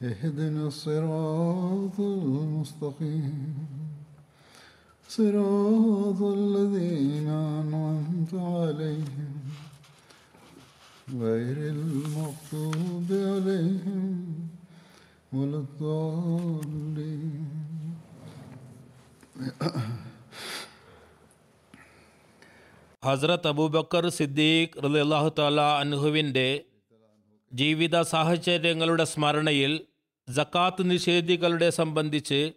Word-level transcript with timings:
اهدنا 0.00 0.66
الصراط 0.66 2.00
المستقيم 2.00 3.54
صراط 5.10 6.20
الذين 6.22 7.28
أنعمت 7.28 8.32
عليهم 8.34 9.34
غير 11.16 11.56
المغضوب 11.68 13.08
عليهم 13.26 14.04
ولا 15.32 15.58
الضالين 15.58 17.46
ഹസ്രത്ത് 23.02 23.48
അബൂബക്കർ 23.48 24.04
സിദ്ദീഖ് 24.10 24.80
റളിയല്ലാഹു 24.84 25.28
താല 25.36 25.60
അൻഹുവിൻ്റെ 25.82 26.46
ജീവിത 27.52 27.96
സാഹചര്യങ്ങളുടെ 28.12 29.04
സ്മരണയിൽ 29.04 29.72
ജക്കാത്ത് 30.29 30.91
നിഷേധികളുടെ 30.91 31.69
സംബന്ധിച്ച് 31.69 32.53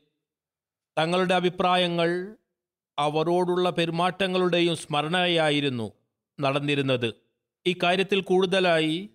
തങ്ങളുടെ 0.99 1.35
അഭിപ്രായങ്ങൾ 1.35 2.37
അവരോടുള്ള 2.99 3.71
പെരുമാറ്റങ്ങളുടെയും 3.71 4.77
സ്മരണയായിരുന്നു 4.77 5.93
നടന്നിരുന്നത്. 6.41 7.15
ഇക്കാര്യത്തിൽ 7.67 7.85
കാര്യത്തിൽ 7.85 8.21
കൂടുതലായി 8.21 9.11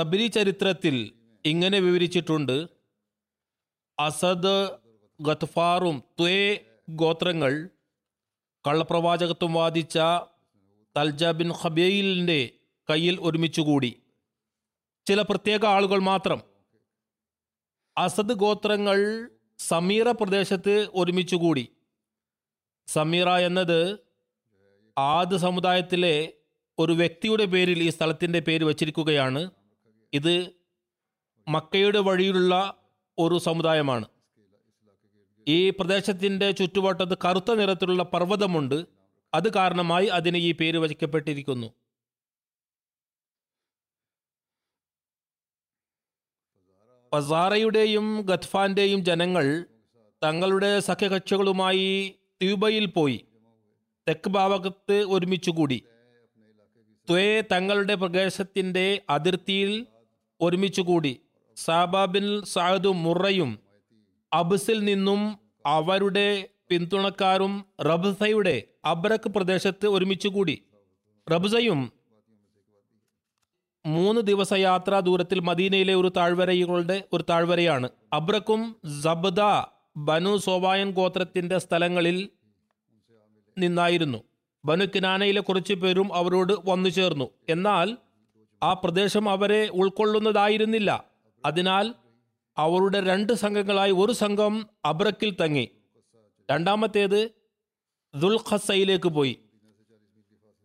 തബരി 0.00 0.26
ചരിത്രത്തിൽ 0.26 1.12
ഇങ്ങനെ 1.44 1.78
വിവരിച്ചിട്ടുണ്ട്. 1.78 2.66
അസദ് 3.98 4.70
ഗത്ഫാറും 5.20 6.02
ത്വേ 6.20 6.58
ഗോത്രങ്ങൾ 6.90 7.68
കള്ളപ്രവാചകത്വം 8.66 9.54
വാദിച്ച 9.54 9.98
തൽജ 10.96 11.24
ബിൻ 11.24 11.52
ഖബീലിന്റെ 11.62 12.50
കയ്യിൽ 12.90 13.18
ഒരുമിച്ചുകൂടി. 13.20 14.02
ചില 15.06 15.22
പ്രത്യേക 15.22 15.66
ആളുകൾ 15.66 15.98
മാത്രം 15.98 16.51
അസദ് 17.98 18.32
ഗോത്രങ്ങൾ 18.32 19.28
സമീറ 19.58 20.10
പ്രദേശത്ത് 20.10 20.88
ഒരുമിച്ചു 20.94 21.36
കൂടി. 21.36 21.68
സമീറ 22.86 23.28
എന്നത് 23.28 23.98
ആദ് 24.98 25.36
സമുദായത്തിലെ 25.36 26.32
ഒരു 26.78 26.92
വ്യക്തിയുടെ 26.92 27.44
പേരിൽ 27.44 27.82
ഈ 27.82 27.90
സ്ഥലത്തിന്റെ 27.90 28.40
പേര് 28.40 28.64
വച്ചിരിക്കുകയാണ്. 28.64 29.50
ഇത് 30.12 30.50
മക്കയുടെ 31.48 31.98
വഴിയിലുള്ള 31.98 32.74
ഒരു 33.18 33.38
സമുദായമാണ്. 33.38 34.04
ഈ 35.48 35.70
പ്രദേശത്തിന്റെ 35.70 36.50
ചുറ്റുവട്ടത്ത് 36.50 37.18
കറുത്ത 37.24 37.54
നിറത്തിലുള്ള 37.54 38.02
പർവതമുണ്ട്. 38.02 38.86
അത് 39.34 39.54
കാരണമായി 39.54 40.06
അതിന് 40.06 40.36
ഈ 40.36 40.52
പേര് 40.52 40.78
വഹിക്കപ്പെട്ടിരിക്കുന്നു 40.78 41.81
പസാറയുടെയും 47.12 48.20
ഗത്ഫാന്റെയും 48.20 49.04
ജനങ്ങൾ 49.04 49.64
തങ്ങളുടെ 50.24 50.80
സഖ്യകക്ഷികളുമായി 50.80 52.14
ത്യൂബയിൽ 52.42 52.86
പോയി. 52.86 53.24
തെക്ക് 54.08 54.28
ഭാഗത്ത് 54.28 55.04
ഒരുമിച്ചുകൂടി. 55.08 55.82
ത്വേ 57.08 57.40
തങ്ങളുടെ 57.40 57.94
പ്രദേശത്തിന്റെ 57.94 59.02
അതിർത്തിയിൽ 59.10 59.86
ഒരുമിച്ചുകൂടി. 60.40 61.20
സാബാബിൻ 61.56 62.44
സാദും 62.44 63.02
മുറയും 63.02 63.58
അബ്സിൽ 64.32 64.84
നിന്നും 64.84 65.38
അവരുടെ 65.66 66.48
പിന്തുണക്കാരും 66.68 67.64
റബ്സയുടെ 67.80 68.62
അബ്രക് 68.84 69.28
പ്രദേശത്ത് 69.28 69.86
ഒരുമിച്ചുകൂടി. 69.86 70.62
റബ്സയും 71.32 71.92
മൂന്ന് 73.86 74.20
ദിവസ 74.20 74.52
യാത്രാ 74.52 75.00
ദൂരത്തിൽ 75.00 75.40
മദീനയിലെ 75.40 75.94
ഒരു 75.94 76.08
താഴ്വരകളുടെ 76.16 77.04
ഒരു 77.12 77.24
താഴ്വരയാണ്. 77.30 77.88
അബ്രക്കും 78.12 78.76
സബ്ദ 79.00 79.40
ബനു 79.96 80.36
സോബായൻ 80.36 80.90
ഗോത്രത്തിന്റെ 80.90 81.58
സ്ഥലങ്ങളിൽ 81.58 82.28
നിന്നായിരുന്നു. 83.58 84.18
ബനു 84.64 84.86
കിനാനയിലെ 84.94 85.40
കുറച്ച് 85.40 85.74
പേരും 85.74 86.14
അവരോട് 86.14 86.52
വന്നു 86.68 86.88
ചേർന്നു. 86.88 87.30
എന്നാൽ 87.48 87.96
ആ 88.62 88.72
പ്രദേശം 88.72 89.28
അവരെ 89.28 89.68
ഉൾക്കൊള്ളുന്നതായിരുന്നില്ല. 89.68 91.04
അതിനാൽ 91.46 91.94
അവരുടെ 92.56 93.00
രണ്ട് 93.00 93.32
സംഘങ്ങളായി 93.32 93.92
ഒരു 93.92 94.12
സംഘം 94.12 94.66
അബ്രക്കിൽ 94.84 95.36
തങ്ങി. 95.40 95.68
രണ്ടാമത്തേത് 96.50 97.30
ദുൽഖസയിലേക്ക് 98.14 99.08
പോയി. 99.08 99.38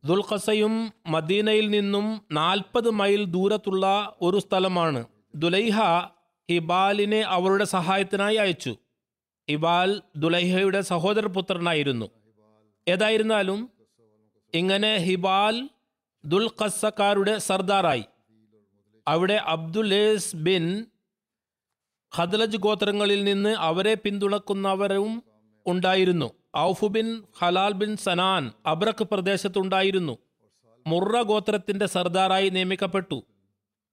ദുൽഖസയും 0.08 0.94
മദീനയിൽ 1.08 1.70
നിന്നും 1.70 2.22
നാൽപ്പത് 2.32 2.90
മൈൽ 2.90 3.26
ദൂരത്തുള്ള 3.26 4.16
ഒരു 4.22 4.38
സ്ഥലമാണ്. 4.40 5.06
ദുലൈഹ 5.36 5.80
ഹിബാലിനെ 6.52 7.22
അവരുടെ 7.22 7.64
സഹായത്തിനായി 7.64 8.36
അയച്ചു. 8.36 8.76
ഇബാൽ 9.50 10.02
ദുലൈഹയുടെ 10.16 10.82
സഹോദരപുത്രനായിരുന്നു. 10.82 12.06
ഏതായിരുന്നാലും 12.88 13.70
ഇങ്ങനെ 14.54 14.98
ഹിബാൽ 14.98 15.70
ദുൽഖസക്കാരുടെ 16.26 17.38
സർദാറായി. 17.38 18.04
അവിടെ 19.08 19.34
അബ്ദുലേസ് 19.34 20.36
ബിൻ 20.36 20.86
ഖദ്ലജ് 22.18 22.58
ഗോത്രങ്ങളിൽ 22.58 23.24
നിന്ന് 23.24 23.50
അവരെ 23.50 23.94
പിന്തുണക്കുന്നവരും 23.94 25.24
ഉണ്ടായിരുന്നു. 25.68 26.37
Auf 26.58 26.86
bin 26.86 27.24
Halal 27.40 27.72
bin 27.72 27.98
Sanan 27.98 28.52
Abrak 28.66 29.04
പ്രദേശത്തുണ്ടായിരുന്നു. 29.04 30.18
മുറ 30.88 31.22
ഗോത്രത്തിന്റെ 31.22 31.86
സർദാറായി 31.86 32.50
നിയമിക്കപ്പെട്ടു. 32.50 33.24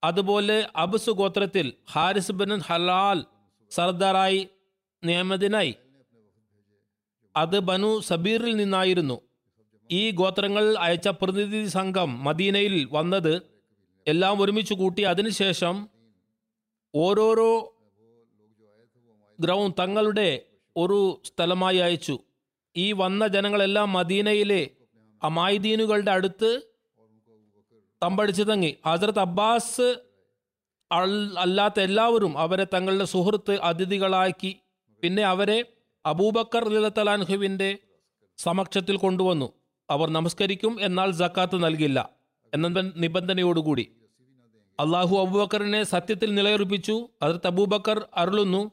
അതുപോലെ 0.04 0.69
അബ്സു 0.76 1.10
ഗോത്രത്തിൽ 1.10 1.72
ഹാരിസ് 1.93 2.32
ബിൻ 2.32 2.60
ഹലാൽ 2.60 3.25
സർദാറായി 3.70 4.48
നിയമിതനായി. 5.04 5.75
അത് 7.37 7.59
ബനു 7.59 8.00
സബീറിൽ 8.00 8.56
നിന്നായിരുന്നു. 8.56 9.20
ഈ 9.91 10.10
ഗോത്രങ്ങൾ 10.10 10.78
അയച്ച 10.78 11.09
പ്രതിനിധി 11.09 11.66
സംഘം 11.66 12.25
മദീനയിൽ 12.25 12.88
വന്നത് 12.93 13.43
എല്ലാം 14.06 14.43
ഒരുമിച്ച് 14.43 14.75
കൂട്ടി 14.75 15.03
അതിനുശേഷം 15.03 15.88
ഓരോരോ 16.94 17.75
ഗ്രൗണ്ട് 19.40 19.82
തങ്ങളുടെ 19.82 20.43
ഒരു 20.76 21.23
സ്ഥലമായി 21.25 21.76
അയച്ചു. 21.76 22.19
ഈ 22.76 22.93
വന്ന 22.93 23.26
ജനങ്ങളെല്ലാം 23.26 23.93
മദീനയിലെ 23.93 24.71
അമായിദീനുകളുടെ 25.23 26.11
അടുത്ത് 26.11 26.62
തമ്പടിച്ചു 28.03 28.43
തങ്ങി 28.43 28.76
ഹസരത്ത് 28.87 29.19
അബ്ബാസ് 29.19 29.97
അല്ലാത്ത 31.38 31.81
എല്ലാവരും 31.81 32.38
അവരെ 32.38 32.67
തങ്ങളുടെ 32.75 33.05
സുഹൃത്ത് 33.05 33.61
അതിഥികളാക്കി 33.61 34.56
പിന്നെ 35.03 35.23
അവരെ 35.23 35.67
അബൂബക്കർ 36.06 36.69
ലത്തലാൻഹുവിന്റെ 36.69 37.79
സമക്ഷത്തിൽ 38.38 38.97
കൊണ്ടുവന്നു. 38.97 39.53
അവർ 39.91 40.11
നമസ്കരിക്കും 40.11 40.81
എന്നാൽ 40.81 41.11
ജക്കാത്ത് 41.11 41.65
നൽകില്ല 41.65 42.11
എന്ന 42.55 42.69
നിബന്ധനയോടുകൂടി. 42.97 43.93
അള്ളാഹു 44.81 45.17
അബൂബക്കറിനെ 45.17 45.82
സത്യത്തിൽ 45.82 46.35
നിലയുറപ്പിച്ചു. 46.35 47.09
അതിർത്ത് 47.23 47.47
അബൂബക്കർ 47.47 48.09
അരുളുന്നു. 48.17 48.70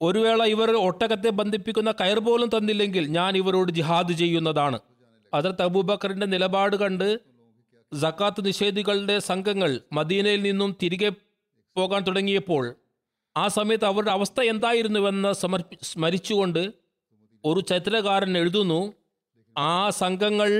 ഒരു 0.00 0.18
വേള 0.18 0.44
ഇവർ 0.44 0.70
ഒട്ടകത്തെ 0.70 1.28
ബന്ധിപ്പിക്കുന്ന 1.28 1.90
കയർ 1.90 2.18
പോലും 2.18 2.48
തന്നില്ലെങ്കിൽ 2.48 3.06
ഞാൻ 3.06 3.36
ഇവരോട് 3.36 3.72
ജിഹാദ് 3.72 4.12
ചെയ്യുന്നതാണ്. 4.12 4.78
അതിർത്ത് 5.34 5.62
അബൂബക്കറിന്റെ 5.62 6.26
നിലപാട് 6.26 6.76
കണ്ട് 6.76 7.08
സക്കാത്ത് 7.92 8.46
നിഷേധികളുടെ 8.46 9.18
സംഘങ്ങൾ 9.18 9.80
മദീനയിൽ 9.92 10.42
നിന്നും 10.42 10.76
തിരികെ 10.82 11.10
പോകാൻ 11.76 12.02
തുടങ്ങിയപ്പോൾ 12.06 12.64
ആ 13.36 13.48
സമയത്ത് 13.48 13.84
അവരുടെ 13.84 14.10
അവസ്ഥ 14.10 14.40
എന്തായിരുന്നുവെന്ന് 14.40 15.32
സമർപ്പി 15.32 15.76
സ്മരിച്ചുകൊണ്ട് 15.82 16.62
ഒരു 17.44 17.60
ചരിത്രകാരൻ 17.60 18.38
എഴുതുന്നു 18.38 18.80
ആ 19.58 19.90
സംഘങ്ങൾ 19.90 20.50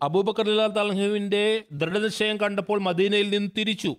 അബൂബക്കർ 0.00 0.48
തലഹുവിന്റെ 0.76 1.44
ദൃഢനിശ്ചയം 1.72 2.36
കണ്ടപ്പോൾ 2.36 2.78
മദീനയിൽ 2.80 3.28
നിന്ന് 3.30 3.50
തിരിച്ചു. 3.58 3.92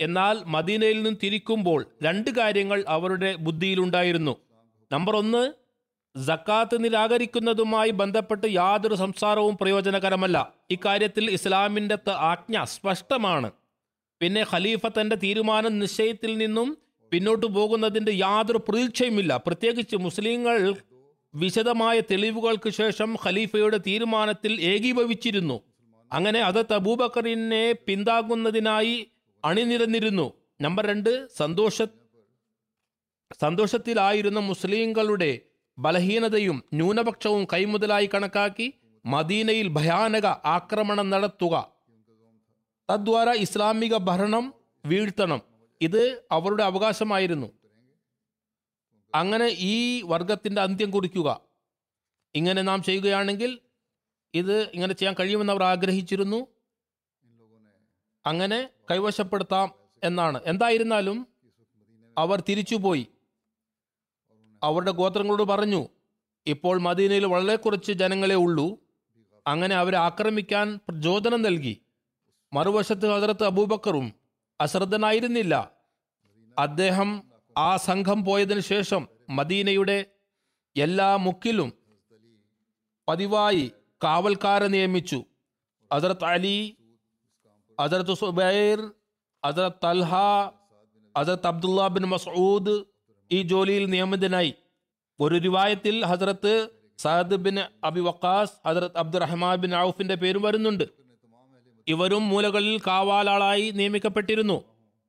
എന്നാൽ 0.00 0.42
മദീനയിൽ 0.46 1.02
നിന്ന് 1.02 1.16
തിരിക്കുമ്പോൾ 1.22 1.86
രണ്ട് 2.02 2.30
കാര്യങ്ങൾ 2.30 2.84
അവരുടെ 2.88 3.36
ബുദ്ധിയിലുണ്ടായിരുന്നു. 3.36 4.36
നമ്പർ 4.92 5.16
ഒന്ന് 5.16 5.52
ജക്കാത്ത് 6.16 6.84
നിരാകരിക്കുന്നതുമായി 6.84 7.90
ബന്ധപ്പെട്ട് 7.90 8.46
യാതൊരു 8.46 8.94
സംസാരവും 8.94 9.56
പ്രയോജനകരമല്ല. 9.56 10.52
ഇക്കാര്യത്തിൽ 10.70 11.30
ഇസ്ലാമിന്റെ 11.30 11.98
ആജ്ഞ 12.10 12.64
സ്പഷ്ടമാണ്. 12.64 13.50
പിന്നെ 14.20 14.46
ഖലീഫ 14.52 14.80
തന്റെ 14.86 15.16
തീരുമാനം 15.16 15.78
നിശ്ചയത്തിൽ 15.78 16.38
നിന്നും 16.38 16.78
പിന്നോട്ട് 17.12 17.46
പോകുന്നതിന്റെ 17.46 18.12
യാതൊരു 18.12 18.58
പ്രതീക്ഷയുമില്ല. 18.68 19.40
പ്രത്യേകിച്ച് 19.46 19.96
മുസ്ലിങ്ങൾ 19.96 20.74
വിശദമായ 21.34 22.00
തെളിവുകൾക്ക് 22.00 22.70
ശേഷം 22.70 23.16
ഖലീഫയുടെ 23.24 23.78
തീരുമാനത്തിൽ 23.78 24.60
ഏകീഭവിച്ചിരുന്നു. 24.60 25.60
അങ്ങനെ 26.12 26.40
അത് 26.40 26.66
തബൂബക്കറിനെ 26.74 27.72
പിന്താങ്ങുന്നതിനായി 27.86 29.06
അണിനിരന്നിരുന്നു. 29.44 30.32
നമ്പർ 30.60 30.86
രണ്ട് 30.86 31.28
സന്തോഷ 31.36 31.82
സന്തോഷത്തിലായിരുന്ന 33.40 34.40
മുസ്ലിങ്ങളുടെ 34.40 35.40
ബലഹീനതയും 35.78 36.64
ന്യൂനപക്ഷവും 36.74 37.46
കൈമുതലായി 37.52 38.10
കണക്കാക്കി 38.14 38.74
മദീനയിൽ 39.06 39.68
ഭയാനക 39.68 40.26
ആക്രമണം 40.26 41.10
നടത്തുക. 41.10 41.72
തദ്വാര 42.90 43.28
ഇസ്ലാമിക 43.28 43.96
ഭരണം 43.96 44.54
വീഴ്ത്തണം. 44.86 45.40
ഇത് 45.80 46.22
അവരുടെ 46.30 46.64
അവകാശമായിരുന്നു. 46.64 47.52
അങ്ങനെ 49.14 49.56
ഈ 49.58 50.02
വർഗത്തിന്റെ 50.02 50.62
അന്ത്യം 50.62 50.90
കുറിക്കുക. 50.90 51.40
ഇങ്ങനെ 52.34 52.62
നാം 52.62 52.82
ചെയ്യുകയാണെങ്കിൽ 52.82 53.58
ഇത് 54.34 54.62
ഇങ്ങനെ 54.62 54.94
ചെയ്യാൻ 54.94 55.14
കഴിയുമെന്ന് 55.20 55.52
അവർ 55.52 55.62
ആഗ്രഹിച്ചിരുന്നു. 55.62 56.46
അങ്ങനെ 58.28 58.70
കൈവശപ്പെടുത്താം 58.90 59.74
എന്നാണ്. 60.04 60.40
എന്തായിരുന്നാലും 60.46 61.26
അവർ 62.18 62.42
തിരിച്ചുപോയി. 62.48 63.06
അവരുടെ 64.62 64.90
ഗോത്രങ്ങളോട് 64.90 65.42
പറഞ്ഞു 65.42 65.88
ഇപ്പോൾ 66.46 66.80
മദീനയിൽ 66.80 67.24
വളരെ 67.26 67.56
കുറച്ച് 67.56 67.92
ജനങ്ങളെ 67.92 68.34
ഉള്ളൂ. 68.34 68.78
അങ്ങനെ 69.46 69.76
അവരെ 69.76 69.96
ആക്രമിക്കാൻ 69.96 70.80
പ്രചോദനം 70.88 71.42
നൽകി. 71.42 71.82
മറുവശത്ത് 72.52 73.06
ഹസരത്ത് 73.06 73.44
അബൂബക്കറും 73.44 74.12
അശ്രദ്ധനായിരുന്നില്ല. 74.60 75.72
അദ്ദേഹം 76.58 77.32
ആ 77.58 77.76
സംഘം 77.76 78.24
പോയതിനു 78.24 78.60
ശേഷം 78.60 79.08
മദീനയുടെ 79.30 80.06
എല്ലാ 80.76 81.16
മുക്കിലും 81.16 81.72
പതിവായി 83.08 83.72
കാവൽക്കാരെ 84.04 84.66
നിയമിച്ചു. 84.66 85.24
ഹസരത്ത് 85.92 86.24
അലി 86.24 86.77
ഹസരത്ത് 87.80 88.14
സുബൈർ 88.14 88.90
ഹസരത്ത് 89.46 89.86
തൽഹ 89.86 90.14
ഹസരത്ത് 91.18 91.46
അബ്ദുള്ള 91.46 91.88
ബിൻ 91.88 92.04
മസൂദ് 92.04 92.84
ഈ 93.32 93.42
ജോലിയിൽ 93.42 93.86
നിയമിതനായി 93.86 94.54
ഒരു 95.20 95.38
റിവായത്തിൽ 95.38 96.04
ഹസരത്ത് 96.04 96.68
സഅദ് 96.98 97.34
ബിൻ 97.34 97.58
അബി 97.84 98.00
വക്കാസ് 98.00 98.68
ഹസരത്ത് 98.68 98.98
അബ്ദുറഹ്മാൻ 98.98 99.56
ബിൻ 99.56 99.76
ഔഫിന്റെ 99.76 100.14
പേരും 100.14 100.42
വരുന്നുണ്ട്. 100.42 100.84
ഇവരും 101.88 102.28
മൂലകളിൽ 102.28 102.80
കാവാലാളായി 102.86 103.70
നിയമിക്കപ്പെട്ടിരുന്നു. 103.70 104.64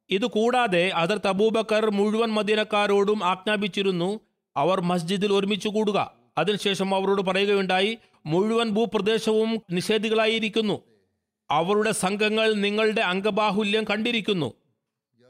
ഇത് 0.09 0.25
കൂടാതെ 0.25 0.91
ഹസരത്ത് 0.95 1.27
അബൂബക്കർ 1.27 1.91
മുഴുവൻ 1.91 2.29
മദീനക്കാരോടും 2.29 3.25
ആജ്ഞാപിച്ചിരുന്നു. 3.25 4.19
അവർ 4.57 4.81
മസ്ജിദിൽ 4.81 5.33
ഒരുമിച്ച് 5.33 5.67
കൂടുക. 5.67 6.13
അതിനുശേഷം 6.37 6.95
അവരോട് 6.95 7.21
പറയുകയുണ്ടായി 7.21 7.97
മുഴുവൻ 8.25 8.69
ഭൂപ്രദേശവും 8.69 9.61
നിഷേധികളായിരിക്കുന്നു. 9.71 10.88
അവരുടെ 11.51 11.91
സംഘങ്ങൾ 11.91 12.53
നിങ്ങളുടെ 12.53 13.01
അംഗബാഹുല്യം 13.01 13.83
കണ്ടിരിക്കുന്നു. 13.83 14.53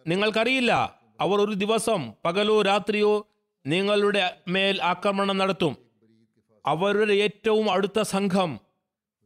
നിങ്ങൾക്കറിയില്ല 0.07 0.99
അവർ 1.21 1.41
ഒരു 1.41 1.53
ദിവസം 1.53 2.13
പകലോ 2.25 2.61
രാത്രിയോ 2.61 3.27
നിങ്ങളുടെ 3.65 4.37
മേൽ 4.47 4.83
ആക്രമണം 4.83 5.37
നടത്തും. 5.37 5.77
അവരുടെ 6.65 7.13
ഏറ്റവും 7.13 7.71
അടുത്ത 7.71 8.01
സംഘം 8.01 8.59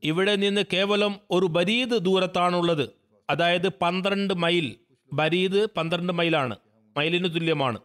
ഇവിടെ 0.04 0.36
നിന്ന് 0.36 0.62
കേവലം 0.74 1.16
ഒരു 1.32 1.46
ബരീദ് 1.46 1.92
ദൂരത്താണുള്ളത്. 1.92 2.90
അതായത് 3.30 3.70
പന്ത്രണ്ട് 3.70 4.34
മൈൽ. 4.34 4.76
ബരീദ് 5.14 5.68
പന്ത്രണ്ട് 5.78 6.14
മൈലാണ്. 6.14 6.56
മൈലിന് 6.98 7.36
തുല്യമാണ്. 7.36 7.80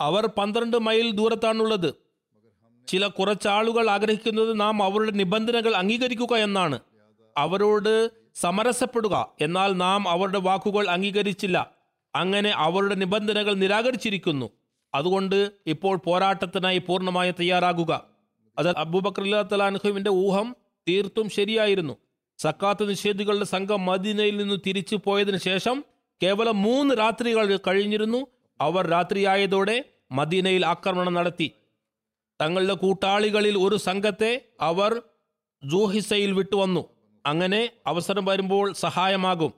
അവർ 0.00 0.26
പന്ത്രണ്ട് 0.26 0.76
മൈൽ 0.76 1.10
ദൂരത്താണുള്ളത്. 1.10 1.94
ചില 2.88 3.06
കുറച്ചാളുകൾ 3.06 3.90
ആഗ്രഹിക്കുന്നത് 3.90 4.60
നാം 4.60 4.82
അവരുടെ 4.82 5.10
നിബന്ധനകൾ 5.10 5.76
അംഗീകരിക്കുക 5.76 6.36
എന്നാണ്. 6.36 6.78
അവരോട് 7.36 8.10
സമരസപ്പെടുക. 8.34 9.32
എന്നാൽ 9.40 9.72
നാം 9.72 10.08
അവരുടെ 10.08 10.38
വാക്കുകൾ 10.38 10.88
അംഗീകരിച്ചില്ല. 10.88 11.70
അങ്ങനെ 12.14 12.50
അവരുടെ 12.50 12.94
നിബന്ധനകൾ 12.94 13.54
നിരാകരിച്ചിരിക്കുന്നു. 13.54 14.50
അതുകൊണ്ട് 14.94 15.50
ഇപ്പോൾ 15.66 15.96
പോരാട്ടത്തിനായി 15.96 16.78
പൂർണമായി 16.78 17.30
തയ്യാറാകുക. 17.30 18.04
അത് 18.58 18.76
അബൂബക്കർ 18.76 19.24
ഊഹം 20.08 20.56
തീർത്തും 20.88 21.30
ശരിയായിരുന്നു. 21.30 21.96
സക്കാത്ത് 22.38 22.88
നിഷേധികളുടെ 22.88 23.44
സംഘം 23.44 23.86
മദീനയിൽ 23.86 24.36
നിന്ന് 24.36 24.56
തിരിച്ചു 24.66 24.98
പോയതിനു 25.04 25.36
ശേഷം 25.36 25.84
കേവലം 26.22 26.62
മൂന്ന് 26.62 26.94
രാത്രികൾ 26.94 27.56
കഴിഞ്ഞിരുന്നു. 27.56 28.26
അവർ 28.60 28.86
രാത്രിയായതോടെ 28.86 29.84
മദീനയിൽ 30.12 30.66
ആക്രമണം 30.66 31.14
നടത്തി. 31.14 31.50
തങ്ങളുടെ 32.40 32.74
കൂട്ടാളികളിൽ 32.74 33.58
ഒരു 33.58 33.76
സംഘത്തെ 33.76 34.40
അവർ 34.60 35.02
ജൂഹിസയിൽ 35.64 36.32
വിട്ടുവന്നു. 36.32 36.95
അങ്ങനെ 37.26 37.70
അവസരം 37.86 38.24
വരുമ്പോൾ 38.24 38.72
സഹായമാകും. 38.72 39.52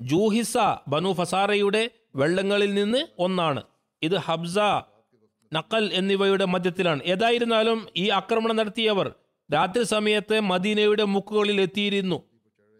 ജൂഹിസ 0.00 0.54
ബനു 0.88 1.12
ഫസാറയുടെ 1.12 1.90
വെള്ളങ്ങളിൽ 2.16 2.74
നിന്ന് 2.74 3.06
ഒന്നാണ്. 3.18 3.62
ഇത് 4.02 4.16
ഹബ്സ 4.16 4.58
നക്കൽ 5.52 5.90
എന്നിവയുടെ 5.92 6.44
മധ്യത്തിലാണ്. 6.44 7.00
ഏതായിരുന്നാലും 7.04 7.86
ഈ 7.96 8.08
ആക്രമണം 8.08 8.56
നടത്തിയവർ 8.56 9.14
രാത്രി 9.54 9.82
സമയത്ത് 9.82 10.40
മദീനയുടെ 10.40 11.04
മുക്കുകളിൽ 11.04 11.60
എത്തിയിരുന്നു. 11.60 12.22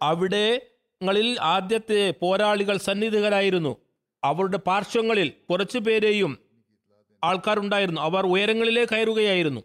അവിടെങ്ങളിൽ 0.02 1.36
ആദ്യത്തെ 1.40 2.14
പോരാളികൾ 2.20 2.76
സന്നിധികരായിരുന്നു 2.76 3.76
അവരുടെ 4.24 4.56
പാർശ്വങ്ങളിൽ 4.56 5.32
കുറച്ചു 5.50 5.78
പേരെയും 5.78 6.38
ആൾക്കാരുണ്ടായിരുന്നു. 7.24 8.00
അവർ 8.00 8.26
ഉയരങ്ങളിലേ 8.26 8.84
കയറുകയായിരുന്നു. 8.84 9.60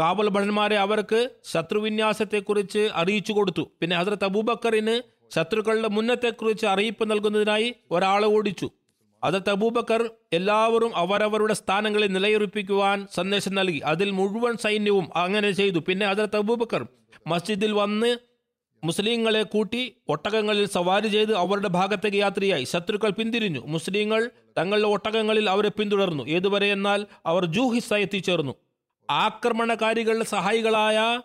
കാബൽ 0.00 0.28
ഭടന്മാരെ 0.28 0.76
അവർക്ക് 0.76 1.30
ശത്രുവിന്യാസത്തെക്കുറിച്ച് 1.52 2.88
അറിയിച്ചു 2.94 3.32
കൊടുത്തു. 3.32 3.68
പിന്നെ 3.80 3.96
ഹസരത്ത് 3.96 4.24
അബൂബക്കറിന് 4.24 5.02
ശത്രുക്കളുടെ 5.34 5.88
മുന്നത്തെക്കുറിച്ച് 5.88 6.66
അറിയിപ്പ് 6.66 7.10
നൽകുന്നതിനായി 7.10 7.74
ഒരാളെ 7.90 8.26
ഓടിച്ചു. 8.26 8.70
ഹസ്രത്ത് 9.24 9.50
അബൂബക്കർ 9.50 10.10
എല്ലാവരും 10.32 10.96
അവരവരുടെ 10.96 11.54
സ്ഥാനങ്ങളിൽ 11.54 12.12
നിലയുറപ്പിക്കുവാൻ 12.12 13.06
സന്ദേശം 13.14 13.54
നൽകി. 13.54 13.78
അതിൽ 13.78 14.10
മുഴുവൻ 14.10 14.56
സൈന്യവും 14.56 15.08
അങ്ങനെ 15.16 15.50
ചെയ്തു. 15.50 15.78
പിന്നെ 15.78 16.06
ഹസ്രത്ത് 16.06 16.36
അബൂബക്കർ 16.36 16.86
മസ്ജിദിൽ 17.26 17.72
വന്ന് 17.72 18.18
മുസ്ലിങ്ങളെ 18.84 19.42
കൂട്ടി 19.42 19.92
ഒട്ടകങ്ങളിൽ 20.08 20.66
സവാരി 20.66 21.08
ചെയ്ത് 21.08 21.34
അവരുടെ 21.34 21.68
ഭാഗത്തേക്ക് 21.68 22.16
യാത്രയായി. 22.16 22.64
ശത്രുക്കൾ 22.64 23.10
പിന്തിരിഞ്ഞു. 23.10 23.60
മുസ്ലിങ്ങൾ 23.66 24.30
തങ്ങളുടെ 24.58 24.88
ഒട്ടകങ്ങളിൽ 24.88 25.50
അവരെ 25.50 25.68
പിന്തുടർന്നു. 25.68 26.24
ഏതുവരെ 26.24 26.72
എന്നാൽ 26.72 27.06
അവർ 27.26 27.44
ജൂഹിസ 27.44 27.92
എത്തിച്ചേർന്നു. 27.92 28.54
ആക്രമണകാരികളുടെ 29.10 30.24
സഹായികളായ 30.24 31.22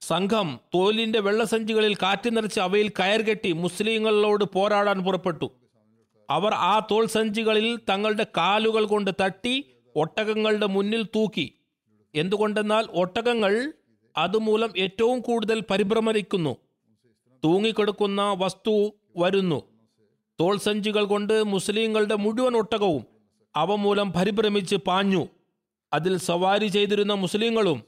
സംഘം 0.00 0.60
തോലിന്റെ 0.74 1.20
വെള്ളസഞ്ചികളിൽ 1.20 1.94
കാറ്റ് 1.94 2.36
നിറച്ച് 2.36 2.60
അവയിൽ 2.60 2.88
കയർകെട്ടി 2.88 3.52
മുസ്ലിങ്ങളോട് 3.52 4.44
പോരാടാൻ 4.44 5.04
പുറപ്പെട്ടു. 5.04 5.50
അവർ 6.30 6.54
ആ 6.54 6.86
തോൾ 6.90 7.06
സഞ്ചികളിൽ 7.06 7.76
തങ്ങളുടെ 7.76 8.26
കാലുകൾ 8.36 8.84
കൊണ്ട് 8.84 9.10
തട്ടി 9.20 9.64
ഒട്ടകങ്ങളുടെ 9.96 10.66
മുന്നിൽ 10.66 11.02
തൂക്കി. 11.02 11.52
എന്തുകൊണ്ടെന്നാൽ 12.14 12.84
ഒട്ടകങ്ങൾ 12.90 13.72
അതുമൂലം 14.16 14.72
ഏറ്റവും 14.76 15.20
കൂടുതൽ 15.20 15.62
പരിഭ്രമരിക്കുന്നു 15.70 16.56
തൂങ്ങിക്കിടക്കുന്ന 17.44 18.34
വസ്തു 18.38 18.94
വരുന്നു. 19.16 19.62
തോൾ 20.40 20.56
സഞ്ചികൾ 20.56 21.04
കൊണ്ട് 21.04 21.44
മുസ്ലിങ്ങളുടെ 21.44 22.14
മുഴുവൻ 22.14 22.56
ഒട്ടകവും 22.56 23.06
അവ 23.56 23.74
മൂലം 23.74 24.12
പരിഭ്രമിച്ച് 24.12 24.76
പാഞ്ഞു. 24.76 25.28
അതിൽ 25.92 26.16
സവാരി 26.16 26.66
ചെയ്തിരുന്ന 26.66 27.14
മുസ്ലിങ്ങളും 27.14 27.82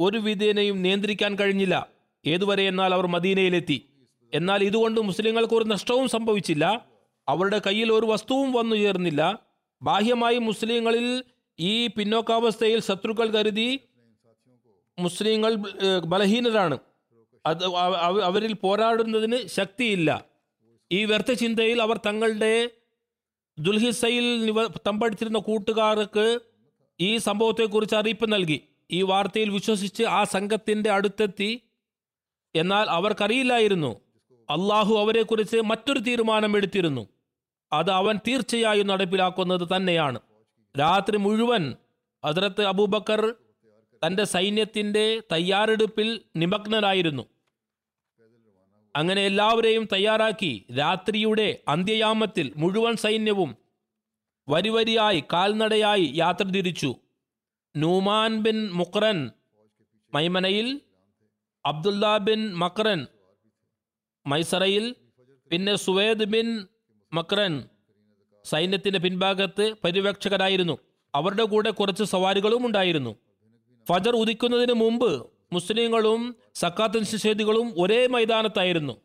ഒരു 0.00 0.18
വിധേനയും 0.18 0.82
നിയന്ത്രിക്കാൻ 0.82 1.34
കഴിഞ്ഞില്ല. 1.34 1.86
ഏതുവരെ 2.26 2.68
എന്നാൽ 2.68 2.94
അവർ 2.94 3.06
മദീനയിലെത്തി. 3.06 3.88
എന്നാൽ 4.34 4.64
ഇതുകൊണ്ട് 4.64 5.00
മുസ്ലിങ്ങൾക്ക് 5.00 5.54
ഒരു 5.54 5.64
നഷ്ടവും 5.64 6.08
സംഭവിച്ചില്ല. 6.08 6.86
അവരുടെ 7.28 7.60
കയ്യിൽ 7.66 7.92
ഒരു 7.92 8.06
വസ്തുവും 8.06 8.52
വന്നു 8.52 8.76
ചേർന്നില്ല. 8.76 9.38
ബാഹ്യമായി 9.82 10.38
മുസ്ലിങ്ങളിൽ 10.38 11.24
ഈ 11.60 11.86
പിന്നോക്കാവസ്ഥയിൽ 11.86 12.80
ശത്രുക്കൾ 12.80 13.26
കരുതി 13.26 13.80
മുസ്ലിങ്ങൾ 14.98 15.54
ബലഹീനരാണ്. 16.04 16.78
അത് 17.46 17.64
അവ- 17.64 17.96
അവ- 17.96 18.22
അവരിൽ 18.22 18.52
പോരാടുന്നതിന് 18.52 19.46
ശക്തിയില്ല. 19.46 20.24
ഈ 20.92 21.04
വ്യർത്ഥ 21.04 21.32
ചിന്തയിൽ 21.32 21.82
അവർ 21.82 22.00
തങ്ങളുടെ 22.06 22.70
ദുൽഹിസയിൽ 23.58 24.44
നിവ 24.44 24.66
തമ്പടിച്ചിരുന്ന 24.66 25.38
കൂട്ടുകാർക്ക് 25.38 26.40
ഈ 27.00 27.16
സംഭവത്തെക്കുറിച്ച് 27.16 27.96
അറിയിപ്പ് 27.96 28.32
നൽകി. 28.32 28.60
ഈ 28.90 29.02
വാർത്തയിൽ 29.02 29.50
വിശ്വസിച്ച് 29.50 30.02
ആ 30.02 30.24
സംഘത്തിന്റെ 30.24 30.90
അടുത്തെത്തി. 30.90 31.60
എന്നാൽ 32.54 32.86
അവർക്കറിയില്ലായിരുന്നു. 32.90 34.00
അള്ളാഹു 34.50 34.94
അവരെക്കുറിച്ച് 34.94 35.56
മറ്റൊരു 35.56 35.98
തീരുമാനം 35.98 36.56
എടുത്തിരുന്നു 36.56 37.08
അത് 37.72 37.90
അവൻ 37.90 38.18
തീർച്ചയായും 38.28 38.86
നടപ്പിലാക്കുന്നത് 38.86 39.76
തന്നെയാണ്. 39.76 40.20
രാത്രി 40.80 41.16
മുഴുവൻ 41.16 41.76
ഹസ്രത്ത് 42.26 42.62
അബൂബക്കർ 42.62 43.34
തന്റെ 44.06 44.24
സൈന്യത്തിന്റെ 44.24 45.22
തയ്യാറെടുപ്പിൽ 45.32 46.20
നിമഗ്നനായിരുന്നു. 46.36 47.22
അങ്ങനെ 48.96 49.26
എല്ലാവരെയും 49.26 49.88
തയ്യാറാക്കി. 49.92 50.66
രാത്രിയുടെ 50.78 51.58
അന്ത്യയാമത്തിൽ 51.68 52.52
മുഴുവൻ 52.56 52.96
സൈന്യവും 52.96 53.63
വരിവരിയായി 54.48 55.24
കാൽനടയായി 55.32 56.12
യാത്ര 56.14 56.44
തിരിച്ചു. 56.44 56.94
നൂമാൻ 57.76 58.42
ബിൻ 58.42 58.70
മുക്രൻ 58.70 59.30
മൈമനയിൽ 60.14 60.80
അബ്ദുല്ല 61.66 62.18
ബിൻ 62.18 62.54
മക്രൻ 62.54 63.06
മൈസറയിൽ 64.26 64.94
പിന്നെ 65.50 65.76
സുവേദ് 65.76 66.24
ബിൻ 66.24 66.66
മക്രൻ 67.12 67.68
സൈന്യത്തിന്റെ 68.44 68.98
പിൻഭാഗത്ത് 68.98 69.74
പര്യവേക്ഷകരായിരുന്നു. 69.84 70.78
അവരുടെ 71.14 71.44
കൂടെ 71.44 71.70
കുറച്ച് 71.70 72.04
സവാരികളും 72.04 72.66
ഉണ്ടായിരുന്നു. 72.66 73.16
ഫജർ 73.88 74.16
ഉദിക്കുന്നതിന് 74.16 74.72
മുമ്പ് 74.72 75.30
മുസ്ലിങ്ങളും 75.52 76.36
സക്കാത്ത് 76.54 76.98
നിഷേധികളും 76.98 77.74
ഒരേ 77.78 78.06
മൈതാനത്തായിരുന്നു. 78.06 79.00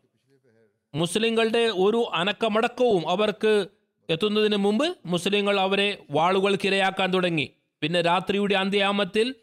മുസ്ലിങ്ങളുടെ 0.93 1.59
ഒരു 1.59 2.11
അനക്കമടക്കവും 2.13 3.09
അവർക്ക് 3.09 3.67
എത്തുന്നതിന് 4.09 4.55
മുമ്പ് 4.55 4.97
മുസ്ലിങ്ങൾ 5.05 5.59
അവരെ 5.59 6.05
വാളുകൾക്കിരയാക്കാൻ 6.11 7.13
തുടങ്ങി. 7.13 7.49
പിന്നെ 7.81 8.01
രാത്രിയുടെ 8.01 8.55
അന്ത്യാമത്തിൽ 8.55 9.35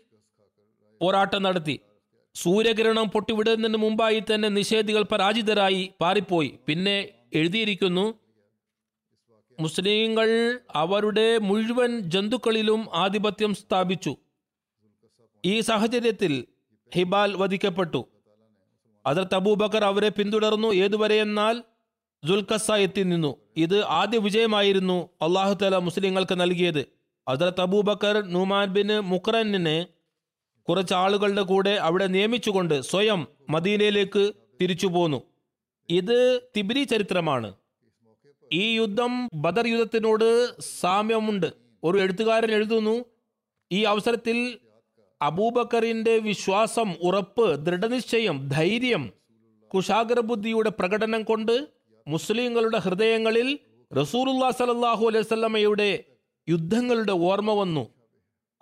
പോരാട്ടം 1.02 1.42
നടത്തി. 1.42 1.80
സൂര്യകിരണം 2.34 3.08
പൊട്ടിവിടുന്നതിന് 3.08 3.76
മുമ്പായി 3.76 4.20
തന്നെ 4.20 4.48
നിഷേധികൾ 4.48 5.02
പരാജിതരായി 5.02 5.92
പാറിപ്പോയി 6.00 6.58
പിന്നെ 6.66 7.08
എഴുതിയിരിക്കുന്നു 7.34 8.14
മുസ്ലിങ്ങൾ 9.60 10.58
അവരുടെ 10.74 11.38
മുഴുവൻ 11.38 12.00
ജന്തുക്കളിലും 12.00 12.86
ആധിപത്യം 12.94 13.54
സ്ഥാപിച്ചു. 13.54 14.16
ഈ 15.44 15.60
സാഹചര്യത്തിൽ 15.60 16.44
ഹിബാൽ 16.94 17.36
വധിക്കപ്പെട്ടു. 17.36 18.06
അതിർത്ത് 19.06 19.34
തബൂബക്കർ 19.34 19.84
അവരെ 19.84 20.08
പിന്തുടർന്നു. 20.08 20.68
ഏതുവരെ 20.68 21.20
എന്നാൽ 21.20 21.62
ജുൽഖസ 22.24 22.70
എത്തി 22.70 23.02
നിന്നു. 23.02 23.45
ഇത് 23.56 23.84
ആദ്യ 23.84 24.18
വിജയമായിരുന്നു 24.18 25.08
അള്ളാഹു 25.22 25.78
മുസ്ലിങ്ങൾക്ക് 25.78 26.40
നൽകിയത്. 26.40 26.86
അതിർത്ത് 27.28 27.60
അബൂബക്കർ 27.60 28.24
നുമാൻ 28.32 28.68
ബിൻ 28.68 28.98
മുക്രനെ 28.98 29.86
കുറച്ച് 30.68 30.94
ആളുകളുടെ 30.94 31.42
കൂടെ 31.42 31.70
അവിടെ 31.70 32.06
നിയമിച്ചുകൊണ്ട് 32.06 32.80
സ്വയം 32.80 33.26
മദീനയിലേക്ക് 33.50 34.32
തിരിച്ചു 34.60 34.86
പോന്നു. 34.86 35.22
ഇത് 35.90 36.40
തിബിരി 36.56 36.84
ചരിത്രമാണ്. 36.84 37.54
ഈ 38.52 38.74
യുദ്ധം 38.74 39.28
ബദർ 39.34 39.66
യുദ്ധത്തിനോട് 39.66 40.60
സാമ്യമുണ്ട്. 40.60 41.52
ഒരു 41.84 41.98
എഴുത്തുകാരൻ 41.98 42.50
എഴുതുന്നു 42.50 43.04
ഈ 43.72 43.82
അവസരത്തിൽ 43.82 44.58
അബൂബക്കറിന്റെ 45.22 46.18
വിശ്വാസം 46.18 46.94
ഉറപ്പ് 47.02 47.66
ദൃഢനിശ്ചയം 47.66 48.48
ധൈര്യം 48.48 49.12
കുശാഗ്രബുദ്ധിയുടെ 49.74 50.70
പ്രകടനം 50.70 51.22
കൊണ്ട് 51.22 51.75
മുസ്ലിങ്ങളുടെ 52.06 52.78
ഹൃദയങ്ങളിൽ 52.78 53.48
റസൂലുല്ലാ 53.90 54.50
സലല്ലാഹു 54.50 55.04
അലൈഹി 55.06 55.24
സ്വല്ലമയുടെ 55.24 55.88
യുദ്ധങ്ങളുടെ 56.48 57.12
ഓർമ്മ 57.12 57.52
വന്നു. 57.52 57.84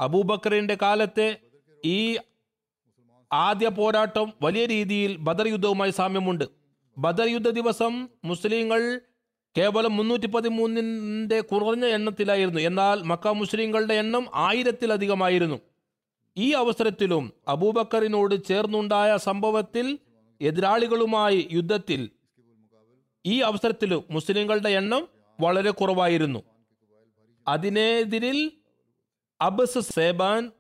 അബൂബക്കറിന്റെ 0.00 0.76
കാലത്തെ 0.82 1.28
ഈ 1.84 2.16
ആദ്യ 3.30 3.68
പോരാട്ടം 3.68 4.32
വലിയ 4.42 4.66
രീതിയിൽ 4.66 5.16
ബദർ 5.26 5.46
യുദ്ധവുമായി 5.46 5.90
സാമ്യമുണ്ട്. 5.90 6.44
ബദർ 6.96 7.28
യുദ്ധ 7.28 7.48
ദിവസം 7.48 8.08
മുസ്ലിങ്ങൾ 8.24 8.80
കേവലം 9.56 9.96
മുന്നൂറ്റി 9.96 10.26
പതിമൂന്നിന്റെ 10.26 11.40
കുറഞ്ഞ 11.40 11.84
എണ്ണത്തിലായിരുന്നു. 11.96 12.60
എന്നാൽ 12.60 13.02
മക്ക 13.02 13.28
മുസ്ലിങ്ങളുടെ 13.40 13.94
എണ്ണം 13.94 14.24
ആയിരത്തിലധികമായിരുന്നു. 14.46 15.58
ഈ 16.36 16.52
അവസരത്തിലും 16.62 17.24
അബൂബക്കറിനോട് 17.48 18.34
ചേർന്നുണ്ടായ 18.44 19.16
സംഭവത്തിൽ 19.28 19.86
എതിരാളികളുമായി 20.40 21.48
യുദ്ധത്തിൽ 21.50 22.00
ഈ 23.26 23.40
അവസരത്തിൽ 23.40 24.02
മുസ്ലിങ്ങളുടെ 24.10 24.68
എണ്ണം 24.68 25.08
വളരെ 25.40 25.70
കുറവായിരുന്നു. 25.70 26.42
അതിനെതിരിൽ 27.48 28.52
അബസ് 29.40 29.78
സേബാൻ 29.78 30.50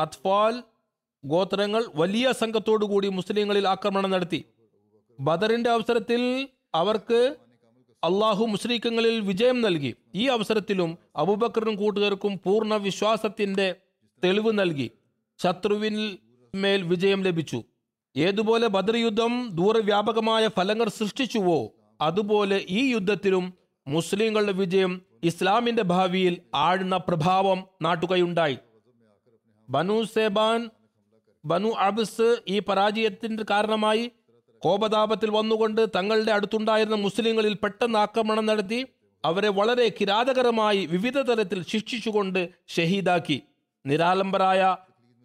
അത്ഫാൽ 0.00 0.62
ഗോത്രങ്ങൾ 1.24 1.84
വലിയ 1.94 2.32
സംഘത്തോടു 2.32 2.84
കൂടി 2.84 3.08
മുസ്ലിങ്ങളിൽ 3.08 3.68
ആക്രമണം 3.68 4.10
നടത്തി. 4.10 4.44
ബദറിന്റെ 5.20 5.70
അവസരത്തിൽ 5.70 6.48
അവർക്ക് 6.74 7.36
അള്ളാഹു 8.04 8.44
മുസ്ലിക്കങ്ങളിൽ 8.44 9.20
വിജയം 9.20 9.60
നൽകി. 9.60 9.94
ഈ 10.14 10.26
അവസരത്തിലും 10.26 10.98
അബുബക്കറിനും 11.16 11.76
കൂട്ടുകാർക്കും 11.76 12.40
പൂർണ 12.44 12.74
വിശ്വാസത്തിന്റെ 12.74 13.74
തെളിവ് 14.24 14.58
നൽകി. 14.58 14.90
ശത്രുവിൽ 15.38 16.18
മേൽ 16.54 16.82
വിജയം 16.82 17.22
ലഭിച്ചു. 17.22 17.62
ഏതുപോലെ 18.16 18.66
ബദർ 18.66 18.96
യുദ്ധം 18.96 19.50
ദൂരവ്യാപകമായ 19.54 20.48
ഫലങ്ങൾ 20.48 20.88
സൃഷ്ടിച്ചുവോ 20.88 21.72
അതുപോലെ 22.02 22.66
ഈ 22.68 22.92
യുദ്ധത്തിലും 22.92 23.54
മുസ്ലിങ്ങളുടെ 23.86 24.52
വിജയം 24.52 25.02
ഇസ്ലാമിന്റെ 25.24 25.82
ഭാവിയിൽ 25.82 26.40
ആഴ്ന്ന 26.54 26.96
പ്രഭാവം 26.96 27.64
നാട്ടുകയുണ്ടായി. 27.82 28.58
ബനു 29.70 30.02
സേബാൻ 30.02 30.70
ബനു 31.44 31.68
അബ്സ് 31.68 32.36
ഈ 32.48 32.58
പരാജയത്തിന്റെ 32.58 33.44
കാരണമായി 33.50 34.10
കോപതാപത്തിൽ 34.62 35.30
വന്നുകൊണ്ട് 35.30 35.86
തങ്ങളുടെ 35.96 36.32
അടുത്തുണ്ടായിരുന്ന 36.32 36.96
മുസ്ലിങ്ങളിൽ 36.96 37.54
പെട്ടെന്ന് 37.54 37.98
ആക്രമണം 37.98 38.46
നടത്തി 38.46 38.86
അവരെ 39.24 39.48
വളരെ 39.48 39.92
കിരാതകരമായി 40.00 40.86
വിവിധ 40.86 41.18
തരത്തിൽ 41.20 41.64
ശിക്ഷിച്ചുകൊണ്ട് 41.68 42.48
ഷഹീദാക്കി. 42.68 43.42
നിരാലംബരായ 43.86 44.76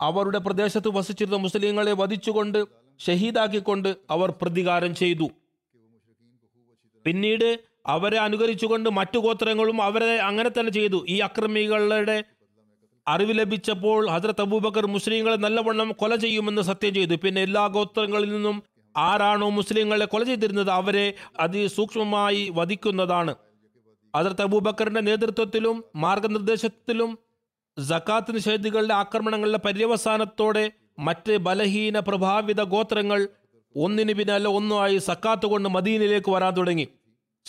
അവരുടെ 0.01 0.38
പ്രദേശത്ത് 0.38 0.89
വസിച്ചിരുന്ന 0.89 1.38
മുസ്ലിങ്ങളെ 1.38 1.93
വധിച്ചുകൊണ്ട് 1.93 2.65
ഷഹീദാക്കിക്കൊണ്ട് 3.00 3.96
അവർ 4.10 4.29
പ്രതികാരം 4.41 4.96
ചെയ്തു. 4.96 5.29
പിന്നീട് 7.07 7.49
അവരെ 7.87 8.17
അനുകരിച്ചുകൊണ്ട് 8.17 8.89
മറ്റു 8.89 9.19
ഗോത്രങ്ങളും 9.19 9.81
അവരെ 9.81 10.15
അങ്ങനെ 10.19 10.49
തന്നെ 10.49 10.71
ചെയ്തു. 10.71 11.05
ഈ 11.09 11.19
അക്രമികളുടെ 11.19 12.23
അറിവ് 13.07 13.39
ലഭിച്ചപ്പോൾ 13.39 14.09
ഹസ്രത്ത് 14.09 14.41
അബൂബക്കർ 14.41 14.85
മുസ്ലിങ്ങളെ 14.85 15.37
നല്ലവണ്ണം 15.37 15.91
കൊല 15.91 16.15
ചെയ്യുമെന്ന് 16.15 16.61
സത്യം 16.61 16.93
ചെയ്തു. 16.93 17.15
പിന്നെ 17.15 17.41
എല്ലാ 17.41 17.67
ഗോത്രങ്ങളിൽ 17.67 18.33
നിന്നും 18.33 18.63
ആരാണോ 18.97 19.49
മുസ്ലിങ്ങളെ 19.49 20.05
കൊല 20.05 20.23
ചെയ്തിരുന്നത് 20.23 20.69
അവരെ 20.69 21.13
അതിസൂക്ഷ്മമായി 21.39 22.51
വധിക്കുന്നതാണ്. 22.55 23.35
ഹസ്രത്ത് 24.15 24.41
അബൂബക്കറിന്റെ 24.41 25.01
നേതൃത്വത്തിലും 25.01 25.83
മാർഗനിർദ്ദേശത്തിലും 25.95 27.17
ജക്കാത്ത് 27.79 28.35
നിഷേധികളുടെ 28.35 28.93
ആക്രമണങ്ങളുടെ 28.93 29.57
പര്യവസാനത്തോടെ 29.57 30.71
മറ്റ് 30.99 31.37
ബലഹീന 31.37 31.99
പ്രഭാവിത 31.99 32.61
ഗോത്രങ്ങൾ 32.63 33.27
ഒന്നിന് 33.75 34.13
പിന്നാലെ 34.13 34.49
ഒന്നുമായി 34.49 34.97
സക്കാത്ത് 34.97 35.45
കൊണ്ട് 35.45 35.69
മദീനിലേക്ക് 35.69 36.29
വരാൻ 36.31 36.53
തുടങ്ങി. 36.57 36.87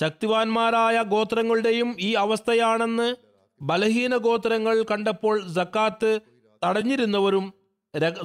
ശക്തിവാന്മാരായ 0.00 1.02
ഗോത്രങ്ങളുടെയും 1.02 1.96
ഈ 2.00 2.12
അവസ്ഥയാണെന്ന് 2.14 3.16
ബലഹീന 3.62 4.16
ഗോത്രങ്ങൾ 4.16 4.82
കണ്ടപ്പോൾ 4.90 5.48
ജക്കാത്ത് 5.48 6.20
തടഞ്ഞിരുന്നവരും 6.64 7.46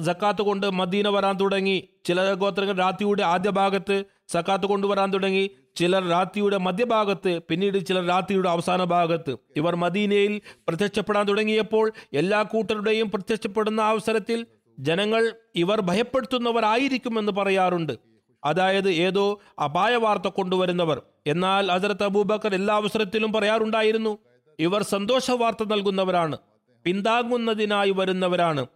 ജക്കാത്ത് 0.00 0.42
കൊണ്ട് 0.42 0.66
മദീന 0.70 1.08
വരാൻ 1.08 1.36
തുടങ്ങി. 1.36 1.88
ചില 2.04 2.34
ഗോത്രങ്ങൾ 2.34 2.76
രാത്രിയുടെ 2.76 3.22
ആദ്യ 3.22 3.50
ഭാഗത്ത് 3.50 4.04
സക്കാത്ത് 4.28 4.66
കൊണ്ടുവരാൻ 4.66 5.12
തുടങ്ങി. 5.12 5.50
ചിലർ 5.76 6.08
രാത്രിയുടെ 6.08 6.56
മധ്യഭാഗത്ത് 6.56 7.40
പിന്നീട് 7.48 7.86
ചിലർ 7.86 8.06
രാത്രിയുടെ 8.06 8.48
അവസാന 8.48 8.84
ഭാഗത്ത്. 8.84 9.36
ഇവർ 9.56 9.76
മദീനയിൽ 9.76 10.40
പ്രത്യക്ഷപ്പെടാൻ 10.68 11.28
തുടങ്ങിയപ്പോൾ 11.28 11.92
എല്ലാ 12.12 12.42
കൂട്ടരുടെയും 12.42 13.10
പ്രത്യക്ഷപ്പെടുന്ന 13.10 13.82
അവസരത്തിൽ 13.82 14.46
ജനങ്ങൾ 14.78 15.34
ഇവർ 15.56 15.80
ഭയപ്പെടുത്തുന്നവരായിരിക്കുമെന്ന് 15.80 17.32
പറയാറുണ്ട്. 17.32 18.13
അതായത് 18.44 18.90
ഏതോ 18.90 19.40
അപായ 19.64 19.96
വാർത്ത 19.96 20.28
കൊണ്ടുവരുന്നവർ. 20.28 21.02
എന്നാൽ 21.26 21.70
ഹസരത്ത് 21.70 22.02
അബൂബക്കർ 22.02 22.54
എല്ലാ 22.54 22.74
അവസരത്തിലും 22.74 23.32
പറയാറുണ്ടായിരുന്നു 23.32 24.18
ഇവർ 24.58 24.82
സന്തോഷ 24.82 25.30
വാർത്ത 25.30 25.64
നൽകുന്നവരാണ് 25.64 26.36
പിന്താങ്ങുന്നതിനായി 26.84 27.90
വരുന്നവരാണ്. 27.90 28.66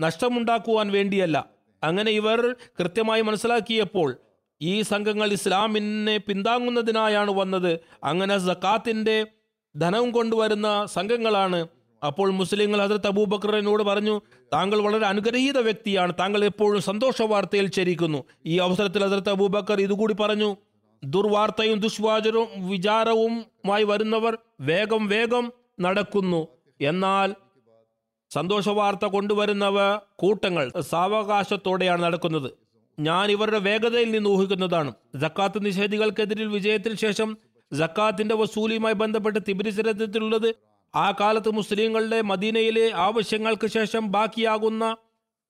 നഷ്ടമുണ്ടാക്കുവാൻ 0.00 0.92
വേണ്ടിയല്ല. 0.92 1.46
അങ്ങനെ 1.82 2.10
ഇവർ 2.10 2.56
കൃത്യമായി 2.80 3.22
മനസ്സിലാക്കിയപ്പോൾ 3.22 4.16
ഈ 4.62 4.82
സംഘങ്ങൾ 4.82 5.32
ഇസ്ലാമിനെ 5.32 6.16
പിന്താങ്ങുന്നതിനായാണ് 6.16 7.30
വന്നത്. 7.30 7.80
അങ്ങനെ 8.04 8.38
സക്കാത്തിന്റെ 8.38 9.26
ധനം 9.76 10.10
കൊണ്ടുവരുന്ന 10.10 10.86
സംഘങ്ങളാണ് 10.86 11.66
അപ്പോൾ 12.06 12.30
മുസ്ലിങ്ങൾ 12.30 12.82
ഹസരത്ത് 12.84 13.06
അബൂബക്കറിനോട് 13.06 13.82
പറഞ്ഞു 13.82 14.20
താങ്കൾ 14.52 14.82
വളരെ 14.82 15.06
അനുഗ്രഹീത 15.06 15.58
വ്യക്തിയാണ്. 15.58 16.12
താങ്കൾ 16.20 16.44
എപ്പോഴും 16.44 16.82
സന്തോഷ 16.82 17.22
വാർത്തയിൽ 17.22 17.66
ചരിക്കുന്നു 17.66 18.24
ഈ 18.46 18.58
അവസരത്തിൽ 18.58 19.04
ഹസരത്ത് 19.04 19.30
അബൂബക്കർ 19.30 19.80
ഇതുകൂടി 19.80 20.14
പറഞ്ഞു 20.20 20.56
ദുർവാർത്തയും 21.04 21.78
ദുഷ്വാചരവും 21.78 22.68
വിചാരവുമായി 22.68 23.84
വരുന്നവർ 23.84 24.38
വേഗം 24.60 25.08
വേഗം 25.08 25.52
നടക്കുന്നു. 25.80 26.48
എന്നാൽ 26.80 27.34
സന്തോഷ 28.30 28.68
വാർത്ത 28.68 29.04
കൊണ്ടുവരുന്നവ 29.04 29.96
കൂട്ടങ്ങൾ 29.96 30.72
സാവകാശത്തോടെയാണ് 30.80 32.02
നടക്കുന്നത്. 32.02 32.50
ഞാൻ 33.00 33.30
ഇവരുടെ 33.30 33.58
വേഗതയിൽ 33.58 34.10
നിന്ന് 34.10 34.30
ഊഹിക്കുന്നതാണ്. 34.30 34.92
ജക്കാത്ത് 35.14 35.66
നിഷേധികൾക്കെതിരിൽ 35.66 36.46
വിജയത്തിന് 36.46 36.94
ശേഷം 36.94 37.36
ജക്കാത്തിന്റെ 37.72 38.34
വസൂലിയുമായി 38.34 38.94
ബന്ധപ്പെട്ട് 38.94 39.38
തിബിരിചരിത്രത്തിലുള്ളത് 39.48 40.71
ആ 40.94 41.10
കാലത്ത് 41.10 41.50
മുസ്ലിങ്ങളുടെ 41.50 42.20
മദീനയിലെ 42.20 42.92
ആവശ്യങ്ങൾക്ക് 42.94 43.66
ശേഷം 43.66 44.10
ബാക്കിയാകുന്ന 44.12 44.96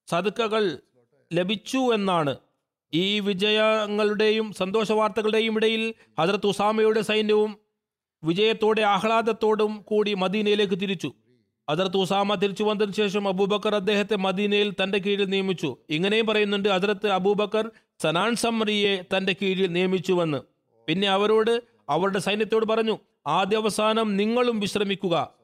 സതുക്കകൾ 0.09 0.79
ലഭിച്ചു 1.33 1.95
എന്നാണ്. 1.95 2.37
ഈ 2.95 3.21
വിജയങ്ങളുടെയും 3.21 4.53
സന്തോഷ 4.53 4.93
വാർത്തകളുടെയും 4.93 5.55
ഇടയിൽ 5.57 5.95
ഹജറത്ത് 6.21 6.47
ഉസാമയുടെ 6.47 7.01
സൈന്യവും 7.01 7.57
വിജയത്തോടെ 8.25 8.83
ആഹ്ലാദത്തോടും 8.83 9.85
കൂടി 9.89 10.15
മദീനയിലേക്ക് 10.15 10.81
തിരിച്ചു. 10.81 11.13
ഹജറത്ത് 11.71 11.97
ഉസാമ 11.97 12.35
തിരിച്ചു 12.35 12.65
വന്നതിന് 12.65 12.93
ശേഷം 12.93 13.29
അബൂബക്കർ 13.29 13.75
അദ്ദേഹത്തെ 13.75 14.17
മദീനയിൽ 14.17 14.75
തന്റെ 14.83 14.99
കീഴിൽ 14.99 15.25
നിയമിച്ചു. 15.25 15.77
ഇങ്ങനെയും 15.91 16.27
പറയുന്നുണ്ട് 16.27 16.69
ഹജറത്ത് 16.69 17.09
അബൂബക്കർ 17.09 17.71
സനാൻ 18.03 18.35
സമ്മറിയെ 18.35 19.05
തന്റെ 19.17 19.37
കീഴിൽ 19.43 19.73
നിയമിച്ചുവെന്ന്. 19.73 20.41
പിന്നെ 20.89 21.09
അവരോട് 21.09 21.63
അവരുടെ 21.89 22.19
സൈന്യത്തോട് 22.19 22.67
പറഞ്ഞു 22.67 22.99
ആദ്യ 23.27 23.57
അവസാനം 23.57 24.17
നിങ്ങളും 24.17 24.61
വിശ്രമിക്കുക. 24.61 25.35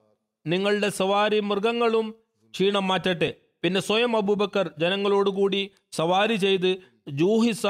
നിങ്ങളുടെ 0.47 0.89
സവാരി 0.89 1.41
മൃഗങ്ങളും 1.41 2.15
ക്ഷീണം 2.55 2.89
മാറ്റട്ടെ. 2.89 3.35
പിന്നെ 3.63 3.81
സ്വയം 3.81 4.17
അബൂബക്കർ 4.17 4.71
ജനങ്ങളോടുകൂടി 4.79 5.71
സവാരി 5.93 6.35
ചെയ്ത് 6.35 6.77
ജൂഹിസ 7.09 7.67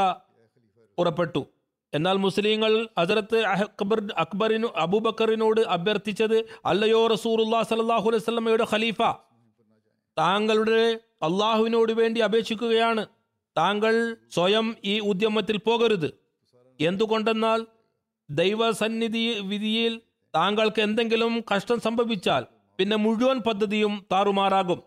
പുറപ്പെട്ടു. 0.99 1.47
എന്നാൽ 1.95 2.17
മുസ്ലിങ്ങൾ 2.17 2.89
അസരത്ത് 2.99 3.39
അക്ബർ 3.39 4.13
അക്ബറിനു 4.17 4.69
അബൂബക്കറിനോട് 4.77 5.61
അഭ്യർത്ഥിച്ചത് 5.61 6.45
അല്ലയോ 6.65 7.07
റസൂറുല്ലാ 7.07 7.63
സലാഹു 7.63 8.09
അലൈഹി 8.09 8.25
സ്വലമയുടെ 8.25 8.67
ഖലീഫ 8.73 9.03
താങ്കളുടെ 10.19 11.01
അള്ളാഹുവിനോട് 11.23 11.93
വേണ്ടി 11.93 12.21
അപേക്ഷിക്കുകയാണ്. 12.21 13.07
താങ്കൾ 13.59 14.17
സ്വയം 14.31 14.77
ഈ 14.85 14.99
ഉദ്യമത്തിൽ 14.99 15.57
പോകരുത്. 15.57 16.15
എന്തുകൊണ്ടെന്നാൽ 16.81 17.67
ദൈവസന്നിധി 18.31 19.41
വിധിയിൽ 19.41 20.01
താങ്കൾക്ക് 20.35 20.81
എന്തെങ്കിലും 20.83 21.45
കഷ്ടം 21.55 21.81
സംഭവിച്ചാൽ 21.81 22.45
പിന്നെ 22.79 22.97
മുഴുവൻ 22.97 23.39
പദ്ധതിയും 23.39 24.07
താറുമാറാകും. 24.13 24.83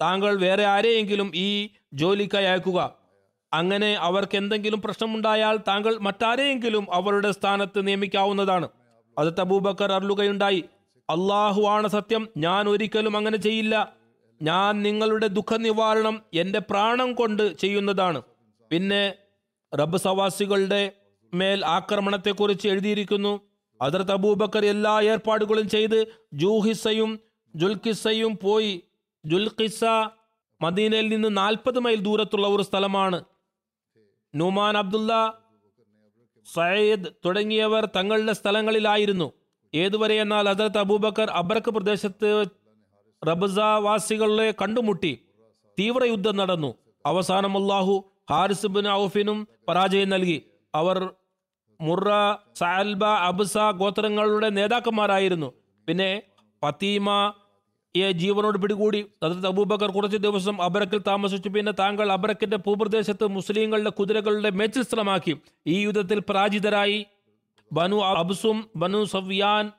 താങ്കൾ 0.00 0.40
വേറെ 0.40 0.64
ആരെയെങ്കിലും 0.64 1.32
ഈ 1.34 1.68
ജോലിക്കായി 1.94 2.44
അയക്കുക. 2.44 2.94
അങ്ങനെ 3.52 3.94
അവർക്ക് 3.94 4.36
എന്തെങ്കിലും 4.36 4.80
പ്രശ്നമുണ്ടായാൽ 4.80 5.56
താങ്കൾ 5.56 5.98
മറ്റാരെയെങ്കിലും 5.98 6.86
അവരുടെ 6.92 7.30
സ്ഥാനത്ത് 7.30 7.86
നിയമിക്കാവുന്നതാണ്. 7.86 8.68
അത് 9.18 9.34
തബൂബക്കർ 9.40 9.92
അരുളുകയുണ്ടായി. 9.92 10.64
അള്ളാഹു 11.10 11.62
ആണ് 11.62 11.88
സത്യം 11.88 12.28
ഞാൻ 12.36 12.68
ഒരിക്കലും 12.68 13.16
അങ്ങനെ 13.16 13.36
ചെയ്യില്ല. 13.36 13.92
ഞാൻ 14.42 14.82
നിങ്ങളുടെ 14.82 15.26
ദുഃഖ 15.26 15.56
നിവാരണം 15.56 16.22
എന്റെ 16.34 16.58
പ്രാണം 16.58 17.14
കൊണ്ട് 17.14 17.58
ചെയ്യുന്നതാണ്. 17.58 18.22
പിന്നെ 18.70 19.14
റബ്ബ് 19.74 19.98
സവാസികളുടെ 19.98 20.92
മേൽ 21.34 21.66
ആക്രമണത്തെക്കുറിച്ച് 21.66 22.68
എഴുതിയിരിക്കുന്നു. 22.68 23.40
അതിർത്ത് 23.82 24.12
അബൂബക്കർ 24.12 24.64
എല്ലാ 24.64 25.00
ഏർപ്പാടുകളും 25.00 25.68
ചെയ്ത് 25.68 26.06
ജൂഹിസയും 26.32 27.20
ജുൽഖിസയും 27.54 28.38
പോയി. 28.42 28.82
ജുൽഖിസ 29.24 29.84
മദീനയിൽ 30.62 31.08
നിന്ന് 31.08 31.36
നാൽപ്പത് 31.36 31.78
മൈൽ 31.78 31.96
ദൂരത്തുള്ള 31.96 32.46
ഒരു 32.48 32.62
സ്ഥലമാണ്. 32.62 33.24
നുമാൻ 34.34 34.76
അബ്ദുള്ള 34.76 35.42
സയ്യിദ് 36.54 37.04
തുടങ്ങിയവർ 37.24 37.88
തങ്ങളുടെ 37.96 38.32
സ്ഥലങ്ങളിലായിരുന്നു. 38.32 39.32
ഏതുവരെ 39.74 40.20
എന്നാൽ 40.20 40.48
ഹജറത്ത് 40.48 40.78
അബൂബക്കർ 40.78 41.30
അബർക്ക് 41.30 41.70
പ്രദേശത്ത് 41.70 42.44
റബ്സാവാസികളെ 43.28 44.54
കണ്ടുമുട്ടി. 44.62 45.18
തീവ്ര 45.78 46.04
യുദ്ധം 46.04 46.36
നടന്നു. 46.36 46.74
അവസാനം 47.06 47.56
അള്ളാഹു 47.56 48.10
ഹാരിസ് 48.30 48.66
ബിൻ 48.66 48.88
ഔഫിനും 48.88 49.48
പരാജയം 49.68 50.08
നൽകി. 50.08 50.42
അവർ 50.74 51.10
മുറ 51.80 52.08
സാൽബ 52.56 53.04
അബ്സ 53.04 53.58
ഗോത്രങ്ങളുടെ 53.80 54.48
നേതാക്കന്മാരായിരുന്നു. 54.48 55.50
പിന്നെ 55.88 56.22
ഫത്തീമ 56.62 57.08
ജീവനോട് 58.14 58.56
പിടികൂടി 58.62 58.98
ഹജറത്ത് 59.24 59.46
അബൂബക്കർ 59.46 59.90
കുറച്ച് 59.90 60.16
ദിവസം 60.16 60.62
അബ്രക്കിൽ 60.62 61.00
താമസിച്ചു. 61.06 61.48
പിന്നെ 61.48 61.72
താങ്കൾ 61.72 62.12
അബ്രക്കിന്റെ 62.12 62.56
ഭൂപ്രദേശത്ത് 62.56 63.26
മുസ്ലിങ്ങളുടെ 63.26 63.90
കുതിരകളുടെ 63.90 64.50
മേച്ചിൽ 64.50 64.82
സ്ഥലമാക്കി 64.82 65.34
ഈ 65.66 65.76
യുദ്ധത്തിൽ 65.84 66.18
പരാജിതരായി 66.20 67.06
ബനു 67.72 67.96
അബ്സും 67.96 68.58
ബനു 68.76 69.04
സവ്യാൻ 69.04 69.72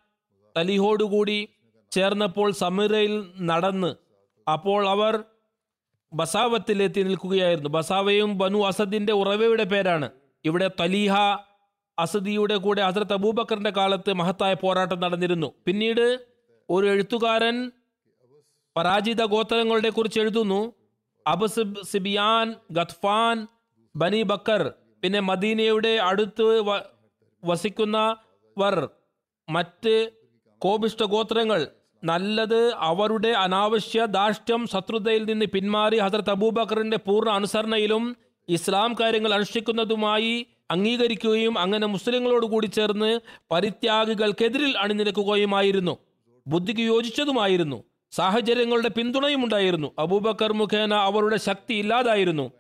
തലിഹോടുകൂടി 0.58 1.48
ചേർന്നപ്പോൾ 1.92 2.52
സമീറയിൽ 2.52 3.14
നടന്ന് 3.40 3.92
അപ്പോൾ 4.48 4.90
അവർ 4.90 5.24
ബസാവത്തിലെത്തി 6.14 7.02
നിൽക്കുകയായിരുന്നു. 7.04 7.70
ബസാവയും 7.70 8.38
ബനു 8.38 8.60
അസദിന്റെ 8.60 9.14
ഉറവയുടെ 9.14 9.64
പേരാണ്. 9.64 10.10
ഇവിടെ 10.46 10.68
തലീഹ 10.80 11.14
അസദിയുടെ 12.00 12.56
കൂടെ 12.56 12.82
ഹസരത്ത് 12.82 13.14
അബൂബക്കറിന്റെ 13.14 13.74
കാലത്ത് 13.78 14.14
മഹത്തായ 14.14 14.54
പോരാട്ടം 14.54 15.00
നടന്നിരുന്നു. 15.00 15.50
പിന്നീട് 15.66 16.06
ഒരു 16.70 16.86
എഴുത്തുകാരൻ 16.88 17.72
പരാജിത 18.76 19.22
ഗോത്രങ്ങളുടെ 19.26 19.90
കുറിച്ച് 19.90 20.20
എഴുതുന്നു. 20.20 20.62
അബസ് 21.28 21.64
സിബിയാൻ 21.92 22.48
ഗത്ഫാൻ 22.72 23.48
ബനി 23.96 24.22
ബക്കർ 24.22 24.74
പിന്നെ 25.04 25.20
മദീനയുടെ 25.20 25.94
അടുത്ത് 26.10 26.48
വസിക്കുന്ന 27.44 27.98
വസിക്കുന്നവർ 28.04 28.90
മറ്റ് 29.50 29.96
കോപിഷ്ട 30.62 31.04
ഗോത്രങ്ങൾ. 31.04 31.62
നല്ലത് 32.04 32.62
അവരുടെ 32.90 33.32
അനാവശ്യ 33.44 34.06
ദാഷ്ട്യം 34.06 34.62
ശത്രുതയിൽ 34.68 35.24
നിന്ന് 35.24 35.46
പിന്മാറി 35.46 35.98
ഹസരത്ത് 35.98 36.30
അബൂബക്കറിന്റെ 36.30 36.98
പൂർണ 36.98 37.30
അനുസരണയിലും 37.30 38.04
ഇസ്ലാം 38.50 38.96
കാര്യങ്ങൾ 39.02 39.34
അനുഷ്ഠിക്കുന്നതുമായി 39.34 40.36
അംഗീകരിക്കുകയും 40.72 41.60
അങ്ങനെ 41.60 41.88
മുസ്ലിങ്ങളോട് 41.88 42.46
കൂടി 42.46 42.66
ചേർന്ന് 42.66 43.20
പരിത്യാഗികൾക്കെതിരിൽ 43.52 44.78
അണിനിരക്കുകയുമായിരുന്നു. 44.78 45.98
ബുദ്ധിക്ക് 46.48 46.82
യോജിച്ചതുമായിരുന്നു. 46.82 47.84
സാഹചര്യങ്ങളുടെ 48.12 48.90
പിന്തുണയും 48.90 49.44
ഉണ്ടായിരുന്നു. 49.44 49.92
അബൂബക്കർ 50.00 50.54
മുഖേന 50.54 50.94
അവരുടെ 50.94 51.38
ശക്തി 51.38 51.74
ഇല്ലാതായിരുന്നു. 51.74 52.52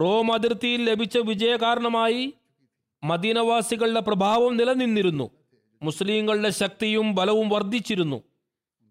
റോം 0.00 0.32
അതിർത്തിയിൽ 0.32 0.90
ലഭിച്ച 0.90 1.18
വിജയ 1.18 1.56
കാരണമായി 1.56 2.32
മദീനവാസികളുടെ 3.04 4.00
പ്രഭാവം 4.00 4.56
നിലനിന്നിരുന്നു. 4.56 5.30
മുസ്ലിങ്ങളുടെ 5.82 6.50
ശക്തിയും 6.50 7.14
ബലവും 7.14 7.48
വർദ്ധിച്ചിരുന്നു. 7.48 8.22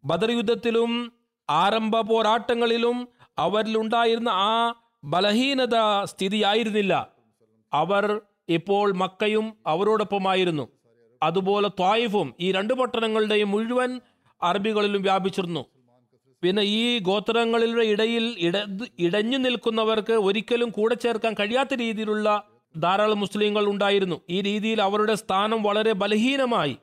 ബദർ 0.06 0.32
യുദ്ധത്തിലും 0.32 1.14
ആരംഭ 1.50 2.00
പോരാട്ടങ്ങളിലും 2.00 3.08
അവരിലുണ്ടായിരുന്ന 3.38 4.30
ആ 4.30 4.74
ബലഹീനത 5.04 6.04
സ്ഥിതിയായിരുന്നില്ല. 6.04 7.10
അവർ 7.74 8.22
ഇപ്പോൾ 8.50 8.94
മക്കയും 8.94 9.54
അവരോടൊപ്പമായിരുന്നു. 9.68 10.66
അതുപോലെ 11.24 11.68
ത്വായിഫും 11.68 12.34
ഈ 12.40 12.52
രണ്ട് 12.52 12.74
പട്ടണങ്ങളുടെയും 12.74 13.52
മുഴുവൻ 13.52 13.92
അറബികളിലും 14.44 15.02
വ്യാപിച്ചിരുന്നു. 15.02 15.66
പിന്നെ 16.44 16.64
ഈ 16.64 17.00
ഗോത്രങ്ങളുടെ 17.00 17.84
ഇടയിൽ 17.94 18.36
ഇട 18.40 18.58
ഇടഞ്ഞു 19.00 19.38
നിൽക്കുന്നവർക്ക് 19.38 20.14
ഒരിക്കലും 20.28 20.70
കൂടെ 20.70 20.96
ചേർക്കാൻ 20.96 21.34
കഴിയാത്ത 21.40 21.74
രീതിയിലുള്ള 21.74 22.28
ധാരാളം 22.78 23.20
മുസ്ലിങ്ങൾ 23.20 23.66
ഉണ്ടായിരുന്നു. 23.70 24.22
ഈ 24.30 24.42
രീതിയിൽ 24.42 24.82
അവരുടെ 24.82 25.16
സ്ഥാനം 25.16 25.64
വളരെ 25.64 25.92
ബലഹീനമായി. 25.92 26.78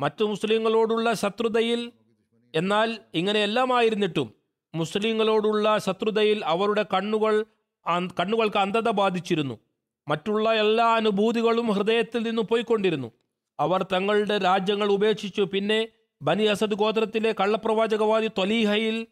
മറ്റു 0.00 0.24
മുസ്ലിങ്ങളോടുള്ള 0.24 1.12
ശത്രുതയിൽ 1.12 1.92
എന്നാൽ 2.54 2.98
ഇങ്ങനെയെല്ലാമായിരുന്നിട്ടും 3.14 4.28
മുസ്ലിങ്ങളോടുള്ള 4.74 5.78
ശത്രുതയിൽ 5.78 6.44
അവരുടെ 6.44 6.84
കണ്ണുകൾ 6.94 7.44
കണ്ണുകൾക്ക് 8.20 8.56
അന്ധത 8.56 8.88
ബാധിച്ചിരുന്നു. 8.90 9.56
മറ്റുള്ള 10.10 10.52
എല്ലാ 10.54 10.86
അനുഭൂതികളും 10.94 11.66
ഹൃദയത്തിൽ 11.70 12.22
നിന്ന് 12.22 12.42
പോയിക്കൊണ്ടിരുന്നു. 12.42 13.08
അവർ 13.60 13.86
തങ്ങളുടെ 13.92 14.38
രാജ്യങ്ങൾ 14.38 14.92
ഉപേക്ഷിച്ചു. 14.92 15.42
പിന്നെ 15.42 15.88
ബനി 16.22 16.44
അസദ് 16.44 16.74
ഗോത്രത്തിലെ 16.74 17.34
കള്ളപ്രവാചകവാദി 17.40 18.28
തൊലീഹയിൽ 18.38 19.06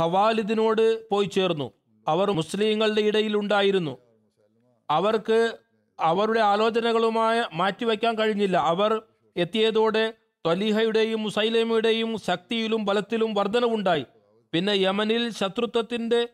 ഖവാലിദിനോട് 0.00 1.08
പോയി 1.10 1.26
ചേർന്നു. 1.26 1.68
അവർ 2.08 2.30
മുസ്ലിങ്ങളുടെ 2.30 3.00
ഇടയിൽ 3.00 3.36
ഉണ്ടായിരുന്നു. 3.36 3.98
അവർക്ക് 4.90 5.38
അവരുടെ 6.00 6.40
ആലോചനകളുമായി 6.40 7.40
മാറ്റിവെക്കാൻ 7.54 8.14
കഴിഞ്ഞില്ല. 8.18 8.56
അവർ 8.56 9.02
എത്തിയതോടെ 9.36 10.04
തൊലീഹയുടെയും 10.46 11.22
മുസൈലമയുടെയും 11.22 12.18
ശക്തിയിലും 12.18 12.84
ബലത്തിലും 12.84 13.34
വർധനവുണ്ടായി. 13.34 14.04
പിന്നെ 14.52 14.72
യമനിൽ 14.72 15.30
ശത്രുത്വത്തിന്റെ 15.32 16.28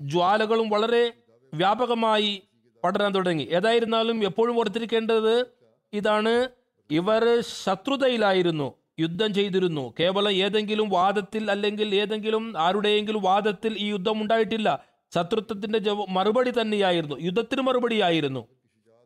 ജ്വാലകളും 0.00 0.68
വളരെ 0.68 1.12
വ്യാപകമായി 1.54 2.42
പടരാൻ 2.84 3.14
തുടങ്ങി. 3.14 3.42
ഏതായിരുന്നാലും 3.42 4.24
എപ്പോഴും 4.24 4.58
ഓർത്തിരിക്കേണ്ടത് 4.58 5.46
ഇതാണ്. 5.92 6.48
ഇവർ 6.90 7.42
ശത്രുതയിലായിരുന്നു. 7.64 8.74
യുദ്ധം 9.00 9.34
ചെയ്തിരുന്നു. 9.34 9.94
കേവലം 10.00 10.30
ഏതെങ്കിലും 10.30 10.88
വാദത്തിൽ 10.88 11.50
അല്ലെങ്കിൽ 11.50 11.94
ഏതെങ്കിലും 11.94 12.54
ആരുടെയെങ്കിലും 12.58 13.22
വാദത്തിൽ 13.22 13.76
ഈ 13.78 13.86
യുദ്ധം 13.86 14.22
ഉണ്ടായിട്ടില്ല. 14.22 14.84
ശത്രുത്വത്തിന്റെ 15.14 15.92
മറുപടി 15.92 16.50
തന്നെയായിരുന്നു. 16.50 17.16
യുദ്ധത്തിന് 17.20 17.60
മറുപടിയായിരുന്നു. 17.60 18.48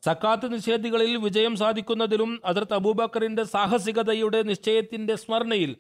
സക്കാത്ത് 0.05 0.55
നിഷേധികളിൽ 0.55 1.17
വിജയം 1.17 1.57
സാധിക്കുന്നതിലും 1.57 2.41
അതിർത്ത് 2.45 2.75
അബൂബക്കറിന്റെ 2.75 3.45
സാഹസികതയുടെ 3.45 4.43
നിശ്ചയത്തിന്റെ 4.43 5.15
സ്മരണയിൽ 5.15 5.77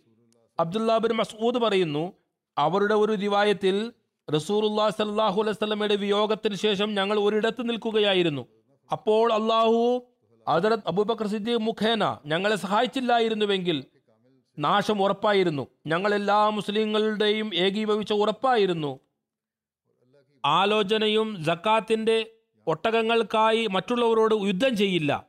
അബ്ദുല്ലാബിൻ 0.60 1.12
മസൂദ് 1.12 1.54
പറയുന്നു 1.54 2.12
അവരുടെ 2.58 2.94
ഒരു 2.94 3.14
റിവായത്തിൽ 3.14 3.92
റസൂറുല്ലാ 4.34 4.90
സല്ലാഹു 4.90 5.42
അലൈവല്ലമയുടെ 5.42 5.96
വിയോഗത്തിന് 5.96 6.54
ശേഷം 6.54 6.94
ഞങ്ങൾ 6.94 7.18
ഒരിടത്ത് 7.18 7.68
നിൽക്കുകയായിരുന്നു. 7.68 8.46
അപ്പോൾ 8.92 9.32
അള്ളാഹു 9.32 10.04
അതിർത്ത് 10.48 10.82
അബൂബക്കർ 10.86 11.26
സിദ്ദീഖ് 11.26 11.58
മുഖേന 11.58 12.18
ഞങ്ങളെ 12.26 12.56
സഹായിച്ചില്ലായിരുന്നുവെങ്കിൽ 12.56 13.84
നാശം 14.58 15.02
ഉറപ്പായിരുന്നു. 15.02 15.66
ഞങ്ങൾ 15.86 16.14
എല്ലാ 16.14 16.48
മുസ്ലിങ്ങളുടെയും 16.48 17.54
ഏകീഭവിച്ച 17.54 18.12
ഉറപ്പായിരുന്നു. 18.12 19.00
ആലോചനയും 20.44 21.44
ജക്കാത്തിന്റെ 21.44 22.30
ഒട്ടകങ്ങൾക്കായി 22.66 23.66
മറ്റുള്ളവരോട് 23.66 24.34
യുദ്ധം 24.34 24.76
ചെയ്യില്ല. 24.76 25.26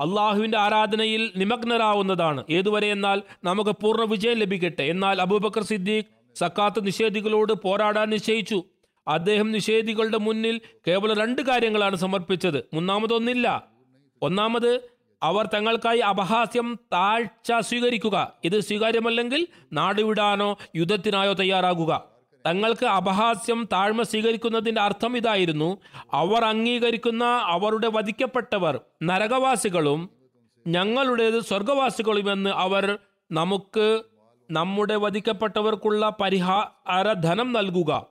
അള്ളാഹുവിന്റെ 0.00 0.58
ആരാധനയിൽ 0.58 1.32
നിമഗ്നരാവുന്നതാണ്. 1.36 2.44
ഏതുവരെ 2.50 2.86
എന്നാൽ 2.86 3.22
നമുക്ക് 3.44 3.70
പൂർണ 3.70 4.10
വിജയം 4.10 4.36
ലഭിക്കട്ടെ. 4.36 4.82
എന്നാൽ 4.82 5.22
അബൂബക്കർ 5.22 5.62
സിദ്ദീഖ് 5.62 6.17
സക്കാത്ത് 6.34 6.86
നിഷേധികളോട് 6.86 7.52
പോരാടാൻ 7.52 8.10
നിശ്ചയിച്ചു. 8.10 8.64
അദ്ദേഹം 9.08 9.52
നിഷേധികളുടെ 9.52 10.18
മുന്നിൽ 10.18 10.60
കേവലം 10.88 11.16
രണ്ട് 11.16 11.42
കാര്യങ്ങളാണ് 11.42 11.96
സമർപ്പിച്ചത്. 11.96 12.68
മൂന്നാമതൊന്നില്ല. 12.74 13.66
ഒന്നാമത് 14.22 14.80
അവർ 15.22 15.48
തങ്ങൾക്കായി 15.54 15.98
അപഹാസ്യം 15.98 16.78
താഴ്ച 16.92 17.52
സ്വീകരിക്കുക. 17.60 18.32
ഇത് 18.44 18.60
സ്വീകാര്യമല്ലെങ്കിൽ 18.60 19.48
നാടുവിടാനോ 19.72 20.58
യുദ്ധത്തിനായോ 20.76 21.32
തയ്യാറാകുക. 21.32 22.18
തങ്ങൾക്ക് 22.46 22.86
അപഹാസ്യം 22.86 23.68
താഴ്മ 23.72 24.02
സ്വീകരിക്കുന്നതിന്റെ 24.02 24.80
അർത്ഥം 24.80 25.16
ഇതായിരുന്നു. 25.16 25.78
അവർ 26.12 26.44
അംഗീകരിക്കുന്ന 26.44 27.24
അവരുടെ 27.24 27.88
വധിക്കപ്പെട്ടവർ 27.88 28.80
നരകവാസികളും 29.02 30.10
ഞങ്ങളുടേത് 30.66 31.40
സ്വർഗവാസികളുമെന്ന് 31.40 32.50
അവർ 32.50 32.98
നമുക്ക് 33.32 34.02
നമ്മുടെ 34.50 34.96
വധിക്കപ്പെട്ടവർക്കുള്ള 34.96 36.16
പരിഹാരധനം 36.20 37.52
നൽകുക. 37.52 38.06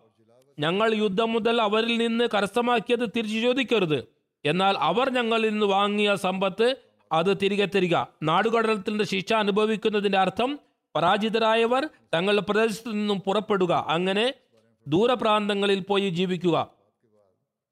ഞങ്ങൾ 0.60 0.94
യുദ്ധം 0.94 1.34
മുതൽ 1.34 1.62
അവരിൽ 1.62 1.98
നിന്ന് 1.98 2.26
കരസ്ഥമാക്കിയത് 2.34 3.10
തിരിച്ചു 3.16 3.40
ചോദിക്കരുത് 3.40 4.08
എന്നാൽ 4.46 4.76
അവർ 4.78 5.10
ഞങ്ങളിൽ 5.10 5.50
നിന്ന് 5.50 5.66
വാങ്ങിയ 5.66 6.16
സമ്പത്ത് 6.16 6.76
അത് 7.12 7.38
തിരികെ 7.44 7.66
തരിക. 7.66 7.96
നാടുകടലത്തിന്റെ 8.24 9.06
ശിക്ഷ 9.06 9.34
അനുഭവിക്കുന്നതിന്റെ 9.34 10.18
അർത്ഥം 10.18 10.60
പരാജിതരായവർ 10.96 11.90
തങ്ങളുടെ 12.14 12.42
പ്രദേശത്തു 12.42 12.90
നിന്നും 12.90 13.20
പുറപ്പെടുക. 13.20 13.86
അങ്ങനെ 13.88 14.34
ദൂരപ്രാന്തങ്ങളിൽ 14.88 15.80
പോയി 15.80 16.10
ജീവിക്കുക. 16.10 16.68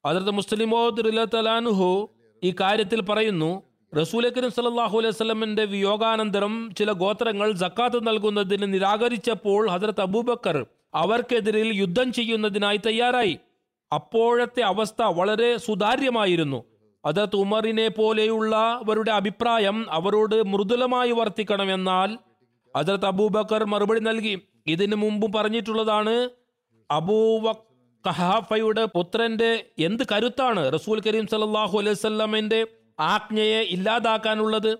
അതിർത്ത് 0.05 0.31
മുസ്ലിമോദ്ലാനുഹു 0.31 2.09
ഈ 2.43 2.53
കാര്യത്തിൽ 2.59 3.01
പറയുന്നു 3.01 3.63
റസൂൽ 3.99 4.23
കരീം 4.35 4.51
സല്ലാഹു 4.55 4.95
അലൈഹി 4.99 5.15
സ്വലമിന്റെ 5.17 5.63
വിയോഗാനന്തരം 5.73 6.53
ചില 6.77 6.89
ഗോത്രങ്ങൾ 7.01 7.49
ജക്കാത്ത് 7.61 7.99
നൽകുന്നതിന് 8.07 8.67
നിരാകരിച്ചപ്പോൾ 8.73 9.61
ഹസരത്ത് 9.73 10.03
അബൂബക്കർ 10.07 10.57
അവർക്കെതിരിൽ 11.01 11.69
യുദ്ധം 11.81 12.07
ചെയ്യുന്നതിനായി 12.17 12.79
തയ്യാറായി. 12.87 13.35
അപ്പോഴത്തെ 13.91 14.61
അവസ്ഥ 14.71 15.01
വളരെ 15.19 15.49
സുതാര്യമായിരുന്നു. 15.67 16.59
ഹസരത്ത് 17.03 17.39
ഉമറിനെ 17.43 17.87
പോലെയുള്ളവരുടെ 17.99 19.11
അഭിപ്രായം 19.19 19.77
അവരോട് 19.97 20.37
മൃദുലമായി 20.53 21.11
വർത്തിക്കണമെന്നാൽ 21.19 22.11
ഹസരത്ത് 22.75 23.09
അബൂബക്കർ 23.13 23.63
മറുപടി 23.73 24.01
നൽകി. 24.09 24.35
ഇതിനു 24.73 24.95
മുമ്പ് 25.03 25.27
പറഞ്ഞിട്ടുള്ളതാണ് 25.35 26.15
അബൂവ 26.89 27.53
കഹാഫയുടെ 28.05 28.83
പുത്രന്റെ 28.95 29.51
എന്ത് 29.87 30.03
കരുത്താണ് 30.11 30.63
റസൂൽ 30.75 30.97
കരീം 31.05 31.27
സല്ലാഹു 31.33 31.75
അലൈഹി 31.81 31.99
സ്വല്ലമിന്റെ 32.05 32.59
ആജ്ഞയെ 32.99 33.61
ഇല്ലാതാക്കാനുള്ളത് 33.61 34.71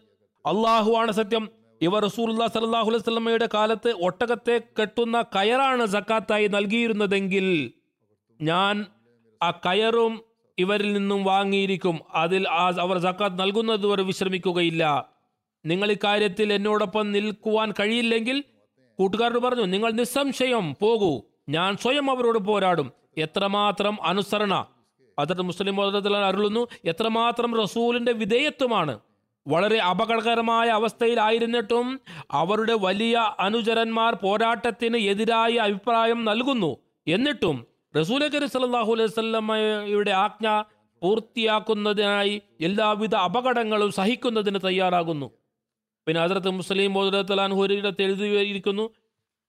അള്ളാഹു 0.46 0.94
ആണ് 0.94 1.12
സത്യം 1.12 1.50
ഇവർ 1.82 2.04
റസൂൽ 2.04 2.48
സലാഹു 2.48 2.90
അലൈവല്ലമ്മയുടെ 2.90 3.50
കാലത്ത് 3.54 3.96
ഒട്ടകത്തെ 4.02 4.62
കെട്ടുന്ന 4.82 5.22
കയറാണ് 5.22 5.86
സക്കാത്തായി 5.86 6.48
നൽകിയിരുന്നതെങ്കിൽ 6.48 7.72
ഞാൻ 8.42 8.86
ആ 9.44 9.52
കയറും 9.52 10.24
ഇവരിൽ 10.58 10.94
നിന്നും 10.94 11.24
വാങ്ങിയിരിക്കും. 11.24 12.00
അതിൽ 12.16 12.50
ആ 12.50 12.72
അവർ 12.80 12.98
സക്കാത്ത് 12.98 13.40
നൽകുന്നത് 13.40 13.86
വരെ 13.88 14.04
വിശ്രമിക്കുകയില്ല. 14.04 15.10
നിങ്ങൾ 15.66 15.92
ഇക്കാര്യത്തിൽ 15.92 16.54
എന്നോടൊപ്പം 16.54 17.12
നിൽക്കുവാൻ 17.12 17.72
കഴിയില്ലെങ്കിൽ 17.72 18.44
കൂട്ടുകാരോട് 19.00 19.40
പറഞ്ഞു 19.40 19.64
നിങ്ങൾ 19.64 19.92
നിസ്സംശയം 19.92 20.76
പോകൂ. 20.82 21.22
ഞാൻ 21.50 21.78
സ്വയം 21.78 22.12
അവരോട് 22.12 22.40
പോരാടും. 22.40 22.92
എത്രമാത്രം 23.18 24.04
അനുസരണ 24.04 24.68
അതിർത്ത് 25.20 25.42
മുസ്ലിം 25.42 26.26
അരുളുന്നു. 26.26 26.68
എത്രമാത്രം 26.86 27.62
റസൂലിന്റെ 27.62 28.12
വിധേയത്വമാണ്. 28.12 29.00
വളരെ 29.48 29.78
അപകടകരമായ 29.78 30.68
അവസ്ഥയിലായിരുന്നിട്ടും 30.70 32.02
അവരുടെ 32.32 32.74
വലിയ 32.74 33.36
അനുചരന്മാർ 33.40 34.14
പോരാട്ടത്തിന് 34.16 34.98
എതിരായി 34.98 35.56
അഭിപ്രായം 35.56 36.26
നൽകുന്നു. 36.26 36.78
എന്നിട്ടും 37.08 37.68
റസൂൽ 37.98 38.28
കരി 38.28 38.46
സല്ലല്ലാഹു 38.46 38.94
അലൈഹി 38.94 39.10
വസല്ലമയുടെ 39.10 40.12
ആജ്ഞ 40.12 40.64
പൂർത്തിയാക്കുന്നതിനായി 41.02 42.42
എല്ലാവിധ 42.62 43.16
അപകടങ്ങളും 43.16 43.92
സഹിക്കുന്നതിന് 43.92 44.60
തയ്യാറാകുന്നു. 44.64 45.32
പിന്നെ 46.08 46.22
അതിർത്ത് 46.22 46.50
മുസ്ലിം 46.50 46.94
മോദുലത്തലാൻഹുരിടത്ത് 46.94 48.02
എഴുതിയിരിക്കുന്നു. 48.02 48.90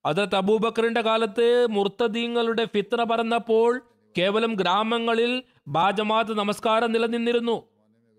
അതിർത്ത് 0.06 0.36
അബൂബക്കറിന്റെ 0.36 1.00
കാലത്ത് 1.00 1.66
മുർത്തദീങ്ങളുടെ 1.70 2.64
ഫിത്ര 2.64 3.04
പറന്നപ്പോൾ 3.04 3.80
കേവലം 4.18 4.54
ഗ്രാമങ്ങളിൽ 4.54 5.42
ബാജമാത്ത് 5.68 6.38
നമസ്കാരം 6.38 6.92
നിലനിന്നിരുന്നു. 6.92 7.62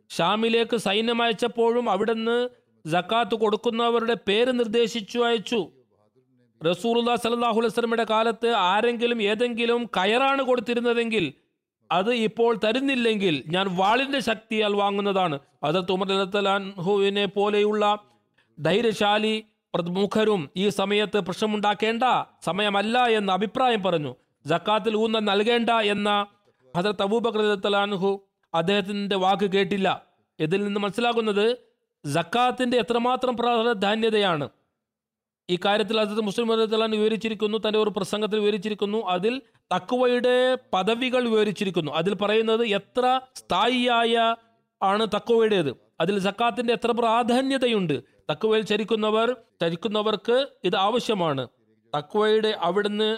ഷാമിലേക്ക് 0.10 0.78
സൈന്യം 0.78 1.22
അയച്ചപ്പോഴും 1.22 1.90
അവിടുന്ന് 1.90 2.50
ജക്കാത്ത് 2.88 3.36
കൊടുക്കുന്നവരുടെ 3.36 4.16
പേര് 4.28 4.60
നിർദ്ദേശിച്ചു 4.60 5.20
അയച്ചു. 5.20 5.72
റസൂറുല്ലാ 6.66 7.16
സലാഹു 7.16 7.62
വസ്ലമിയുടെ 7.62 8.06
കാലത്ത് 8.10 8.50
ആരെങ്കിലും 8.54 9.22
ഏതെങ്കിലും 9.22 9.86
കയറാണ് 9.98 10.42
കൊടുത്തിരുന്നതെങ്കിൽ 10.42 11.34
അത് 11.92 12.14
ഇപ്പോൾ 12.14 12.60
തരുന്നില്ലെങ്കിൽ 12.64 13.44
ഞാൻ 13.48 13.76
വാളിന്റെ 13.78 14.20
ശക്തിയാൽ 14.20 14.74
വാങ്ങുന്നതാണ്. 14.74 15.40
അതത് 15.64 15.92
ഉമർ 15.92 17.30
പോലെയുള്ള 17.36 17.98
ധൈര്യശാലി 18.60 19.46
പ്രമുഖരും 19.76 20.50
ഈ 20.58 20.70
സമയത്ത് 20.70 21.18
പ്രശ്നമുണ്ടാക്കേണ്ട 21.18 22.04
സമയമല്ല 22.42 22.98
എന്ന് 23.04 23.34
അഭിപ്രായം 23.34 23.84
പറഞ്ഞു. 23.84 24.16
ജക്കാത്തിൽ 24.46 24.96
ഊന്ന 24.96 25.20
നൽകേണ്ട 25.20 25.70
എന്ന 25.70 26.28
ഹസരത്ത് 26.78 27.02
അബൂബക്കർ 27.02 28.20
അദ്ദേഹത്തിന്റെ 28.54 29.16
വാക്ക് 29.16 29.52
കേട്ടില്ല. 29.52 30.08
ഇതിൽ 30.40 30.64
നിന്ന് 30.64 30.80
മനസ്സിലാകുന്നത് 30.80 31.58
ജക്കാത്തിന്റെ 32.06 32.78
എത്രമാത്രം 32.78 33.38
പ്രാധാന്യതയാണ് 33.38 34.50
ഈ 35.50 35.60
കാര്യത്തിൽ 35.66 36.00
അദ്ദേഹത്തെ 36.00 36.26
മുസ്ലിം 36.26 36.48
മതത്തിലാണ് 36.48 36.96
വിവരിച്ചിരിക്കുന്നു 36.96 37.58
തന്റെ 37.58 37.80
ഒരു 37.80 37.90
പ്രസംഗത്തിൽ 37.90 38.40
വിവരിച്ചിരിക്കുന്നു 38.40 38.98
അതിൽ 38.98 39.42
തക്കുവയുടെ 39.74 40.58
പദവികൾ 40.74 41.30
വിവരിച്ചിരിക്കുന്നു. 41.30 41.92
അതിൽ 41.92 42.14
പറയുന്നത് 42.14 42.66
എത്ര 42.66 43.20
സ്ഥായിയായ 43.36 44.36
ആണ് 44.84 45.08
തക്കുവയുടേത് 45.08 45.76
അതിൽ 46.00 46.20
സക്കാത്തിന്റെ 46.20 46.74
എത്ര 46.74 46.92
പ്രാധാന്യതയുണ്ട്. 46.92 48.04
തക്കുവയിൽ 48.32 48.64
ചരിക്കുന്നവർ 48.64 49.36
ചരിക്കുന്നവർക്ക് 49.62 50.48
ഇത് 50.64 50.76
ആവശ്യമാണ്. 50.76 51.48
തക്കുവയുടെ 51.98 52.48
അവിടുന്ന് 52.48 53.18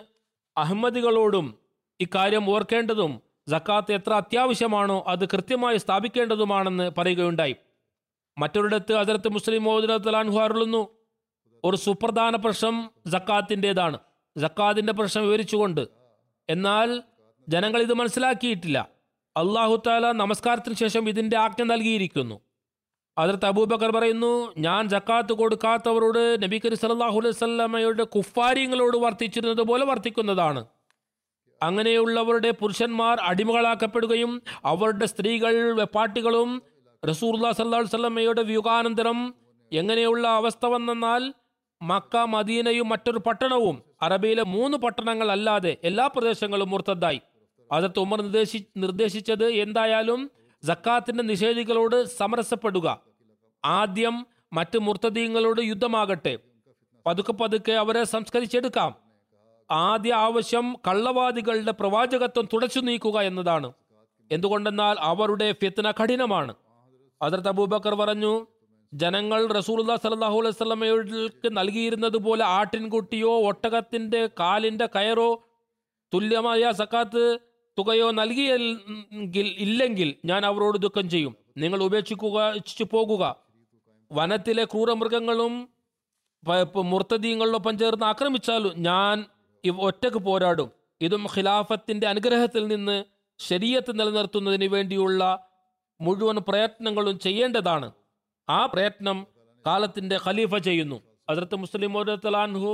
അഹമ്മദികളോടും 0.59 1.57
ഇക്കാര്യം 1.99 2.49
ഓർക്കേണ്ടതും 2.49 3.21
സക്കാത്ത് 3.49 3.93
എത്ര 3.93 4.13
അത്യാവശ്യമാണോ 4.13 5.03
അത് 5.07 5.25
കൃത്യമായി 5.25 5.77
സ്ഥാപിക്കേണ്ടതുമാണെന്ന് 5.77 6.91
പറയുകയുണ്ടായി. 6.97 7.55
മറ്റൊരിടത്ത് 8.37 8.93
അതിർത്ത് 8.93 9.29
മുസ്ലിം 9.29 9.63
മോദിനത്തലാൻഹു 9.63 10.95
ഒരു 11.63 11.77
സുപ്രധാന 11.77 12.35
പ്രശ്നം 12.35 12.91
ജക്കാത്തിന്റെതാണ്. 13.07 13.97
ജക്കാത്തിന്റെ 14.37 14.93
പ്രശ്നം 14.93 15.23
വിവരിച്ചുകൊണ്ട്. 15.23 15.87
എന്നാൽ 16.49 17.01
ജനങ്ങൾ 17.49 17.81
ഇത് 17.81 17.93
മനസ്സിലാക്കിയിട്ടില്ല. 17.93 18.89
അള്ളാഹു 19.37 19.81
താല 19.87 20.11
നമസ്കാരത്തിന് 20.11 20.75
ശേഷം 20.75 21.09
ഇതിന്റെ 21.09 21.37
ആജ്ഞ 21.37 21.63
നൽകിയിരിക്കുന്നു. 21.63 22.39
അതിർത്ത് 23.19 23.45
അബൂബക്കർ 23.45 23.91
പറയുന്നു 23.91 24.53
ഞാൻ 24.57 24.89
ജക്കാത്ത് 24.89 25.33
കൊടുക്കാത്തവരോട് 25.33 26.43
നബി 26.43 26.61
കരി 26.65 26.75
സലാഹു 26.75 27.19
അലൈഹി 27.19 27.31
സ്വല്ലമയുടെ 27.31 28.03
കുഫാര്യങ്ങളോട് 28.03 28.97
വർത്തിച്ചിരുന്നത് 28.97 29.61
പോലെ 29.61 29.85
വർത്തിക്കുന്നതാണ്. 29.85 30.65
അങ്ങനെയുള്ളവരുടെ 31.63 32.51
പുരുഷന്മാർ 32.51 33.19
അടിമകളാക്കപ്പെടുകയും 33.19 34.41
അവരുടെ 34.65 35.05
സ്ത്രീകൾ 35.05 35.71
വെപ്പാട്ടികളും 35.71 36.61
റസൂർല്ലാ 37.09 37.51
സല്ലാ 37.51 37.79
വല്ലമയുടെ 37.79 38.41
വ്യൂഹാനന്തരം 38.41 39.33
എങ്ങനെയുള്ള 39.73 40.27
അവസ്ഥ 40.27 40.65
വന്നെന്നാൽ 40.65 41.33
മക്ക 41.81 42.17
മദീനയും 42.17 42.89
മറ്റൊരു 42.89 43.17
പട്ടണവും 43.17 43.83
അറബിയിലെ 44.01 44.43
മൂന്ന് 44.43 44.77
പട്ടണങ്ങൾ 44.77 45.31
അല്ലാതെ 45.31 45.77
എല്ലാ 45.83 46.07
പ്രദേശങ്ങളും 46.07 46.69
മുർത്തദ്ദായി. 46.69 47.21
അതിർത്ത് 47.71 47.99
ഉമർ 47.99 48.21
നിർദ്ദേശി 48.21 48.65
നിർദ്ദേശിച്ചത് 48.77 49.47
എന്തായാലും 49.47 50.31
ജക്കാത്തിന്റെ 50.65 51.23
നിഷേധികളോട് 51.23 52.05
സമരസപ്പെടുക. 52.05 53.08
ആദ്യം 53.65 54.27
മറ്റ് 54.53 54.79
മുർത്തദീങ്ങളോട് 54.79 55.61
യുദ്ധമാകട്ടെ. 55.61 56.37
പതുക്കെ 57.05 57.33
പതുക്കെ 57.33 57.71
അവരെ 57.71 58.03
സംസ്കരിച്ചെടുക്കാം. 58.03 58.95
ആദ്യ 59.71 60.13
ആവശ്യം 60.13 60.75
കള്ളവാദികളുടെ 60.87 61.71
പ്രവാചകത്വം 61.71 62.47
തുടച്ചു 62.53 62.79
നീക്കുക 62.79 63.21
എന്നതാണ്. 63.21 63.73
എന്തുകൊണ്ടെന്നാൽ 64.31 64.95
അവരുടെ 64.99 65.51
ഫിത്ന 65.51 65.91
കഠിനമാണ്. 65.91 66.53
ഹസരത്ത് 67.23 67.47
അബൂബക്കർ 67.47 67.95
പറഞ്ഞു 67.95 68.47
ജനങ്ങൾ 68.93 69.47
റസൂലുല്ലാ 69.47 69.95
സലാഹു 69.95 70.39
അലൈഹി 70.39 70.51
സ്വലമയ്ക്ക് 70.51 71.57
നൽകിയിരുന്നത് 71.57 72.17
പോലെ 72.17 72.45
ആട്ടിൻകുട്ടിയോ 72.45 73.47
ഒട്ടകത്തിന്റെ 73.47 74.29
കാലിന്റെ 74.39 74.85
കയറോ 74.85 75.47
തുല്യമായ 76.13 76.71
സക്കാത്ത് 76.71 77.39
തുകയോ 77.79 78.11
നൽകിയെങ്കിൽ 78.11 79.55
ഇല്ലെങ്കിൽ 79.57 80.15
ഞാൻ 80.25 80.45
അവരോട് 80.45 80.77
ദുഃഖം 80.77 81.09
ചെയ്യും. 81.09 81.35
നിങ്ങൾ 81.57 81.83
ഉപേക്ഷിക്കുക 81.83 82.53
പോകുക. 82.83 83.35
വനത്തിലെ 84.11 84.63
ക്രൂരമൃഗങ്ങളും 84.63 85.53
മുർത്തദീങ്ങളിലൊപ്പം 86.91 87.77
ചേർന്ന് 87.77 88.05
ആക്രമിച്ചാലും 88.05 88.73
ഞാൻ 88.77 89.25
ഒറ്റയ്ക്ക് 89.87 90.17
പോരാടും. 90.17 90.69
ഇതും 91.01 91.25
ഖിലാഫത്തിന്റെ 91.37 92.07
അനുഗ്രഹത്തിൽ 92.07 92.67
നിന്ന് 92.67 93.03
ശരീരത്ത് 93.39 93.99
നിലനിർത്തുന്നതിന് 93.99 94.65
വേണ്ടിയുള്ള 94.65 95.21
മുഴുവൻ 96.01 96.37
പ്രയത്നങ്ങളും 96.47 97.19
ചെയ്യേണ്ടതാണ്. 97.19 97.91
ആ 98.49 98.65
പ്രയത്നം 98.65 99.27
കാലത്തിന്റെ 99.65 100.19
ഖലീഫ 100.25 100.55
ചെയ്യുന്നു. 100.55 100.97
അതിർത്ത് 101.29 101.55
മുസ്ലിം 101.55 101.95
തലാൻഹു 102.25 102.73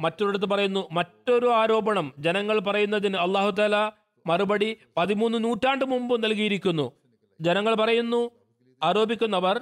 മറ്റൊരിടത്ത് 0.00 0.46
പറയുന്നു 0.46 0.88
മറ്റൊരു 0.92 1.46
ആരോപണം 1.46 2.06
ജനങ്ങൾ 2.18 2.58
പറയുന്നതിന് 2.60 3.16
അള്ളാഹു 3.16 3.50
താല 3.50 3.76
മറുപടി 4.26 4.76
പതിമൂന്ന് 4.96 5.38
നൂറ്റാണ്ട് 5.44 5.84
മുമ്പ് 5.84 6.24
നൽകിയിരിക്കുന്നു. 6.24 6.86
ജനങ്ങൾ 7.40 7.74
പറയുന്നു 7.74 8.30
ആരോപിക്കുന്നവർ 8.82 9.56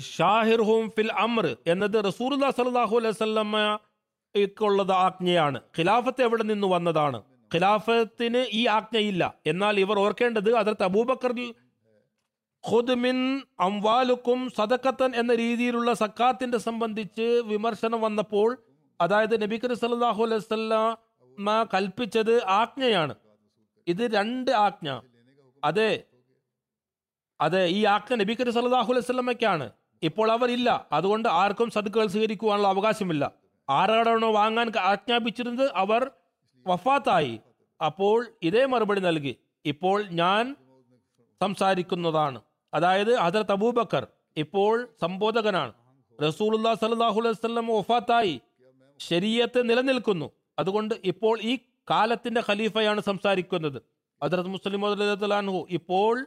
ഷാഹിർഹും 0.00 0.90
ഫിൽ 0.90 1.12
അമർ 1.12 1.56
എന്നത് 1.66 2.04
റസൂർല്ലാ 2.04 2.50
സലാഹു 2.50 2.96
അലൈഹി 2.96 3.12
സ്വല്ലമ്മയ്ക്കുള്ളത് 3.12 4.92
ആജ്ഞയാണ്. 4.92 5.60
ഖിലാഫത്ത് 5.78 6.22
എവിടെ 6.22 6.42
നിന്ന് 6.42 6.66
വന്നതാണ്? 6.66 7.22
ഖിലാഫത്തിന് 7.54 8.46
ഈ 8.52 8.66
ആജ്ഞയില്ല. 8.66 9.34
എന്നാൽ 9.46 9.80
ഇവർ 9.80 9.98
ഓർക്കേണ്ടത് 9.98 10.56
അതിർത്ത് 10.56 10.82
അബൂബക്കറിൽ 10.82 11.54
ഖുദ് 12.70 12.94
മിൻ 12.94 13.42
അംവാലുക്കും 13.60 14.50
സദക്കത്തൻ 14.58 15.16
എന്ന 15.16 15.34
രീതിയിലുള്ള 15.34 15.92
സക്കാത്തിന്റെ 15.92 16.58
സംബന്ധിച്ച് 16.58 17.42
വിമർശനം 17.44 18.00
വന്നപ്പോൾ 18.00 18.62
അതായത് 19.00 19.42
നബി 19.42 19.56
കരി 19.56 19.74
സല്ലല്ലാഹു 19.74 20.22
അലൈഹി 20.22 20.38
വസല്ലമ 20.38 21.66
കൽപ്പിച്ചത് 21.74 22.44
ആജ്ഞയാണ്. 22.44 23.14
ഇത് 23.86 24.14
രണ്ട് 24.14 24.50
ആജ്ഞ. 24.50 25.00
അതെ. 25.64 26.02
അതെ 27.40 27.66
ഈ 27.66 27.84
ആജ്ഞ 27.84 28.14
നബി 28.14 28.34
കരി 28.34 28.50
സല്ലല്ലാഹു 28.50 28.84
അലൈഹി 28.84 28.98
വസല്ലമയ്ക്കാണ്. 28.98 29.70
ഇപ്പോൾ 30.02 30.32
അവരില്ല 30.32 30.86
അതുകൊണ്ട് 30.92 31.28
ആർക്കും 31.28 31.70
സദുക്കൾ 31.70 32.06
സ്വീകരിക്കുവാനുള്ള 32.06 32.68
അവകാശമില്ല. 32.68 33.32
ആരാടാണോ 33.70 34.32
വാങ്ങാൻ 34.32 34.72
ആജ്ഞാപിച്ചിരുന്നത് 34.80 35.70
അവർ 35.74 36.10
വഫാത്തായി. 36.66 37.40
അപ്പോൾ 37.86 38.26
ഇതേ 38.42 38.64
മറുപടി 38.64 39.00
നൽകി. 39.00 39.36
ഇപ്പോൾ 39.64 40.02
ഞാൻ 40.02 40.56
സംസാരിക്കുന്നതാണ്. 41.42 42.40
അതായത് 42.74 43.16
ഹജറത്ത് 43.16 43.52
അബൂബക്കർ 43.52 44.06
ഇപ്പോൾ 44.36 44.88
സംബോധകനാണ്. 45.00 45.72
റസൂലുല്ലാ 46.22 46.74
സലാഹു 46.74 47.20
അലൈഹി 47.20 47.32
വസല്ലം 47.32 47.66
വഫാത്തായി. 47.66 48.40
ശരീരത്തെ 48.98 49.62
നിലനിൽക്കുന്നു. 49.62 50.30
അതുകൊണ്ട് 50.58 50.94
ഇപ്പോൾ 51.04 51.38
ഈ 51.42 51.58
കാലത്തിന്റെ 51.90 52.42
ഖലീഫയാണ് 52.50 53.00
സംസാരിക്കുന്നത്. 53.00 53.82
ഹജറത് 54.24 54.46
മുസ്ലിം 54.46 54.86
ഇപ്പോൾ 55.70 56.26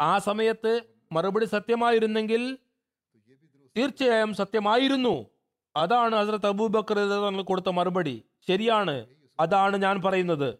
ആ 0.00 0.18
സമയത്ത് 0.18 0.91
മറുപടി 1.12 1.44
സത്യമായിരുന്നെങ്കിൽ 1.44 2.58
തീർച്ചയായും 3.76 4.34
സത്യമായിരുന്നു. 4.34 5.26
അതാണ് 5.76 6.16
ഹസരത്ത് 6.16 6.46
അബൂബക്കർ 6.46 6.98
കൊടുത്ത 7.42 7.68
മറുപടി. 7.68 8.22
ശരിയാണ്. 8.48 9.06
അതാണ് 9.40 9.76
ഞാൻ 9.76 10.02
പറയുന്നത്. 10.02 10.54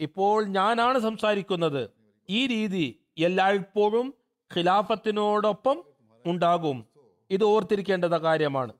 ഇപ്പോൾ 0.00 0.44
ഞാനാണ് 0.44 0.98
സംസാരിക്കുന്നത്. 0.98 1.90
ഈ 2.30 2.46
രീതി 2.46 3.00
എല്ലായ്പ്പോഴും 3.18 4.14
ഖിലാഫത്തിനോടൊപ്പം 4.56 5.84
ഉണ്ടാകും. 6.26 6.86
ഇത് 7.30 7.44
ഓർത്തിരിക്കേണ്ടത 7.44 8.16
കാര്യമാണ്. 8.16 8.72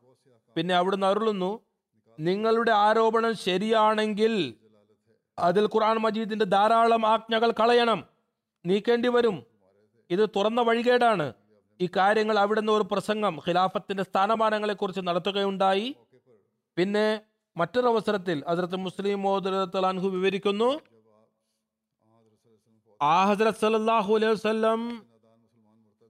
പിന്നെ 0.57 0.74
അവിടുന്ന് 0.74 1.07
അരുളുന്നു 1.07 1.61
നിങ്ങളുടെ 2.20 2.72
ആരോപണം 2.72 3.37
ശരിയാണെങ്കിൽ 3.37 4.55
അതിൽ 5.38 5.64
ഖുർആൻ 5.64 5.96
മജീദിന്റെ 5.96 6.44
ധാരാളം 6.44 7.07
ആജ്ഞകൾ 7.07 7.50
കളയണം. 7.50 8.05
നീക്കേണ്ടി 8.66 9.09
വരും. 9.09 9.56
ഇത് 10.11 10.25
തുറന്ന 10.37 10.61
വഴികേടാണ്. 10.61 11.27
ഈ 11.81 11.87
കാര്യങ്ങൾ 11.97 12.38
അവിടുന്ന് 12.38 12.73
ഒരു 12.73 12.85
പ്രസംഗം 12.92 13.35
ഖിലാഫത്തിന്റെ 13.49 14.03
സ്ഥാനമാനങ്ങളെ 14.03 14.75
കുറിച്ച് 14.75 15.01
നടത്തുകയുണ്ടായി. 15.01 15.88
പിന്നെ 16.77 17.07
മറ്റൊരു 17.57 17.87
അവസരത്തിൽ 17.87 18.45
ഹസരത്ത് 18.49 18.77
മുസ്ലിം 18.77 19.23
മോദുലഹു 19.23 20.09
വിവരിക്കുന്നു 20.16 20.71
ആ 23.03 23.16
ഹസരത് 23.29 23.61
സല്ലല്ലാഹു 23.61 24.12
അലൈഹി 24.14 24.35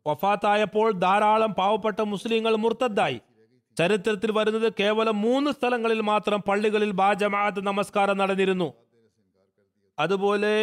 വഫാത്തായപ്പോൾ 0.07 0.89
ധാരാളം 1.05 1.53
പാവപ്പെട്ട 1.53 2.01
മുസ്ലിങ്ങൾ 2.01 2.57
മുർത്തദ്ദായി. 2.57 3.19
ചരിത്രത്തിൽ 3.77 4.31
വരുന്നത് 4.31 4.69
കേവലം 4.81 5.17
മൂന്ന് 5.21 5.51
സ്ഥലങ്ങളിൽ 5.51 6.01
മാത്രം 6.01 6.41
പള്ളികളിൽ 6.49 6.91
ബാജമാഅത്ത് 6.91 7.67
നമസ്കാരം 7.67 8.17
നടന്നിരുന്നു. 8.19 8.69
അതുപോലെ 9.99 10.55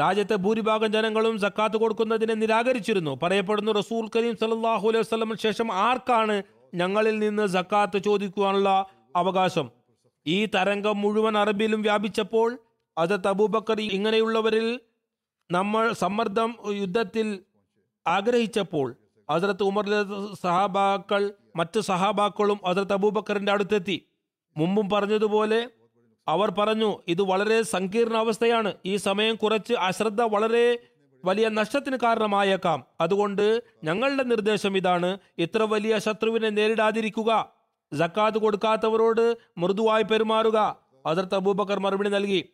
രാജ്യത്തെ 0.00 0.36
ഭൂരിഭാഗം 0.44 0.88
ജനങ്ങളും 0.96 1.34
സക്കാത്ത് 1.44 1.76
കൊടുക്കുന്നതിനെ 1.76 2.34
നിരാകരിച്ചിരുന്നു. 2.34 3.12
പറയപ്പെടുന്നു 3.22 3.72
റസൂൽ 3.80 4.04
കരീം 4.16 4.34
സലാഹു 4.42 4.88
അലൈഹി 4.90 5.04
വസ്ലമിന് 5.04 5.40
ശേഷം 5.46 5.68
ആർക്കാണ് 5.86 6.36
ഞങ്ങളിൽ 6.74 7.16
നിന്ന് 7.18 7.46
സക്കാത്ത് 7.56 7.98
ചോദിക്കുവാനുള്ള 8.04 8.70
അവകാശം? 9.16 9.66
ഈ 10.26 10.38
തരംഗം 10.54 10.96
മുഴുവൻ 11.00 11.36
അറബിയിലും 11.38 11.82
വ്യാപിച്ചപ്പോൾ 11.82 12.50
അത് 12.96 13.14
അബൂബക്കർ 13.28 13.78
ഇങ്ങനെയുള്ളവരിൽ 13.80 14.66
നമ്മൾ 15.50 15.84
സമ്മർദ്ദം 15.92 16.50
യുദ്ധത്തിൽ 16.80 17.28
ആഗ്രഹിച്ചപ്പോൾ 18.06 18.88
ഹസരത്ത് 19.28 19.62
ഉമർ 19.62 19.86
സഹാബാക്കൾ 20.42 21.22
മറ്റ് 21.56 21.80
സഹാബാക്കളും 21.80 22.58
ഹസരത്ത് 22.68 22.92
അബൂബക്കറിന്റെ 22.92 23.52
അടുത്തെത്തി. 23.52 23.96
മുമ്പും 24.56 24.86
പറഞ്ഞതുപോലെ 24.90 25.60
അവർ 26.30 26.50
പറഞ്ഞു 26.50 26.98
ഇത് 27.08 27.22
വളരെ 27.22 27.62
സങ്കീർണ 27.62 28.16
അവസ്ഥയാണ് 28.16 28.74
ഈ 28.86 28.96
സമയം 28.96 29.36
കുറച്ച് 29.36 29.74
അശ്രദ്ധ 29.74 30.22
വളരെ 30.22 30.78
വലിയ 31.24 31.48
നഷ്ടത്തിന് 31.48 31.96
കാരണമായേക്കാം. 31.96 32.84
അതുകൊണ്ട് 33.00 33.62
ഞങ്ങളുടെ 33.84 34.22
നിർദ്ദേശം 34.22 34.76
ഇതാണ് 34.76 35.18
ഇത്ര 35.38 35.62
വലിയ 35.62 35.98
ശത്രുവിനെ 35.98 36.48
നേരിടാതിരിക്കുക. 36.48 37.52
ജക്കാത്ത് 37.92 38.38
കൊടുക്കാത്തവരോട് 38.38 39.36
മൃദുവായി 39.58 40.02
പെരുമാറുക. 40.02 40.76
അതിർത്ത് 41.06 41.34
അബൂബക്കർ 41.34 41.78
മറുപടി 41.78 42.10
നൽകി 42.10 42.48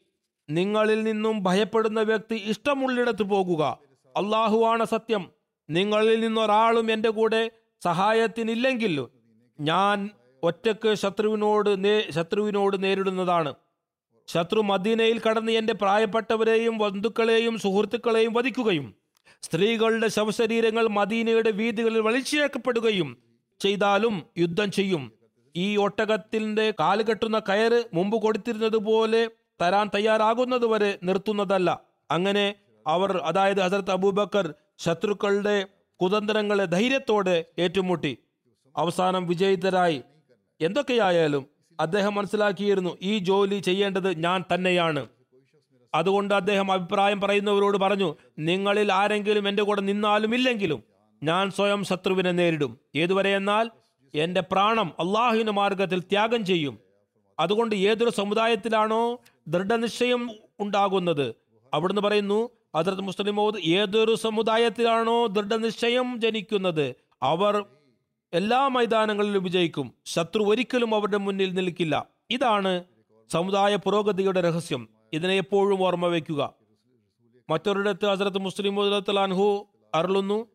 നിങ്ങളിൽ 0.50 1.02
നിന്നും 1.02 1.42
ഭയപ്പെടുന്ന 1.42 2.00
വ്യക്തി 2.00 2.34
ഇഷ്ടമുള്ളിടത്ത് 2.34 3.22
പോകുക. 3.22 3.78
അള്ളാഹുവാണ് 4.16 4.84
സത്യം. 4.84 5.30
നിങ്ങളിൽ 5.70 6.20
നിന്നൊരാളും 6.20 6.92
എന്റെ 6.92 7.08
കൂടെ 7.08 7.50
സഹായത്തിനില്ലെങ്കിൽ 7.84 9.06
ഞാൻ 9.60 10.10
ഒറ്റയ്ക്ക് 10.42 10.94
ശത്രുവിനോട് 10.94 11.84
നേ 11.84 12.04
ശത്രുവിനോട് 12.10 12.82
നേരിടുന്നതാണ്. 12.82 13.54
ശത്രു 14.26 14.60
മദീനയിൽ 14.60 15.20
കടന്ന് 15.20 15.52
എന്റെ 15.52 15.72
പ്രായപ്പെട്ടവരെയും 15.72 16.78
ബന്ധുക്കളെയും 16.78 17.58
സുഹൃത്തുക്കളെയും 17.58 18.32
വധിക്കുകയും 18.32 18.94
സ്ത്രീകളുടെ 19.42 20.08
ശവശരീരങ്ങൾ 20.08 20.86
മദീനയുടെ 20.88 21.50
വീതികളിൽ 21.50 22.00
വലിച്ചേക്കപ്പെടുകയും 22.00 23.18
ചെയ്താലും 23.60 24.22
യുദ്ധം 24.38 24.70
ചെയ്യും. 24.70 25.12
ഈ 25.56 25.76
ഒട്ടകത്തിന്റെ 25.76 26.70
കാലുകെട്ടുന്ന 26.70 27.38
കയറ് 27.38 27.84
മുമ്പ് 27.94 28.22
കൊടുത്തിരുന്നത് 28.22 28.76
പോലെ 28.76 29.30
തരാൻ 29.62 29.90
തയ്യാറാകുന്നതുവരെ 29.94 30.98
നിർത്തുന്നതല്ല. 31.02 31.80
അങ്ങനെ 32.10 32.54
അവർ 32.86 33.16
അതായത് 33.16 33.60
ഹസരത്ത് 33.60 33.90
അബൂബക്കർ 33.90 34.54
ശത്രുക്കളുടെ 34.78 35.66
കുതന്ത്രങ്ങളെ 36.02 36.64
ധൈര്യത്തോടെ 36.64 37.44
ഏറ്റുമുട്ടി. 37.58 38.18
അവസാനം 38.76 39.26
വിജയിതരായി. 39.26 40.02
എന്തൊക്കെയായാലും 40.60 41.55
അദ്ദേഹം 41.80 42.14
മനസ്സിലാക്കിയിരുന്നു 42.14 42.98
ഈ 43.02 43.18
ജോലി 43.18 43.58
ചെയ്യേണ്ടത് 43.58 44.18
ഞാൻ 44.18 44.44
തന്നെയാണ്. 44.54 45.06
അതുകൊണ്ട് 45.94 46.34
അദ്ദേഹം 46.34 46.72
അഭിപ്രായം 46.72 47.20
പറയുന്നവരോട് 47.20 47.78
പറഞ്ഞു 47.78 48.14
നിങ്ങളിൽ 48.38 48.92
ആരെങ്കിലും 48.92 49.48
എന്റെ 49.48 49.62
കൂടെ 49.62 49.80
നിന്നാലും 49.80 50.34
ഇല്ലെങ്കിലും 50.34 50.82
ഞാൻ 51.22 51.50
സ്വയം 51.50 51.84
ശത്രുവിനെ 51.84 52.30
നേരിടും. 52.30 52.78
ഏതുവരെ 52.96 53.36
എന്നാൽ 53.36 53.70
എന്റെ 54.14 54.40
പ്രാണം 54.40 54.92
അള്ളാഹുവിന്റെ 54.98 55.52
മാർഗത്തിൽ 55.52 56.00
ത്യാഗം 56.00 56.44
ചെയ്യും. 56.44 56.78
അതുകൊണ്ട് 57.38 57.74
ഏതൊരു 57.74 58.10
സമുദായത്തിലാണോ 58.10 59.20
ദൃഢനിശ്ചയം 59.48 60.30
ഉണ്ടാകുന്നത്? 60.60 61.34
അവിടുന്ന് 61.74 62.02
പറയുന്നു 62.02 62.50
അതിർത്ത് 62.74 63.02
മുസ്ലിമോദ് 63.02 63.58
ഏതൊരു 63.58 64.14
സമുദായത്തിലാണോ 64.14 65.26
ദൃഢനിശ്ചയം 65.26 66.20
ജനിക്കുന്നത്? 66.20 66.94
അവർ 67.22 67.64
എല്ലാ 68.32 68.68
മൈതാനങ്ങളിലും 68.68 69.42
വിജയിക്കും. 69.42 69.94
ശത്രു 70.04 70.42
ഒരിക്കലും 70.42 70.94
അവരുടെ 70.94 71.16
മുന്നിൽ 71.16 71.54
നിൽക്കില്ല. 71.54 72.06
ഇതാണ് 72.30 72.84
സമുദായ 73.32 73.76
പുരോഗതിയുടെ 73.76 74.40
രഹസ്യം. 74.40 74.88
ഇതിനെ 75.12 75.34
എപ്പോഴും 75.34 75.82
ഓർമ്മ 75.82 76.06
വയ്ക്കുക. 76.06 76.54
മറ്റൊരിടത്ത് 77.50 78.06
ഹസരത്ത് 78.06 78.38
മുസ്ലിം 78.38 79.20
അൻഹു 79.20 79.66
അരുളുന്നു. 79.94 80.46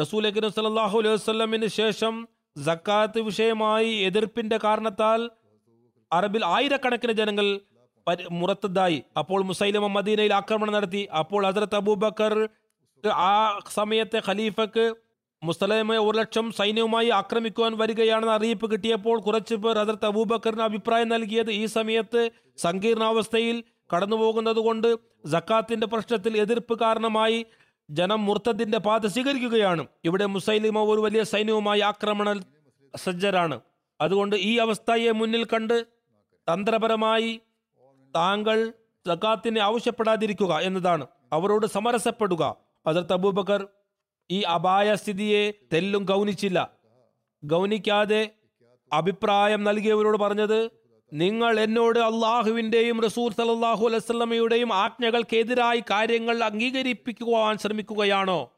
റസൂൽ 0.00 0.26
അക്കിൻ 0.26 0.50
സലാഹു 0.50 0.98
അലൈഹി 0.98 1.14
വസ്ലമിന് 1.14 1.66
ശേഷം 1.66 2.28
ജക്കാത്ത് 2.56 3.20
വിഷയമായി 3.20 3.94
എതിർപ്പിന്റെ 3.94 4.58
കാരണത്താൽ 4.64 5.30
അറബിൽ 6.12 6.44
ആയിരക്കണക്കിന് 6.44 7.12
ജനങ്ങൾ 7.12 7.60
മുറത്തതായി. 8.30 9.02
അപ്പോൾ 9.18 9.42
മുസൈലിമ 9.42 9.86
മദീനയിൽ 9.86 10.34
ആക്രമണം 10.34 10.72
നടത്തി. 10.72 11.08
അപ്പോൾ 11.18 11.46
ഹസരത്ത് 11.46 11.76
അബൂബക്കർ 11.76 12.48
ആ 13.08 13.60
സമയത്തെ 13.68 14.22
ഖലീഫക്ക് 14.28 14.94
മുസ്ലിമെ 15.46 15.96
ഒരു 15.98 16.18
ലക്ഷം 16.18 16.52
സൈന്യവുമായി 16.52 17.08
ആക്രമിക്കുവാൻ 17.08 17.72
വരികയാണെന്ന് 17.76 18.32
അറിയിപ്പ് 18.32 18.66
കിട്ടിയപ്പോൾ 18.72 19.20
കുറച്ചു 19.20 19.54
പേർ 19.54 19.78
അതിർത്ത് 19.78 20.06
അബൂബക്കറിന് 20.06 20.62
അഭിപ്രായം 20.62 21.08
നൽകിയത് 21.08 21.50
ഈ 21.50 21.66
സമയത്ത് 21.66 22.30
സങ്കീർണാവസ്ഥയിൽ 22.56 23.64
കടന്നുപോകുന്നത് 23.94 24.56
കൊണ്ട് 24.56 24.88
ജക്കാത്തിന്റെ 25.26 25.86
പ്രശ്നത്തിൽ 25.86 26.36
എതിർപ്പ് 26.36 26.80
കാരണമായി 26.80 27.46
ജനം 27.90 28.24
മുർത്തത്തിന്റെ 28.26 28.78
പാത 28.78 29.06
സ്വീകരിക്കുകയാണ്. 29.06 29.86
ഇവിടെ 30.04 30.26
മുസൈലിമ 30.26 30.78
ഒരു 30.78 31.00
വലിയ 31.00 31.22
സൈന്യവുമായി 31.22 31.80
ആക്രമണ 31.80 32.40
സജ്ജരാണ്. 32.96 33.60
അതുകൊണ്ട് 34.00 34.36
ഈ 34.36 34.56
അവസ്ഥയെ 34.56 35.10
മുന്നിൽ 35.10 35.44
കണ്ട് 35.44 35.86
തന്ത്രപരമായി 36.48 37.40
താങ്കൾ 38.16 38.58
സക്കാത്തിനെ 39.06 39.60
ആവശ്യപ്പെടാതിരിക്കുക 39.60 40.54
എന്നതാണ്. 40.68 41.06
അവരോട് 41.32 41.66
സമരസപ്പെടുക. 41.66 42.56
അതിർത്ത് 42.86 43.12
അബൂബക്കർ 43.12 43.68
ഈ 44.30 44.40
അപായ 44.40 44.94
സ്ഥിതിയെ 44.94 45.52
തെല്ലും 45.72 46.04
ഗൗനിച്ചില്ല. 46.04 46.70
ഗൗനിക്കാതെ 47.44 48.30
അഭിപ്രായം 48.92 49.64
നൽകിയവരോട് 49.64 50.18
പറഞ്ഞത് 50.18 50.70
നിങ്ങൾ 51.12 51.60
എന്നോട് 51.60 51.98
അള്ളാഹുവിന്റെയും 51.98 53.02
റസൂർ 53.02 53.32
സലല്ലാഹു 53.32 53.86
അലൈവല്ലമയുടെയും 53.86 54.74
ആജ്ഞകൾക്കെതിരായി 54.74 55.80
കാര്യങ്ങൾ 55.80 56.44
അംഗീകരിപ്പിക്കുവാൻ 56.44 57.58
ശ്രമിക്കുകയാണോ? 57.58 58.50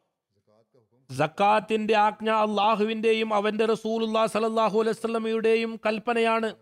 സക്കാത്തിന്റെ 1.18 1.96
ആജ്ഞ 1.96 2.31
അള്ളാഹുവിന്റെയും 2.31 3.35
അവന്റെ 3.35 3.66
റസൂലുല്ലാ 3.66 4.26
സലല്ലാഹു 4.26 4.81
അലൈവല്ലമയുടെയും 4.81 5.81
കൽപ്പനയാണ്. 5.87 6.55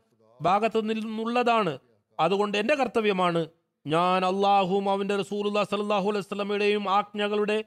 ഭാഗത്തു 0.43 0.81
നിന്നുള്ളതാണ്. 0.81 1.79
അതുകൊണ്ട് 2.21 2.59
എന്റെ 2.59 2.75
കർത്തവ്യമാണ്. 2.75 3.49
ഞാൻ 3.87 4.25
അള്ളാഹുവും 4.25 4.90
അവന്റെ 4.90 5.17
റസൂലുല്ലാ 5.17 5.62
സലല്ലാഹു 5.62 6.11
അലൈവല്ലമയുടെയും 6.11 6.90
ആജ്ഞകളുടെ 6.90 7.64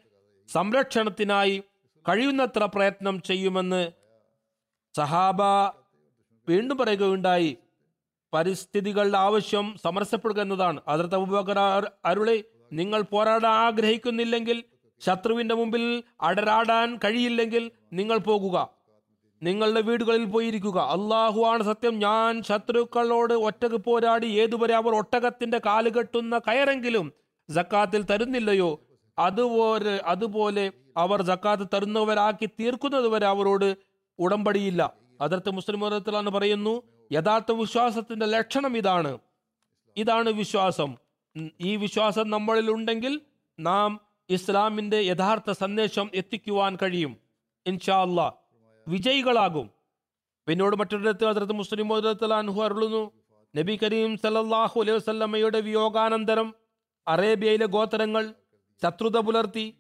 സംരക്ഷണത്തിനായി 0.48 1.64
കഴിയുന്നത്ര 2.10 2.64
പ്രയത്നം 2.64 3.22
ചെയ്യുമെന്ന് 3.22 3.92
സഹാബ 4.98 5.42
വീണ്ടും 6.50 6.78
പറയുകയുണ്ടായി. 6.78 7.58
പരിസ്ഥിതികളുടെ 8.34 9.18
ആവശ്യം 9.18 9.76
സമരസപ്പെടുക 9.84 10.42
എന്നതാണ്. 10.42 10.82
അതിർത്ത് 10.88 11.90
അരുളി 12.06 12.44
നിങ്ങൾ 12.74 13.02
പോരാടാൻ 13.02 13.52
ആഗ്രഹിക്കുന്നില്ലെങ്കിൽ 13.52 14.64
ശത്രുവിന്റെ 15.00 15.56
മുമ്പിൽ 15.56 16.04
അടരാടാൻ 16.22 16.96
കഴിയില്ലെങ്കിൽ 16.96 17.72
നിങ്ങൾ 17.94 18.18
പോകുക. 18.18 18.70
നിങ്ങളുടെ 19.44 19.82
വീടുകളിൽ 19.82 20.26
പോയിരിക്കുക. 20.26 20.78
അള്ളാഹു 20.78 21.42
ആണ് 21.42 21.64
സത്യം. 21.64 22.00
ഞാൻ 22.00 22.44
ശത്രുക്കളോട് 22.44 23.34
ഒറ്റയ്ക്ക് 23.34 23.78
പോരാടി 23.78 24.26
ഏതുവരെ 24.26 24.76
അവർ 24.76 24.96
ഒട്ടകത്തിന്റെ 24.96 25.58
കാൽ 25.58 25.90
കെട്ടുന്ന 25.90 26.38
കയറെങ്കിലും 26.38 27.14
ജക്കാത്തിൽ 27.50 28.02
തരുന്നില്ലയോ? 28.02 28.80
അതുപോലെ 29.20 30.02
അതുപോലെ 30.06 30.72
അവർ 30.98 31.22
ജക്കാത്ത് 31.22 31.68
തരുന്നവരാക്കി 31.74 32.46
തീർക്കുന്നതുവരെ 32.46 33.26
അവരോട് 33.26 33.78
ഉടമ്പടിയില്ല. 34.20 34.94
അതിർത്ത് 35.22 35.50
മുസ്ലിം 35.50 35.80
മതത്തിലാണ് 35.80 36.30
പറയുന്നു 36.30 36.84
യഥാർത്ഥ 37.12 37.52
വിശ്വാസത്തിന്റെ 37.52 38.26
ലക്ഷണം 38.26 38.78
ഇതാണ്. 38.78 39.18
ഇതാണ് 39.98 40.30
വിശ്വാസം. 40.30 40.96
ഈ 41.62 41.76
വിശ്വാസം 41.76 42.30
നമ്മളിൽ 42.30 42.72
ഉണ്ടെങ്കിൽ 42.72 43.22
നാം 43.60 44.02
ഇസ്ലാമിന്റെ 44.30 44.98
യഥാർത്ഥ 44.98 45.52
സന്ദേശം 45.52 46.12
എത്തിക്കുവാൻ 46.14 46.78
കഴിയും. 46.82 47.18
ഇൻഷാ 47.66 48.02
അല്ല 48.02 48.38
വിജയികളാകും. 48.88 49.70
പിന്നോട് 50.48 50.76
മറ്റൊരിടത്ത് 50.76 51.26
അതിർത്ത് 51.26 51.54
മുസ്ലിം 51.54 51.88
മതത്തിലാൻഹു 51.88 52.62
അരുളുന്നു 52.62 53.12
നബി 53.56 53.80
കരീം 53.84 54.18
സല്ലല്ലാഹു 54.18 54.82
അലൈഹി 54.82 54.98
വസ്ലമയുടെ 54.98 55.60
വിയോഗാനന്തരം 55.60 56.56
അറേബ്യയിലെ 57.08 57.66
ഗോത്രങ്ങൾ 57.66 58.34
ശത്രുത 58.84 59.18
പുലർത്തി 59.18 59.78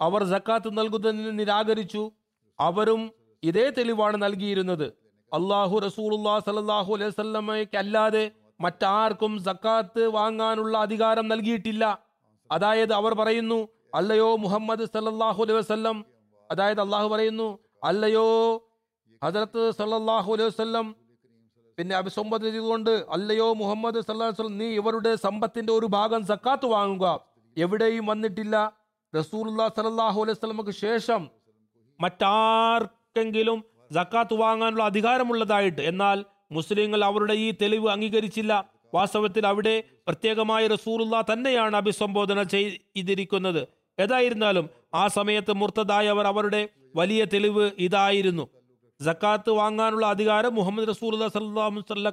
അവർ 0.00 0.24
ജക്കാത്ത് 0.24 0.78
നൽകുന്നതിന് 0.78 1.38
നിരാകരിച്ചു. 1.38 2.12
അവരും 2.60 3.12
ഇതേ 3.42 3.70
തെളിവാണ് 3.70 4.22
നൽകിയിരുന്നത്. 4.22 4.86
അള്ളാഹു 5.32 5.78
റസൂലുല്ലാ 5.78 6.38
സലല്ലാഹു 6.38 6.94
അല്ലാതെ 7.78 8.30
മറ്റാർക്കും 8.60 9.42
സക്കാത്ത് 9.44 10.06
വാങ്ങാനുള്ള 10.06 10.78
അധികാരം 10.78 11.28
നൽകിയിട്ടില്ല. 11.28 12.04
അതായത് 12.52 12.92
അവർ 12.92 13.14
പറയുന്നു 13.14 13.68
അല്ലയോ 13.94 14.36
മുഹമ്മദ് 14.36 14.84
സല്ലാഹു 14.84 15.42
അലൈഹി 15.42 15.58
വസ്ല്ലം. 15.58 16.04
അതായത് 16.50 16.80
അള്ളാഹു 16.80 17.08
പറയുന്നു 17.08 17.58
അല്ലയോ 17.84 18.26
ഹജറത്ത് 19.24 19.70
സല്ലാഹു 19.70 20.32
അലൈഹി 20.32 20.48
വസ്ല്ലം. 20.48 20.96
പിന്നെ 21.78 21.96
അഭിസംബോധന 21.96 22.44
ചെയ്തുകൊണ്ട് 22.44 22.90
അല്ലയോ 22.90 23.52
മുഹമ്മദ് 23.52 24.00
സല്ലാഹു 24.00 24.48
നീ 24.48 24.66
ഇവരുടെ 24.66 25.16
സമ്പത്തിന്റെ 25.16 25.72
ഒരു 25.72 25.86
ഭാഗം 25.86 26.26
സക്കാത്ത് 26.26 26.66
വാങ്ങുക. 26.66 27.31
എവിടെയും 27.56 28.06
വന്നിട്ടില്ല. 28.06 28.72
റസൂർല്ലാ 29.16 29.68
സലല്ലാഹു 29.68 30.22
അലൈഹി 30.22 30.70
ശേഷം 30.70 31.30
മറ്റാർക്കെങ്കിലും 32.00 33.64
ജക്കാത്ത് 33.92 34.34
വാങ്ങാനുള്ള 34.34 34.82
അധികാരമുള്ളതായിട്ട്. 34.82 35.80
എന്നാൽ 35.80 36.24
മുസ്ലിങ്ങൾ 36.52 37.04
അവരുടെ 37.04 37.32
ഈ 37.32 37.54
തെളിവ് 37.62 37.88
അംഗീകരിച്ചില്ല. 37.88 38.70
വാസ്തവത്തിൽ 38.94 39.46
അവിടെ 39.46 39.82
പ്രത്യേകമായി 40.06 40.68
റസൂലുള്ള 40.68 41.24
തന്നെയാണ് 41.32 41.76
അഭിസംബോധന 41.76 42.42
ചെയ്തിരിക്കുന്നത്. 42.42 43.68
ഏതായിരുന്നാലും 44.00 44.70
ആ 44.94 45.06
സമയത്ത് 45.06 45.52
മുർത്തതായവർ 45.52 46.26
അവരുടെ 46.26 46.68
വലിയ 46.96 47.24
തെളിവ് 47.24 47.70
ഇതായിരുന്നു. 47.78 48.48
ജക്കാത്ത് 49.00 49.50
വാങ്ങാനുള്ള 49.50 50.06
അധികാരം 50.06 50.54
മുഹമ്മദ് 50.54 50.88
റസൂൽ 50.88 51.24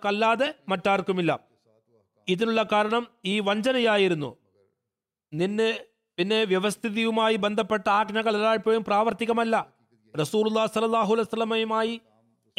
അല്ലാതെ 0.06 0.56
മറ്റാർക്കുമില്ല. 0.70 1.40
ഇതിനുള്ള 2.28 2.64
കാരണം 2.72 3.08
ഈ 3.26 3.40
വഞ്ചനയായിരുന്നു. 3.40 4.38
നിന്നെ 5.34 5.80
പിന്നെ 6.18 6.44
വ്യവസ്ഥിതിയുമായി 6.44 7.36
ബന്ധപ്പെട്ട 7.36 7.90
ആജ്ഞകൾ 7.90 8.36
എല്ലായ്പ്പോഴും 8.36 8.84
പ്രാവർത്തികമല്ല. 8.84 9.68
റസൂർ 10.20 10.66
സലാഹു 10.66 11.14
അലൈസ്മയുമായി 11.14 12.02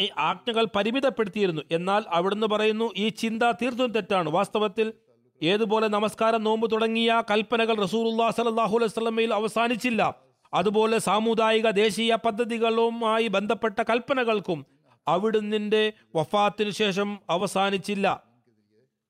ഈ 0.01 0.09
ആജ്ഞകൾ 0.17 0.67
പരിമിതപ്പെടുത്തിയിരുന്നു. 0.75 1.61
എന്നാൽ 1.71 2.03
അവിടുന്ന് 2.07 2.47
പറയുന്നു 2.47 2.93
ഈ 2.97 3.09
ചിന്ത 3.09 3.43
തീർത്തും 3.43 3.91
തെറ്റാണ്. 3.91 4.29
വാസ്തവത്തിൽ 4.29 4.93
ഏതുപോലെ 5.43 5.87
നമസ്കാരം 5.87 6.43
നോമ്പ് 6.43 6.71
തുടങ്ങിയ 6.71 7.23
കൽപ്പനകൾ 7.31 7.81
റസൂലുല്ലാ 7.81 8.29
സലാഹു 8.29 8.77
അലൈസ്മയിൽ 8.77 9.33
അവസാനിച്ചില്ല. 9.33 10.15
അതുപോലെ 10.53 10.97
സാമുദായിക 10.97 11.69
ദേശീയ 11.69 12.15
പദ്ധതികളുമായി 12.15 13.27
ബന്ധപ്പെട്ട 13.27 13.81
കൽപ്പനകൾക്കും 13.81 14.65
അവിടുന്നിന്റെ 15.07 15.93
വഫാത്തിനു 16.15 16.69
ശേഷം 16.69 17.19
അവസാനിച്ചില്ല. 17.29 18.23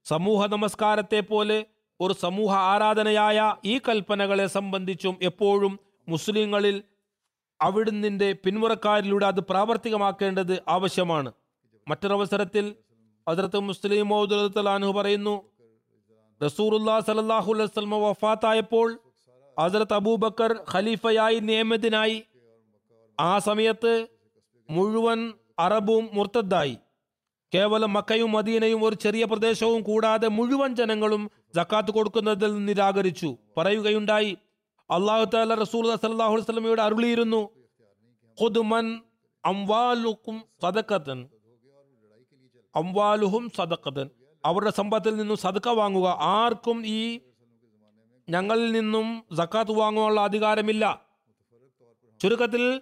സമൂഹ 0.05 0.45
നമസ്കാരത്തെ 0.45 1.19
പോലെ 1.19 1.65
ഒരു 2.01 2.13
സമൂഹ 2.13 2.55
ആരാധനയായ 2.55 3.55
ഈ 3.65 3.77
കൽപ്പനകളെ 3.77 4.47
സംബന്ധിച്ചും 4.47 5.17
എപ്പോഴും 5.21 5.79
മുസ്ലിങ്ങളിൽ 6.09 6.83
അവിടുന്നിന്റെ 7.61 8.31
പിന്മുറക്കാരിലൂടെ 8.31 9.25
അത് 9.25 9.39
പ്രാവർത്തികമാക്കേണ്ടത് 9.39 10.63
ആവശ്യമാണ്. 10.67 11.33
മറ്റൊരവസരത്തിൽ 11.89 12.75
അതിർത്ത് 13.27 13.59
മുസ്ലിം 13.59 14.07
മൗദുലാൻഹു 14.07 14.91
പറയുന്നു 14.91 15.51
റസൂറുല്ലാ 16.43 16.99
സലല്ലാഹു 16.99 17.53
അലൈസ്മ 17.53 17.95
വഫാത്തായപ്പോൾ 17.95 18.99
ഹസരത്ത് 19.59 19.93
അബൂബക്കർ 19.93 20.59
ഖലീഫയായി 20.73 21.39
നിയമത്തിനായി 21.39 22.23
ആ 23.19 23.39
സമയത്ത് 23.39 24.07
മുഴുവൻ 24.69 25.33
അറബും 25.59 26.09
മുർത്തദ്ദായി. 26.13 26.77
കേവലം 27.53 27.93
മക്കയും 27.93 28.31
മദീനയും 28.31 28.83
ഒരു 28.83 28.95
ചെറിയ 28.95 29.25
പ്രദേശവും 29.25 29.81
കൂടാതെ 29.81 30.27
മുഴുവൻ 30.27 30.75
ജനങ്ങളും 30.75 31.31
ജക്കാത്ത് 31.55 31.91
കൊടുക്കുന്നതിൽ 31.91 32.65
നിരാകരിച്ചു. 32.65 33.37
പറയുകയുണ്ടായി 33.57 34.37
അള്ളാഹു 34.91 35.25
താല 35.25 35.55
റസൂൽ 35.55 35.95
സല്ലാഹു 35.95 36.35
വസ്ലമയോട് 36.35 36.81
അരുളിയിരുന്നു 36.81 37.49
ഖുദ്മൻ 38.41 39.01
അംവാലുക്കും 39.45 40.43
അംവാലുഹും 42.75 43.51
അവരുടെ 44.45 44.71
സമ്പത്തിൽ 44.71 45.15
നിന്നും 45.15 45.37
സദക്ക 45.37 45.69
വാങ്ങുക. 45.69 46.17
ആർക്കും 46.19 46.87
ഈ 46.87 47.19
ഞങ്ങളിൽ 48.29 48.71
നിന്നും 48.71 49.23
സക്കാത്ത് 49.35 49.71
വാങ്ങുവാനുള്ള 49.71 50.21
അധികാരമില്ല. 50.21 51.01
ചുരുക്കത്തിൽ 52.21 52.81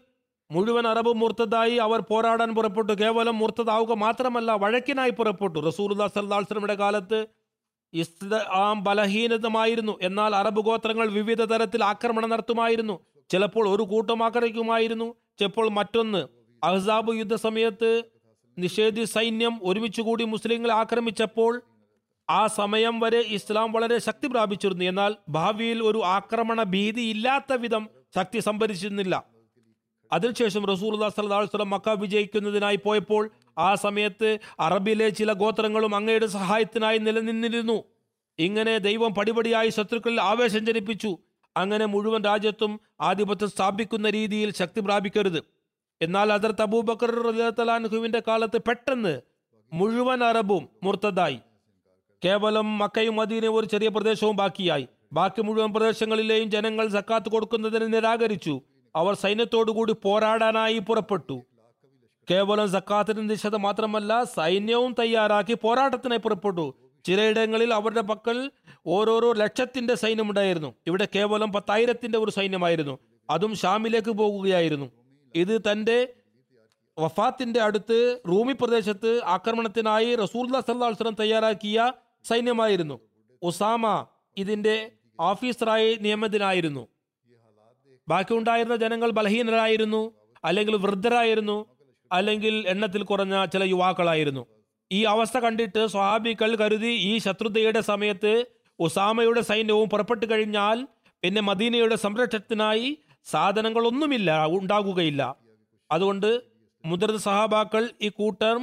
മുഴുവൻ 0.52 0.88
അറബ് 0.88 1.14
മുർത്തതായി 1.16 1.76
അവർ 1.76 2.00
പോരാടാൻ 2.00 2.56
പുറപ്പെട്ടു. 2.56 2.94
കേവലം 2.94 3.38
മുർത്തതാവുക 3.38 3.94
മാത്രമല്ല 3.94 4.52
വഴക്കിനായി 4.52 5.10
പുറപ്പെട്ടു. 5.10 5.60
റസൂർ 5.60 6.08
സല്ലാസ്ലമിയുടെ 6.08 6.74
കാലത്ത് 6.74 7.28
ഇസ്ലാം 7.94 8.84
ബലഹീനതമായിരുന്നു. 8.84 10.00
എന്നാൽ 10.02 10.36
അറബ് 10.36 10.60
ഗോത്രങ്ങൾ 10.60 11.08
വിവിധ 11.10 11.44
തരത്തിൽ 11.44 11.84
ആക്രമണം 11.84 12.30
നടത്തുമായിരുന്നു. 12.30 13.00
ചിലപ്പോൾ 13.30 13.70
ഒരു 13.70 13.84
കൂട്ടം 13.84 14.24
ആക്രമിക്കുമായിരുന്നു 14.24 15.16
ചിലപ്പോൾ 15.40 15.70
മറ്റൊന്ന് 15.70 16.28
അഹ്സാബ് 16.64 17.16
യുദ്ധ 17.16 17.36
സമയത്ത് 17.36 18.04
നിഷേധി 18.58 19.04
സൈന്യം 19.04 19.60
ഒരുമിച്ചുകൂടി 19.64 20.24
മുസ്ലിങ്ങളെ 20.24 20.74
ആക്രമിച്ചപ്പോൾ 20.74 21.62
ആ 22.30 22.48
സമയം 22.48 23.00
വരെ 23.00 23.20
ഇസ്ലാം 23.20 23.72
വളരെ 23.72 23.98
ശക്തി 23.98 24.28
പ്രാപിച്ചിരുന്നു. 24.28 24.86
എന്നാൽ 24.86 25.16
ഭാവിയിൽ 25.30 25.84
ഒരു 25.84 25.98
ആക്രമണ 25.98 26.64
ഭീതി 26.64 27.02
ഇല്ലാത്ത 27.02 27.54
വിധം 27.54 27.90
ശക്തി 28.16 28.40
സംഭരിച്ചിരുന്നില്ല. 28.40 29.39
അതിനുശേഷം 30.12 30.66
റസൂൽ 30.66 31.10
സല്ലാസ്ലം 31.10 31.70
മക്ക 31.70 31.90
വിജയിക്കുന്നതിനായി 31.90 32.80
പോയപ്പോൾ 32.86 33.32
ആ 33.58 33.76
സമയത്ത് 33.76 34.38
അറബിലെ 34.60 35.10
ചില 35.10 35.34
ഗോത്രങ്ങളും 35.34 35.96
അങ്ങയുടെ 35.96 36.26
സഹായത്തിനായി 36.26 36.98
നിലനിന്നിരുന്നു. 36.98 37.84
ഇങ്ങനെ 38.40 38.78
ദൈവം 38.78 39.14
പടിപടിയായി 39.14 39.70
ശത്രുക്കളിൽ 39.70 40.22
ആവേശം 40.22 40.66
ജനിപ്പിച്ചു. 40.66 41.18
അങ്ങനെ 41.58 41.86
മുഴുവൻ 41.86 42.24
രാജ്യത്തും 42.24 42.80
ആധിപത്യം 43.02 43.50
സ്ഥാപിക്കുന്ന 43.50 44.10
രീതിയിൽ 44.10 44.54
ശക്തി 44.54 44.80
പ്രാപിക്കരുത്. 44.80 45.44
എന്നാൽ 46.02 46.34
അതിർത്ത് 46.34 46.62
അബൂബക്കർ 46.62 47.12
റലിയത്തലാൻഹുവിന്റെ 47.24 48.22
കാലത്ത് 48.28 48.62
പെട്ടെന്ന് 48.62 49.22
മുഴുവൻ 49.74 50.24
അറബും 50.24 50.70
മുർത്തതായി 50.84 51.40
കേവലം 52.26 52.78
മക്കയും 52.78 53.16
മദീനയും 53.16 53.56
ഒരു 53.56 53.66
ചെറിയ 53.66 53.88
പ്രദേശവും 53.88 54.36
ബാക്കിയായി. 54.36 54.88
ബാക്കി 55.14 55.42
മുഴുവൻ 55.42 55.74
പ്രദേശങ്ങളിലെയും 55.74 56.52
ജനങ്ങൾ 56.52 56.88
സക്കാത്ത് 56.88 57.30
കൊടുക്കുന്നതിന് 57.30 57.94
നിരാകരിച്ചു. 57.94 58.62
അവർ 58.96 59.14
സൈന്യത്തോടുകൂടി 59.14 59.94
പോരാടാനായി 59.94 60.80
പുറപ്പെട്ടു. 60.80 61.42
കേവലം 62.32 62.72
സക്കാത്തിന്റെ 62.72 63.22
നിഷേധ 63.22 63.56
മാത്രമല്ല 63.56 64.24
സൈന്യവും 64.24 64.96
തയ്യാറാക്കി 65.00 65.54
പോരാട്ടത്തിനായി 65.54 66.20
പുറപ്പെട്ടു. 66.20 66.76
ചിലയിടങ്ങളിൽ 67.06 67.74
അവരുടെ 67.74 68.02
പക്കൽ 68.02 68.52
ഓരോരോ 68.88 69.34
ലക്ഷത്തിന്റെ 69.34 69.96
സൈന്യമുണ്ടായിരുന്നു. 69.96 70.74
ഇവിടെ 70.88 71.08
കേവലം 71.16 71.54
പത്തായിരത്തിന്റെ 71.54 72.18
ഒരു 72.18 72.32
സൈന്യമായിരുന്നു. 72.32 73.00
അതും 73.30 73.56
ഷാമിലേക്ക് 73.56 74.12
പോകുകയായിരുന്നു. 74.12 74.92
ഇത് 75.36 75.62
തന്റെ 75.72 76.14
വഫാത്തിന്റെ 77.00 77.60
അടുത്ത് 77.60 78.20
റൂമി 78.28 78.54
പ്രദേശത്ത് 78.54 79.22
ആക്രമണത്തിനായി 79.24 80.16
റസൂൽ 80.16 80.60
സല്ലാസ്ലം 80.60 81.16
തയ്യാറാക്കിയ 81.20 81.92
സൈന്യമായിരുന്നു. 82.24 83.00
ഒസാമ 83.42 84.06
ഇതിന്റെ 84.38 84.92
ഓഫീസറായി 85.20 85.96
നിയമിതനായിരുന്നു. 85.96 86.88
ബാക്കിയുണ്ടായിരുന്ന 88.12 88.76
ജനങ്ങൾ 88.76 89.10
ബലഹീനരായിരുന്നു 89.18 90.02
അല്ലെങ്കിൽ 90.46 90.76
വൃദ്ധരായിരുന്നു 90.76 91.58
അല്ലെങ്കിൽ 92.12 92.56
എണ്ണത്തിൽ 92.68 93.02
കുറഞ്ഞ 93.04 93.36
ചില 93.46 93.64
യുവാക്കളായിരുന്നു. 93.64 94.44
ഈ 94.92 95.04
അവസ്ഥ 95.14 95.38
കണ്ടിട്ട് 95.38 95.82
സ്വഹാബികൾ 95.88 96.52
കരുതി 96.56 96.94
ഈ 97.10 97.18
ശത്രുതയുടെ 97.18 97.82
സമയത്ത് 97.82 98.34
ഉസാമയുടെ 98.80 99.42
സൈന്യവും 99.50 99.88
പുറപ്പെട്ടു 99.90 100.26
കഴിഞ്ഞാൽ 100.32 100.78
പിന്നെ 101.24 101.42
മദീനയുടെ 101.42 101.96
സംരക്ഷണത്തിനായി 101.96 102.98
സാധനങ്ങളൊന്നുമില്ല 103.26 104.46
ഉണ്ടാകുകയില്ല. 104.58 105.36
അതുകൊണ്ട് 105.92 106.30
മുതിർന്ന 106.84 107.20
സഹാബാക്കൾ 107.20 107.84
ഈ 108.02 108.10
കൂട്ടം 108.10 108.60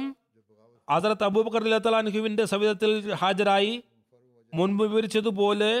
ഹസരത്ത് 0.87 1.23
അബൂബക്കർ 1.23 1.63
അലത്തലാൻഹുവിന്റെ 1.67 2.43
സവിധത്തിൽ 2.45 2.91
ഹാജരായി. 3.13 3.73
മുൻപ് 4.53 4.83
വിവരിച്ചതുപോലെ 4.83 5.71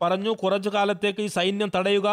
പറഞ്ഞു 0.00 0.30
കുറച്ചു 0.42 0.70
കാലത്തേക്ക് 0.70 1.22
ഈ 1.22 1.26
സൈന്യം 1.26 1.70
തടയുക 1.76 2.08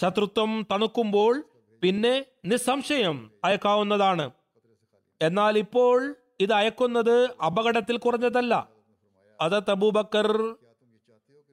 ശത്രുത്വം 0.00 0.66
തണുക്കുമ്പോൾ 0.72 1.44
പിന്നെ 1.82 2.24
നിസ്സംശയം 2.44 3.30
അയക്കാവുന്നതാണ്. 3.44 4.30
എന്നാൽ 5.22 5.58
ഇപ്പോൾ 5.58 6.14
ഇത് 6.40 6.52
അയക്കുന്നത് 6.52 7.30
അപകടത്തിൽ 7.46 7.96
കുറഞ്ഞതല്ല. 7.96 8.68
അതത് 9.40 9.70
അബൂബക്കർ 9.70 10.28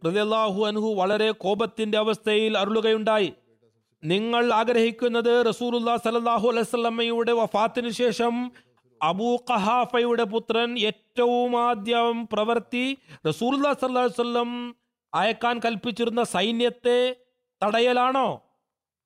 റളിയല്ലാഹു 0.06 0.66
അൻഹു 0.66 0.94
വളരെ 0.94 1.32
കോപത്തിന്റെ 1.32 1.98
അവസ്ഥയിൽ 1.98 2.58
അരുളുകയുണ്ടായി. 2.58 3.34
നിങ്ങൾ 4.04 4.54
ആഗ്രഹിക്കുന്നത് 4.54 5.46
റസൂലുല്ലാ 5.46 5.98
സലല്ലാഹു 5.98 6.48
അലൈവല്ലമ്മയുടെ 6.48 7.32
വഫാത്തിന് 7.32 7.90
ശേഷം 7.90 8.52
അബൂ 9.04 9.36
ഖഹാഫയുടെ 9.36 10.24
പുത്രൻ 10.24 10.80
ഏറ്റവും 10.80 11.60
ആദ്യം 11.60 12.28
പ്രവർത്തി 12.32 12.98
അലൈഹി 13.26 14.06
വസല്ലം 14.06 14.76
അയക്കാൻ 15.16 15.60
കൽപ്പിച്ചിരുന്ന 15.60 16.24
സൈന്യത്തെ 16.24 17.16
തടയലാണോ? 17.64 18.44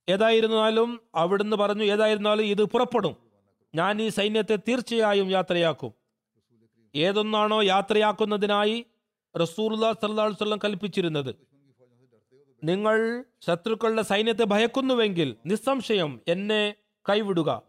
ഏതായിരുന്നാലും 0.09 1.01
അവിടുന്ന് 1.15 1.57
പറഞ്ഞു 1.57 1.83
ഏതായിരുന്നാലും 1.83 2.43
ഇത് 2.43 2.63
പുറപ്പെടും. 2.63 3.15
ഞാൻ 3.75 4.01
ഈ 4.01 4.09
സൈന്യത്തെ 4.09 4.55
തീർച്ചയായും 4.55 5.31
യാത്രയാക്കും. 5.31 5.93
ഏതൊന്നാണോ 6.95 7.61
യാത്രയാക്കുന്നതിനായി 7.61 8.85
റസൂർല്ലാ 9.41 9.91
സല്ലാസ്വല്ലം 9.91 10.59
കൽപ്പിച്ചിരുന്നത്. 10.63 11.35
നിങ്ങൾ 12.63 13.23
ശത്രുക്കളുടെ 13.47 14.01
സൈന്യത്തെ 14.01 14.43
ഭയക്കുന്നുവെങ്കിൽ 14.43 15.35
നിസ്സംശയം 15.45 16.21
എന്നെ 16.27 16.75
കൈവിടുക. 17.09 17.61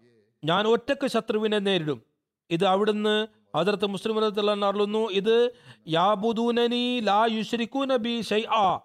ഞാൻ 0.44 0.66
ഒറ്റയ്ക്ക് 0.66 1.06
ശത്രുവിനെ 1.06 1.58
നേരിടും. 1.58 2.02
ഇത് 2.50 2.64
അവിടുന്ന് 2.64 3.26
അതിർത്ത് 3.54 3.86
മുസ്ലിം 3.86 4.26
അറിയുന്നു 4.64 5.10
ഇത് 5.10 5.52
യാബുദൂനനി 5.88 7.00
ലാ 7.00 7.26
യുശ്രിക്കൂന 7.30 7.96
ബി 7.96 8.20
ഷൈആ 8.20 8.80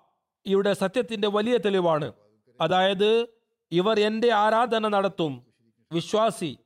ഇവിടെ 0.46 0.74
സത്യത്തിന്റെ 0.74 1.28
വലിയ 1.28 1.58
തെളിവാണ്. 1.58 2.14
അതായത് 2.62 3.28
ഇവർ 3.72 4.00
എന്റെ 4.00 4.32
ആരാധന 4.32 4.88
നടത്തും. 4.88 5.46
വിശ്വാസി. 5.92 6.58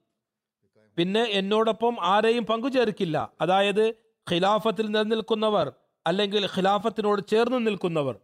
പിന്നെ 0.98 1.24
എന്നോടൊപ്പം 1.24 1.96
ആരെയും 2.02 2.46
പങ്കുചേർക്കില്ല. 2.46 3.34
അതായത് 3.42 3.90
ഖിലാഫത്തിൽ 4.32 4.86
നിലനിൽക്കുന്നവർ 4.86 5.74
അല്ലെങ്കിൽ 6.08 6.46
ഖിലാഫത്തിനോട് 6.46 7.22
ചേർന്ന് 7.28 7.68
നിൽക്കുന്നവർ. 7.68 8.20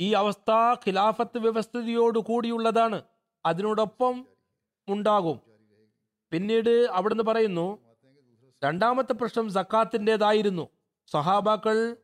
ഈ 0.00 0.12
അവസ്ഥ 0.12 0.50
ഖിലാഫത്ത് 0.88 1.38
വ്യവസ്ഥിതിയോട് 1.38 2.18
കൂടിയുള്ളതാണ്. 2.18 3.02
അതിനോടൊപ്പം 3.46 4.26
ഉണ്ടാകും. 4.88 5.40
പിന്നീട് 6.32 6.70
അവിടുന്ന് 6.70 7.24
പറയുന്നു 7.24 7.78
രണ്ടാമത്തെ 8.64 9.12
പ്രശ്നം 9.12 9.52
സക്കാത്തിന്റെതായിരുന്നു. 9.52 10.68
സഹാബാക്കൾ 11.06 11.96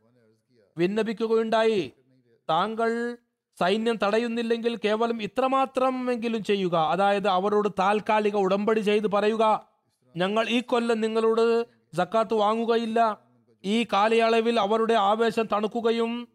വിന്നപിക്കുകയുണ്ടായി. 0.77 1.91
താങ്കൾ 2.51 3.17
സൈന്യം 3.59 3.99
തടയുന്നില്ലെങ്കിൽ 4.03 4.79
കേവലം 4.85 5.23
ഇത്രമാത്രം 5.23 6.11
എങ്കിലും 6.11 6.43
ചെയ്യുക. 6.43 6.77
അതായത് 6.77 7.27
അവരോട് 7.27 7.69
താൽക്കാലിക 7.79 8.35
ഉടമ്പടി 8.35 8.79
ചെയ്ത് 8.79 9.07
പറയുക 9.07 9.67
ഞങ്ങൾ 10.17 10.49
ഈ 10.49 10.61
കൊല്ലം 10.61 11.01
നിങ്ങളോട് 11.01 11.65
സക്കാത്ത് 11.95 12.33
വാങ്ങുകയില്ല. 12.33 13.17
ഈ 13.65 13.83
കാലയളവിൽ 13.83 14.59
അവരുടെ 14.59 14.93
ആവേശം 14.93 15.45
തണുക്കുകയും 15.53 16.27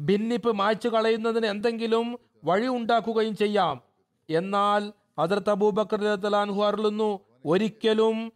ഭിന്നിപ്പ് 0.00 0.52
മായ്ച്ചു 0.52 0.88
കളയുന്നതിന് 0.88 1.46
എന്തെങ്കിലും 1.46 2.18
വഴി 2.44 2.68
ഉണ്ടാക്കുകയും 2.68 3.36
ചെയ്യാം. 3.36 3.80
എന്നാൽ 4.30 4.92
ഹജറത്ത് 5.20 5.50
അബൂബക്കർ 5.50 6.04
അരുളുന്നു 6.64 7.20
ഒരിക്കലും 7.44 8.32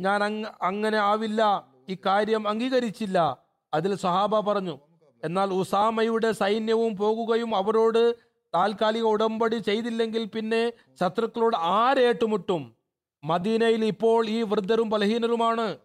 ഞാൻ 0.00 0.24
അങ്ങ 0.24 0.46
അങ്ങനെ 0.62 0.98
ആവില്ല. 0.98 1.66
ഇക്കാര്യം 1.88 2.48
അംഗീകരിച്ചില്ല. 2.48 3.38
അതിൽ 3.74 3.94
സഹാബ 3.94 4.40
പറഞ്ഞു 4.40 4.78
എന്നാൽ 5.24 5.52
ഉസാമയുടെ 5.52 6.32
സൈന്യവും 6.32 6.96
പോകുകയും 6.96 7.56
അവരോട് 7.56 8.16
താൽക്കാലിക 8.54 9.02
ഉടമ്പടി 9.02 9.54
ചെയ്തില്ലെങ്കിൽ 9.54 10.24
പിന്നെ 10.24 10.72
ശത്രുക്കളോട് 11.00 11.56
ആരേട്ടുമുട്ടും 11.56 12.76
മദീനയിൽ 13.24 13.84
ഇപ്പോൾ 13.84 14.28
ഈ 14.28 14.42
വൃദ്ധരും 14.42 14.90
ബലഹീനരുമാണ്. 14.90 15.78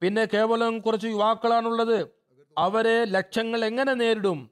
പിന്നെ 0.00 0.24
കേവലം 0.24 0.78
കുറച്ച് 0.78 1.06
യുവാക്കളാണുള്ളത്. 1.06 2.08
അവരെ 2.58 3.04
ലക്ഷങ്ങൾ 3.04 3.64
എങ്ങനെ 3.64 3.92
നേരിടും? 3.92 4.50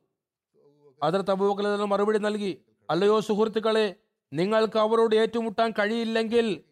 അതർ 1.03 1.31
അബൂബക്കർ 1.31 1.85
മറുപടി 1.85 2.19
നൽകി. 2.19 2.61
അല്ലയോ 2.91 3.21
സുഹൃത്തുക്കളെ 3.21 3.95
നിങ്ങൾക്ക് 4.33 4.79
അവരോട് 4.79 5.17
ഏറ്റുമുട്ടാൻ 5.17 5.71
കഴിയില്ലെങ്കിൽ 5.71 6.63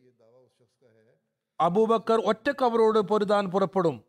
അബൂബക്കർ 1.61 2.23
ഒറ്റയ്ക്ക് 2.27 2.65
അവരോട് 2.65 2.99
പൊരുതാൻ 2.99 3.51
പുറപ്പെടും. 3.51 4.05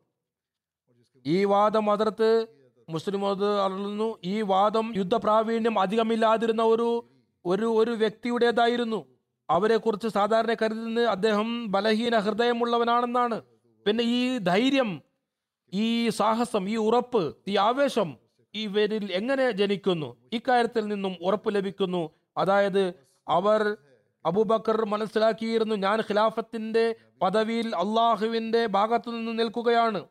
ഈ 1.26 1.44
വാദം 1.44 1.92
അതിർത്ത് 1.92 2.48
മുസ്ലിം 2.90 3.28
അറിയുന്നു 3.66 4.20
ഈ 4.24 4.42
വാദം 4.42 4.94
യുദ്ധപ്രാവീണ്യം 4.96 5.80
അധികമില്ലാതിരുന്ന 5.80 6.64
ഒരു 6.64 7.06
ഒരു 7.46 7.66
ഒരു 7.66 7.92
വ്യക്തിയുടേതായിരുന്നു. 7.92 9.06
അവരെ 9.50 9.78
കുറിച്ച് 9.78 10.08
സാധാരണ 10.08 10.54
കരുതുന്നത് 10.54 11.06
അദ്ദേഹം 11.06 11.72
ബലഹീന 11.72 12.18
ഹൃദയമുള്ളവനാണെന്നാണ്. 12.18 13.42
പിന്നെ 13.86 14.04
ഈ 14.04 14.38
ധൈര്യം 14.38 15.02
ഈ 15.74 16.10
സാഹസം 16.10 16.70
ഈ 16.70 16.76
ഉറപ്പ് 16.76 17.36
ഈ 17.48 17.58
ആവേശം 17.58 18.18
ഇവരിൽ 18.56 19.12
എങ്ങനെ 19.12 19.52
ജനിക്കുന്നു? 19.52 20.16
ഇക്കാര്യത്തിൽ 20.34 20.88
നിന്നും 20.88 21.16
ഉറപ്പ് 21.22 21.56
ലഭിക്കുന്നു. 21.56 22.10
അതായത് 22.38 22.84
അവർ 23.28 23.78
അബൂബക്കർ 24.26 24.86
മനസ്സിലാക്കിയിരുന്നു 24.86 25.76
ഞാൻ 25.76 26.00
ഖിലാഫത്തിന്റെ 26.00 26.96
പദവിയിൽ 27.22 27.76
അള്ളാഹുവിന്റെ 27.76 28.66
ഭാഗത്തു 28.66 29.10
നിന്ന് 29.12 29.40
നിൽക്കുകയാണ്. 29.40 30.02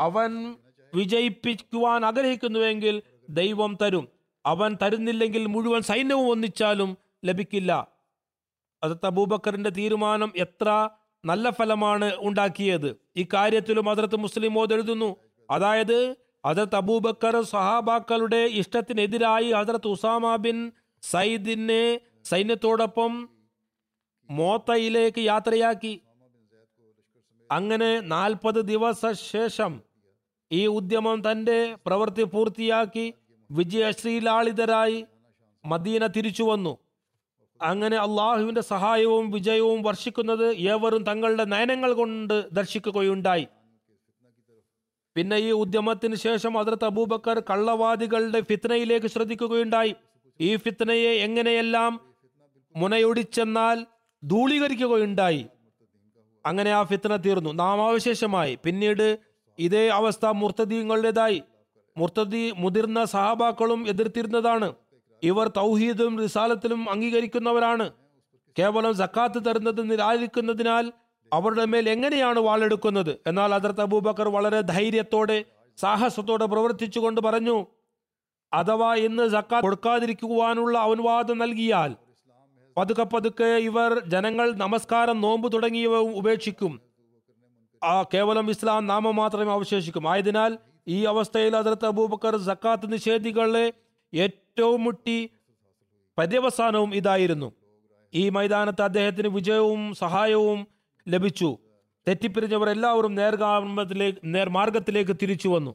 അവൻ 0.00 0.30
വിജയിപ്പിക്കുവാൻ 0.94 2.04
ആഗ്രഹിക്കുന്നുവെങ്കിൽ 2.04 3.02
ദൈവം 3.30 3.78
തരും. 3.82 4.08
അവൻ 4.46 4.76
തരുന്നില്ലെങ്കിൽ 4.82 5.46
മുഴുവൻ 5.46 5.80
സൈന്യവും 5.82 6.28
ഒന്നിച്ചാലും 6.28 6.98
ലഭിക്കില്ല. 7.24 7.88
അതത് 8.82 9.06
അബൂബക്കറിന്റെ 9.06 9.70
തീരുമാനം 9.70 10.32
എത്ര 10.36 10.88
നല്ല 11.24 11.50
ഫലമാണ് 11.50 12.12
ഉണ്ടാക്കിയത്. 12.18 12.96
ഇക്കാര്യത്തിലും 13.16 13.90
അതിർത്ത് 13.90 14.16
മുസ്ലിം 14.16 14.74
എഴുതുന്നു. 14.74 15.16
അതായത് 15.50 16.16
ഹജറത്ത് 16.46 16.76
അബൂബക്കർ 16.76 17.42
സഹാബാക്കളുടെ 17.42 18.36
ഇഷ്ടത്തിനെതിരായി 18.36 19.52
ഹജറത്ത് 19.52 19.88
ഉസാമ 19.88 20.36
ബിൻ 20.36 20.72
സയ്യിദിനെ 21.02 22.00
സൈന്യത്തോടൊപ്പം 22.24 23.28
മോത്തയിലേക്ക് 24.30 25.18
യാത്രയാക്കി. 25.18 26.00
അങ്ങനെ 27.50 28.00
നാൽപ്പത് 28.00 28.60
ദിവസ 28.64 29.00
ശേഷം 29.12 29.89
ഈ 30.52 30.66
ഉദ്യമം 30.66 31.30
തന്റെ 31.30 31.76
പ്രവൃത്തി 31.86 32.22
പൂർത്തിയാക്കി 32.22 33.14
വിജയശ്രീലാളിതരായി 33.50 35.06
മദീന 35.64 36.06
തിരിച്ചു 36.06 36.42
വന്നു. 36.42 36.78
അങ്ങനെ 37.62 37.96
അള്ളാഹുവിന്റെ 37.96 38.60
സഹായവും 38.60 39.30
വിജയവും 39.30 39.82
വർഷിക്കുന്നത് 39.82 40.52
ഏവരും 40.52 41.02
തങ്ങളുടെ 41.02 41.44
നയനങ്ങൾ 41.44 41.92
കൊണ്ട് 41.92 42.50
ദർശിക്കുകയുണ്ടായി. 42.52 43.46
പിന്നെ 45.16 45.36
ഈ 45.36 45.50
ഉദ്യമത്തിന് 45.50 46.14
ശേഷം 46.14 46.58
അതിർത്ത് 46.58 46.84
അബൂബക്കർ 46.84 47.42
കള്ളവാദികളുടെ 47.50 48.40
ഫിത്നയിലേക്ക് 48.40 49.06
ശ്രദ്ധിക്കുകയുണ്ടായി. 49.06 49.94
ഈ 50.40 50.56
ഫിത്നയെ 50.56 51.10
എങ്ങനെയെല്ലാം 51.10 52.00
മുനയൊടിച്ചെന്നാൽ 52.76 53.86
ധൂളീകരിക്കുകയുണ്ടായി. 54.24 55.46
അങ്ങനെ 56.46 56.70
ആ 56.70 56.84
ഫിത്ന 56.84 57.16
തീർന്നു. 57.16 57.52
നാമാവശേഷമായി. 57.52 58.58
പിന്നീട് 58.64 59.29
ഇതേ 59.60 59.88
അവസ്ഥ 59.88 60.26
മുർത്തദീങ്ങളുടേതായി 60.26 61.42
മുർത്തദി 61.96 62.52
മുതിർന്ന 62.56 63.04
സഹാബാക്കളും 63.04 63.88
എതിർത്തിരുന്നതാണ്. 63.88 64.74
ഇവർ 65.22 65.48
തൗഹീദും 65.56 66.18
റിസാലത്തിലും 66.22 66.90
അംഗീകരിക്കുന്നവരാണ്. 66.90 67.86
കേവലം 68.58 68.94
സക്കാത്ത് 68.94 69.40
തരുന്നത് 69.46 69.90
നിരാകരിക്കുന്നതിനാൽ 69.90 70.92
അവരുടെ 71.32 71.64
മേൽ 71.64 71.88
എങ്ങനെയാണ് 71.88 72.40
വാളെടുക്കുന്നത്? 72.40 73.18
എന്നാൽ 73.26 73.54
അതിർത്ത് 73.54 73.80
അബൂബക്കർ 73.80 74.28
വളരെ 74.28 74.60
ധൈര്യത്തോടെ 74.60 75.44
സാഹസത്തോടെ 75.78 76.46
പ്രവർത്തിച്ചുകൊണ്ട് 76.46 77.20
പറഞ്ഞു 77.20 77.66
അഥവാ 78.52 78.94
ഇന്ന് 78.94 79.28
സക്കാത്ത് 79.28 79.64
കൊടുക്കാതിരിക്കുവാനുള്ള 79.64 80.78
അനുവാദം 80.78 81.38
നൽകിയാൽ 81.38 81.96
പതുക്കെ 82.76 83.02
പതുക്കെ 83.02 83.44
ഇവർ 83.44 83.90
ജനങ്ങൾ 84.06 84.52
നമസ്കാരം 84.54 85.20
നോമ്പ് 85.20 85.52
തുടങ്ങിയവ 85.52 85.94
ഉപേക്ഷിക്കും. 86.20 86.72
ആ 87.82 88.02
കേവലം 88.02 88.50
ഇസ്ലാം 88.50 88.86
നാമം 88.86 89.16
മാത്രമേ 89.16 89.52
അവശേഷിക്കും. 89.52 90.10
ആയതിനാൽ 90.10 90.58
ഈ 90.88 91.04
അവസ്ഥയിൽ 91.04 91.56
അതിർത്ത് 91.56 91.86
അബൂബക്കർ 91.86 92.36
സക്കാത്ത് 92.36 92.92
നിഷേധികളെ 92.92 93.72
ഏറ്റവും 94.14 94.84
മുട്ടി 94.84 95.30
പര്യവസാനവും 96.18 96.94
ഇതായിരുന്നു. 96.94 97.52
ഈ 98.14 98.28
മൈതാനത്ത് 98.28 98.82
അദ്ദേഹത്തിന് 98.82 99.28
വിജയവും 99.28 99.94
സഹായവും 99.94 100.66
ലഭിച്ചു. 101.08 101.58
തെറ്റിപ്പിരിഞ്ഞവർ 102.08 102.68
എല്ലാവരും 102.68 103.14
നേർഗാമത്തിലേക്ക് 103.14 104.18
നേർമാർഗത്തിലേക്ക് 104.24 105.16
തിരിച്ചു 105.22 105.48
വന്നു. 105.48 105.74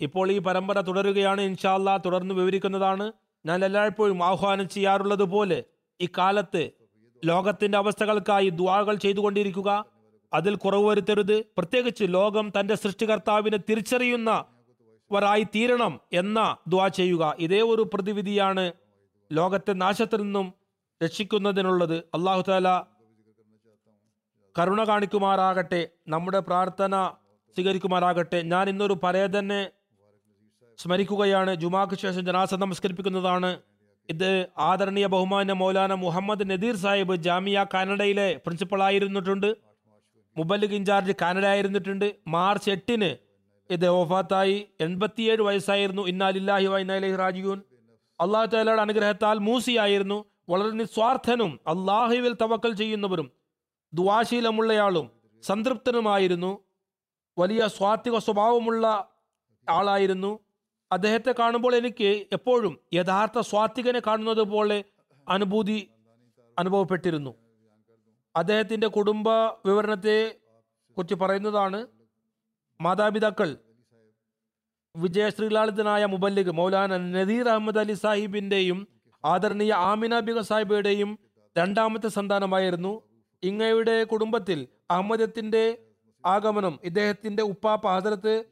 ഇപ്പോൾ 0.00 0.30
ഈ 0.30 0.38
പരമ്പര 0.38 0.80
തുടരുകയാണ്. 0.80 1.40
ഇൻഷാല്ല 1.40 1.96
തുടർന്ന് 1.96 2.34
വിവരിക്കുന്നതാണ്. 2.34 3.12
ഞാൻ 3.46 3.64
എല്ലായ്പ്പോഴും 3.64 4.24
ആഹ്വാനം 4.24 4.68
ചെയ്യാറുള്ളത് 4.68 5.24
പോലെ 5.24 5.64
ഇക്കാലത്ത് 6.00 6.70
ലോകത്തിന്റെ 7.24 7.78
അവസ്ഥകൾക്കായി 7.78 8.48
ദ്വാകൾ 8.48 8.94
ചെയ്തുകൊണ്ടിരിക്കുക. 8.94 9.84
അതിൽ 10.34 10.54
കുറവ് 10.54 10.84
വരുത്തരുത്. 10.88 11.40
പ്രത്യേകിച്ച് 11.40 12.04
ലോകം 12.08 12.52
തന്റെ 12.60 12.74
സൃഷ്ടികർത്താവിനെ 12.74 13.56
തിരിച്ചറിയുന്ന 13.56 14.44
വരായി 15.12 15.42
തീരണം 15.42 16.00
എന്ന 16.12 16.56
ദ്വാ 16.68 16.88
ചെയ്യുക. 16.88 17.36
ഇതേ 17.38 17.60
ഒരു 17.60 17.90
പ്രതിവിധിയാണ് 17.94 18.72
ലോകത്തെ 19.32 19.72
നാശത്തിൽ 19.72 20.22
നിന്നും 20.22 20.52
രക്ഷിക്കുന്നതിനുള്ളത്. 21.04 21.94
അള്ളാഹു 21.94 22.44
താല 22.48 22.82
കരുണ 24.58 24.84
കാണിക്കുമാറാകട്ടെ 24.84 25.88
നമ്മുടെ 26.08 26.38
പ്രാർത്ഥന 26.38 27.10
സ്വീകരിക്കുമാറാകട്ടെ. 27.54 28.42
ഞാൻ 28.42 28.68
ഇന്നൊരു 28.68 28.94
പരേതനെ 29.02 29.70
സ്മരിക്കുകയാണ്. 30.78 31.54
ജുമാക്ക് 31.54 31.94
ശേഷം 31.94 32.26
ജനാസ 32.26 32.54
നമസ്കരിപ്പിക്കുന്നതാണ്. 32.54 33.60
ഇത് 34.10 34.46
ആദരണീയ 34.58 35.06
ബഹുമാന 35.06 35.52
മൗലാന 35.52 35.94
മുഹമ്മദ് 35.94 36.50
നദീർ 36.50 36.76
സാഹിബ് 36.76 37.16
ജാമിയ 37.16 37.66
കാനഡയിലെ 37.74 38.40
പ്രിൻസിപ്പൾ 38.46 38.82
ആയിരുന്നിട്ടുണ്ട് 38.82 39.71
മുബല്ലിഗ് 40.36 40.74
ഇൻചാർജ് 40.74 41.12
കാനഡ 41.22 41.44
ആയിരുന്നിട്ടുണ്ട് 41.46 42.16
മാർച്ച് 42.28 42.70
എട്ടിന് 42.70 43.16
ഇത് 43.72 43.90
വഫാത്തായി. 43.90 44.68
എൺപത്തിയേഴ് 44.80 45.42
വയസ്സായിരുന്നു. 45.42 46.02
ഇന്നാലില്ലാഹി 46.02 46.66
വൈനാലി 46.66 47.16
റാജിയൂൻ 47.16 47.62
അള്ളാഹു 48.20 48.46
താലയുടെ 48.46 48.80
അനുഗ്രഹത്താൽ 48.80 49.38
മൂസിയായിരുന്നു. 49.38 50.24
വളരെ 50.48 50.70
നിസ്വാർത്ഥനും 50.70 51.60
അള്ളാഹുവിൽ 51.66 52.32
തവക്കൽ 52.32 52.74
ചെയ്യുന്നവരും 52.74 53.32
ദ്വാശീലമുള്ളയാളും 53.94 55.10
സംതൃപ്തനുമായിരുന്നു. 55.42 56.64
വലിയ 57.38 57.68
സ്വാത്വിക 57.68 58.18
സ്വഭാവമുള്ള 58.18 59.08
ആളായിരുന്നു. 59.68 60.38
അദ്ദേഹത്തെ 60.92 61.34
കാണുമ്പോൾ 61.38 61.74
എനിക്ക് 61.74 62.26
എപ്പോഴും 62.32 62.78
യഥാർത്ഥ 62.94 63.40
സ്വാത്വികനെ 63.40 64.00
കാണുന്നത് 64.06 64.42
പോലെ 64.42 64.84
അനുഭൂതി 65.28 65.88
അനുഭവപ്പെട്ടിരുന്നു. 66.58 67.34
അദ്ദേഹത്തിന്റെ 68.36 68.86
കുടുംബ 68.86 69.28
വിവരണത്തെ 69.66 70.34
കുറിച്ച് 70.96 71.14
പറയുന്നതാണ് 71.14 71.86
മാതാപിതാക്കൾ. 72.80 73.56
വിജയ 74.96 75.30
ശ്രീലാളിതനായ 75.30 76.06
മുബല്ലിഗ് 76.06 76.50
മൗലാന 76.50 76.96
നദീർ 76.96 77.48
അഹമ്മദ് 77.48 77.78
അലി 77.78 77.92
സാഹിബിന്റെയും 77.92 78.88
ആദരണീയ 79.24 79.72
ആമിന 79.72 80.20
ബിഗ 80.20 80.40
സാഹിബയുടെയും 80.40 81.18
രണ്ടാമത്തെ 81.58 82.08
സന്താനമായിരുന്നു. 82.08 83.02
ഇങ്ങയുടെ 83.42 84.04
കുടുംബത്തിൽ 84.04 84.68
അഹമ്മദത്തിന്റെ 84.90 85.78
ആഗമനം 86.26 86.78
ഇദ്ദേഹത്തിന്റെ 86.84 87.42
ഉപ്പാപ്പ 87.42 87.88
ഹസരത്ത് 87.88 88.44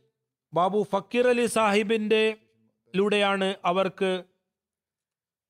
ബാബു 0.54 0.86
ഫക്കീർ 0.92 1.28
അലി 1.28 1.46
സാഹിബിന്റെ 1.46 2.36
ലൂടെയാണ് 2.96 3.54
അവർക്ക് 3.64 4.24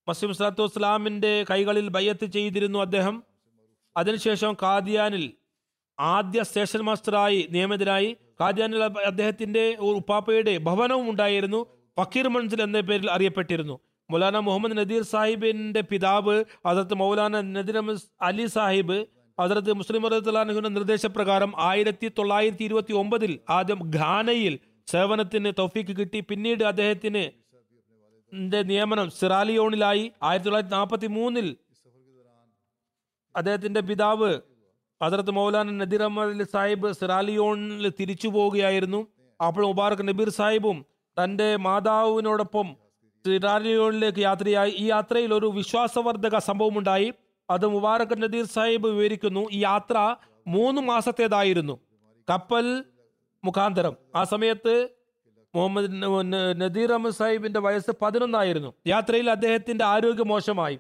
മസീം 0.09 0.35
സലാത്തു 0.35 0.63
വസ്സലാമിന്റെ 0.63 1.45
കൈകളിൽ 1.51 1.89
ബയ്യത്ത് 1.89 2.27
ചെയ്തിരുന്നു 2.27 2.79
അദ്ദേഹം. 2.79 3.30
അതിനുശേഷം 3.97 4.57
കാദിയാനിൽ 4.63 5.33
ആദ്യ 6.01 6.43
സ്റ്റേഷൻ 6.43 6.81
മാസ്റ്ററായി 6.81 7.49
നിയമിതനായി 7.51 8.17
കാദിയാനിൽ 8.41 8.83
അദ്ദേഹത്തിന്റെ 8.85 9.77
ഉപ്പാപ്പയുടെ 9.79 10.59
ഭവനവും 10.59 11.11
ഉണ്ടായിരുന്നു. 11.11 11.67
ഫക്കീർ 11.99 12.29
മൻസിൽ 12.29 12.63
എന്ന 12.63 12.81
പേരിൽ 12.81 13.11
അറിയപ്പെട്ടിരുന്നു. 13.11 13.81
മൗലാന 14.11 14.39
മുഹമ്മദ് 14.39 14.79
നദീർ 14.79 15.03
സാഹിബിന്റെ 15.03 15.81
പിതാവ് 15.81 16.45
ഹസരത്ത് 16.67 16.95
മൗലാന 16.95 17.41
നദീർ 17.41 17.99
അലി 18.23 18.47
സാഹിബ് 18.47 19.07
അതിർത്ത് 19.41 19.73
മുസ്ലിം 19.73 20.09
റഹ്ലാനുവിന്റെ 20.09 20.69
നിർദ്ദേശപ്രകാരം 20.69 21.53
ആയിരത്തി 21.59 22.09
തൊള്ളായിരത്തി 22.19 22.63
ഇരുപത്തി 22.63 22.93
ഒമ്പതിൽ 22.93 23.39
ആദ്യം 23.51 23.91
ഘാനയിൽ 23.97 24.59
സേവനത്തിന് 24.87 25.53
തൗഫീക്ക് 25.59 25.97
കിട്ടി. 25.97 26.21
പിന്നീട് 26.21 26.65
അദ്ദേഹത്തിന് 26.65 27.31
നിയമനം 28.71 29.11
സിറാലിയോണിലായി. 29.11 30.13
ആയിരത്തി 30.23 30.45
തൊള്ളായിരത്തി 30.45 30.75
നാൽപ്പത്തി 30.75 31.07
മൂന്നിൽ 31.07 31.57
അദ്ദേഹത്തിന്റെ 33.37 33.81
പിതാവ് 33.81 34.41
ഹസരത്ത് 35.05 35.31
മൗലാന 35.31 35.71
നദീർ 35.71 36.03
അഹമ്മദ് 36.03 36.47
സാഹിബ് 36.53 36.93
സിറാലിയോണിൽ 36.93 37.93
തിരിച്ചു 38.01 38.29
പോവുകയായിരുന്നു. 38.29 39.07
അപ്പോൾ 39.47 39.67
മുബാറക് 39.67 40.09
നബീർ 40.09 40.29
സാഹിബും 40.29 40.87
തന്റെ 41.25 41.57
മാതാവിനോടൊപ്പം 41.57 42.77
സിറാലിയോണിലേക്ക് 43.27 44.19
യാത്രയായി. 44.19 44.71
ഈ 44.71 44.85
യാത്രയിൽ 44.85 45.35
ഒരു 45.35 45.47
വിശ്വാസവർദ്ധക 45.47 46.39
സംഭവമുണ്ടായി. 46.39 47.13
അത് 47.51 47.67
മുബാറക് 47.67 48.23
നദീർ 48.23 48.45
സാഹിബ് 48.45 48.89
വിവരിക്കുന്നു 48.89 49.49
ഈ 49.53 49.59
യാത്ര 49.63 50.17
മൂന്ന് 50.47 50.81
മാസത്തേതായിരുന്നു. 50.81 51.81
കപ്പൽ 52.31 52.85
മുഖാന്തരം. 53.45 53.97
ആ 54.17 54.25
സമയത്ത് 54.25 54.89
മുഹമ്മദ് 55.55 55.93
നദീർ 56.61 56.93
അഹമ്മദ് 56.93 57.15
സാഹിബിന്റെ 57.15 57.61
വയസ്സ് 57.61 57.91
പതിനൊന്നായിരുന്നു. 58.03 58.75
യാത്രയിൽ 58.87 59.31
അദ്ദേഹത്തിന്റെ 59.31 59.85
ആരോഗ്യം 59.85 60.29
മോശമായി. 60.29 60.79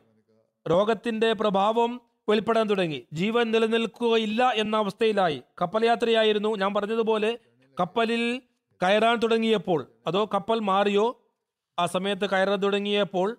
രോഗത്തിന്റെ 0.70 1.32
പ്രഭാവം 1.32 2.00
വെളിപ്പെടാൻ 2.30 2.66
തുടങ്ങി. 2.70 3.06
ജീവൻ 3.12 3.50
നിലനിൽക്കുകയില്ല 3.50 4.52
എന്ന 4.54 4.76
അവസ്ഥയിലായി. 4.76 5.42
കപ്പൽ 5.60 5.84
യാത്രയായിരുന്നു 5.84 6.56
ഞാൻ 6.56 6.74
പറഞ്ഞതുപോലെ 6.74 7.38
കപ്പലിൽ 7.80 8.42
കയറാൻ 8.82 9.16
തുടങ്ങിയപ്പോൾ 9.16 9.86
അതോ 10.06 10.28
കപ്പൽ 10.34 10.58
മാറിയോ? 10.58 11.06
ആ 11.78 11.86
സമയത്ത് 11.86 12.30
കയറാൻ 12.30 12.58
തുടങ്ങിയപ്പോൾ 12.58 13.36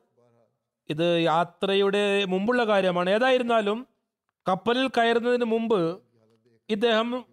ഇത് 0.89 1.21
യാത്രയുടെ 1.21 2.25
മുമ്പുള്ള 2.25 2.63
കാര്യമാണ്. 2.63 3.09
ഏതായിരുന്നാലും 3.09 3.87
കപ്പലിൽ 4.47 4.87
കയറുന്നതിന് 4.87 5.45
മുമ്പ് 5.45 5.99
ഇദ്ദേഹം 6.69 7.25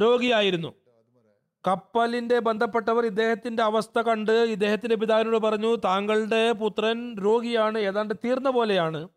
രോഗിയായിരുന്നു. 0.00 0.74
കപ്പലിന്റെ 1.66 2.38
ബന്ധപ്പെട്ടവർ 2.38 3.06
ഇദ്ദേഹത്തിന്റെ 3.06 3.62
അവസ്ഥ 3.62 3.98
കണ്ട് 4.00 4.32
ഇദ്ദേഹത്തിന്റെ 4.32 4.96
പിതാവിനോട് 4.96 5.36
പറഞ്ഞു 5.36 5.76
താങ്കളുടെ 5.76 6.52
പുത്രൻ 6.52 7.18
രോഗിയാണ്. 7.18 7.78
ഏതാണ്ട് 7.78 8.14
തീർന്ന 8.24 8.50
പോലെയാണ്. 8.50 9.08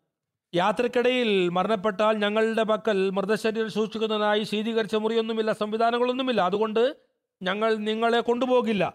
യാത്രക്കിടയിൽ 0.54 1.48
മരണപ്പെട്ടാൽ 1.48 2.16
ഞങ്ങളുടെ 2.16 2.62
പക്കൽ 2.62 3.10
മൃതശരീരം 3.10 3.70
സൂക്ഷിക്കുന്നതിനായി 3.70 4.44
ശീതീകരിച്ച 4.44 4.94
മുറിയൊന്നുമില്ല 4.94 5.52
സംവിധാനങ്ങളൊന്നുമില്ല. 5.52 6.40
അതുകൊണ്ട് 6.40 6.96
ഞങ്ങൾ 7.42 7.74
നിങ്ങളെ 7.74 8.20
കൊണ്ടുപോകില്ല. 8.20 8.94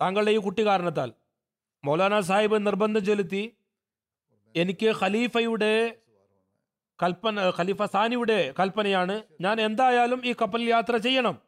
താങ്കളുടെ 0.00 0.30
ഈ 0.30 0.36
കുട്ടി 0.36 0.66
കാരണത്താൽ 0.66 1.12
മൗലാന 1.84 2.20
സാഹിബ് 2.20 2.66
നിർബന്ധം 2.66 3.04
ചെലുത്തി 3.04 3.52
എനിക്ക് 4.56 4.94
ഖലീഫയുടെ 5.02 5.96
കൽപ്പന 7.02 7.40
ഖലീഫ 7.58 7.82
സാനിയുടെ 7.82 8.54
കൽപ്പനയാണ്. 8.60 9.22
ഞാൻ 9.40 9.60
എന്തായാലും 9.60 10.20
ഈ 10.24 10.34
കപ്പൽ 10.42 10.62
യാത്ര 10.62 10.96
ചെയ്യണം. 10.96 11.38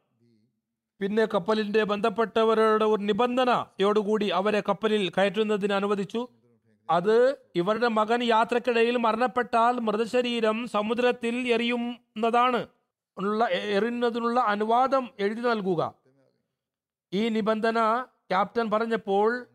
പിന്നെ 1.01 1.26
കപ്പലിന്റെ 1.26 1.85
ബന്ധപ്പെട്ടവരുടെ 1.85 2.85
ഒരു 2.85 3.03
നിബന്ധനയോടുകൂടി 3.03 4.28
അവരെ 4.28 4.62
കപ്പലിൽ 4.68 5.11
കയറ്റുന്നതിന് 5.11 5.72
അനുവദിച്ചു. 5.72 6.28
അത് 6.91 7.37
ഇവരുടെ 7.55 7.89
മകൻ 7.89 8.22
യാത്രക്കിടയിൽ 8.22 8.97
മരണപ്പെട്ടാൽ 8.97 9.72
മൃതശരീരം 9.72 10.68
സമുദ്രത്തിൽ 10.68 11.49
എറിയുന്നതാണ് 11.53 12.68
ഉള്ള 13.18 13.49
എറിയുന്നതിനുള്ള 13.49 14.41
അനുവാദം 14.41 15.11
എഴുതി 15.18 15.41
നൽകുക. 15.41 15.95
ഈ 17.12 17.28
നിബന്ധന 17.28 18.03
ക്യാപ്റ്റൻ 18.03 18.70
പറഞ്ഞപ്പോൾ 18.70 19.47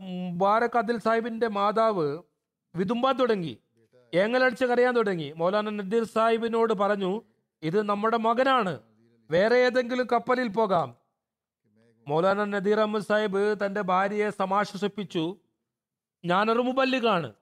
മുബാരക് 0.00 0.78
അദിൽ 0.78 0.98
സാഹിബിന്റെ 0.98 1.48
മാതാവ് 1.48 2.18
വിതുമ്പാൻ 2.76 3.16
തുടങ്ങി. 3.16 3.58
ഏങ്ങലടിച്ച് 4.14 4.64
കരയാൻ 4.64 4.94
തുടങ്ങി. 4.94 5.32
മൗലാന 5.36 5.70
നദീർ 5.70 6.04
സാഹിബിനോട് 6.04 6.72
പറഞ്ഞു 6.72 7.22
ഇത് 7.62 7.82
നമ്മുടെ 7.82 8.16
മകനാണ്. 8.16 8.80
വേറെ 9.30 9.56
ഏതെങ്കിലും 9.56 10.06
കപ്പലിൽ 10.12 10.48
പോകാം. 10.48 10.96
മൗലാന 12.08 12.44
നദീർ 12.44 12.78
അഹമ്മദ് 12.78 13.02
സാഹിബ് 13.02 13.56
തന്റെ 13.66 13.80
ഭാര്യയെ 13.80 14.30
സമാശ്വസിപ്പിച്ചു. 14.30 15.36
ഞാനൊരു 16.24 16.58
മുബല്ലിഖാണ്. 16.58 17.32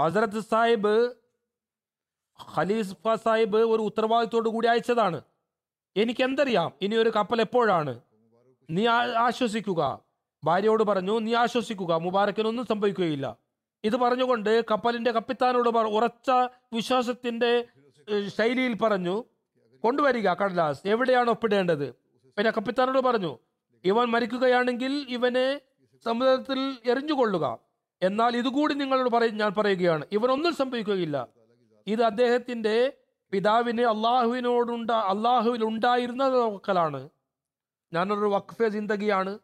ഹസരത്ത് 0.00 0.40
സാഹിബ് 0.40 1.12
ഖലീഫ 2.56 2.86
സാഹിബ് 3.24 3.56
ഒരു 3.56 3.82
ഉത്തരവാദിത്തോടു 3.82 4.48
കൂടി 4.48 4.68
അയച്ചതാണ്. 4.68 5.20
എനിക്ക് 5.96 6.22
എന്തറിയാം 6.22 6.72
ഇനി 6.82 6.96
ഒരു 6.96 7.10
കപ്പൽ 7.16 7.40
എപ്പോഴാണ്? 7.40 8.00
നീ 8.70 8.86
ആശ്വസിക്കുക. 9.26 10.00
ഭാര്യയോട് 10.44 10.82
പറഞ്ഞു 10.82 11.18
നീ 11.18 11.34
ആശ്വസിക്കുക. 11.34 11.94
മുബാറക്കിനൊന്നും 11.94 12.66
സംഭവിക്കുകയില്ല. 12.66 13.36
ഇത് 13.84 13.96
പറഞ്ഞുകൊണ്ട് 13.96 14.64
കപ്പലിന്റെ 14.70 15.12
കപ്പിത്താനോട് 15.12 15.68
ഉറച്ച 15.68 16.30
വിശ്വാസത്തിന്റെ 16.72 17.64
ശൈലിയിൽ 18.26 18.74
പറഞ്ഞു 18.74 19.24
കൊണ്ടുവരിക 19.84 20.28
കടലാസ്. 20.28 20.80
എവിടെയാണ് 20.84 21.30
ഒപ്പിടേണ്ടത്? 21.30 21.94
പിന്നെ 22.36 22.50
കപ്പിത്താനോട് 22.50 22.98
പറഞ്ഞു 22.98 23.38
ഇവൻ 23.84 24.04
മരിക്കുകയാണെങ്കിൽ 24.04 25.06
ഇവനെ 25.08 25.60
സമുദ്രത്തിൽ 26.04 26.78
എറിഞ്ഞുകൊള്ളുക. 26.84 27.69
എന്നാൽ 28.02 28.36
ഇതുകൂടി 28.36 28.74
നിങ്ങളോട് 28.74 29.10
പറയും 29.10 29.36
ഞാൻ 29.36 29.54
പറയുകയാണ്. 29.58 30.04
ഇവനൊന്നും 30.12 30.54
സംഭവിക്കുകയില്ല. 30.54 31.28
ഇത് 31.86 32.02
അദ്ദേഹത്തിന്റെ 32.02 32.92
പിതാവിന് 33.32 33.80
അള്ളാഹുവിനോടുണ്ട 33.80 34.90
അള്ളാഹുവിൽ 34.90 35.64
ഉണ്ടായിരുന്ന 35.64 36.24
വക്കലാണ് 36.24 37.08
ഞാനൊരു 37.92 38.20
വഖഫെ 38.20 38.68
ജിന്ദഗിയാണ്. 38.68 39.38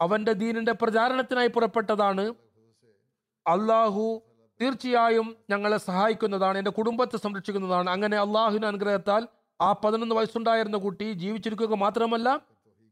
അവന്റെ 0.00 0.32
ദീനിന്റെ 0.32 0.72
പ്രചാരണത്തിനായി 0.72 1.48
പുറപ്പെട്ടതാണ്. 1.48 2.34
അള്ളാഹു 3.46 4.22
തീർച്ചയായും 4.60 5.36
ഞങ്ങളെ 5.50 5.76
സഹായിക്കുന്നതാണ് 5.76 6.58
എന്റെ 6.58 6.70
കുടുംബത്തെ 6.70 7.16
സംരക്ഷിക്കുന്നതാണ്. 7.16 7.90
അങ്ങനെ 7.90 8.16
അള്ളാഹുവിന് 8.16 8.66
അനുഗ്രഹത്താൽ 8.66 9.28
ആ 9.60 9.72
പതിനൊന്ന് 9.72 10.14
വയസ്സുണ്ടായിരുന്ന 10.14 10.76
കുട്ടി 10.76 11.12
ജീവിച്ചിരിക്കുക 11.12 11.74
മാത്രമല്ല 11.74 12.40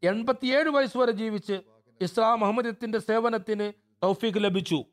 എൺപത്തിയേഴ് 0.02 0.68
വയസ്സ് 0.68 0.98
വരെ 0.98 1.10
ജീവിച്ച് 1.10 1.60
ഇസ്ലാം 2.00 2.44
അഹമ്മദത്തിന്റെ 2.44 2.98
സേവനത്തിന് 2.98 3.87
തൗഫീഖ് 4.02 4.44
ലഭിച്ചു. 4.44 4.84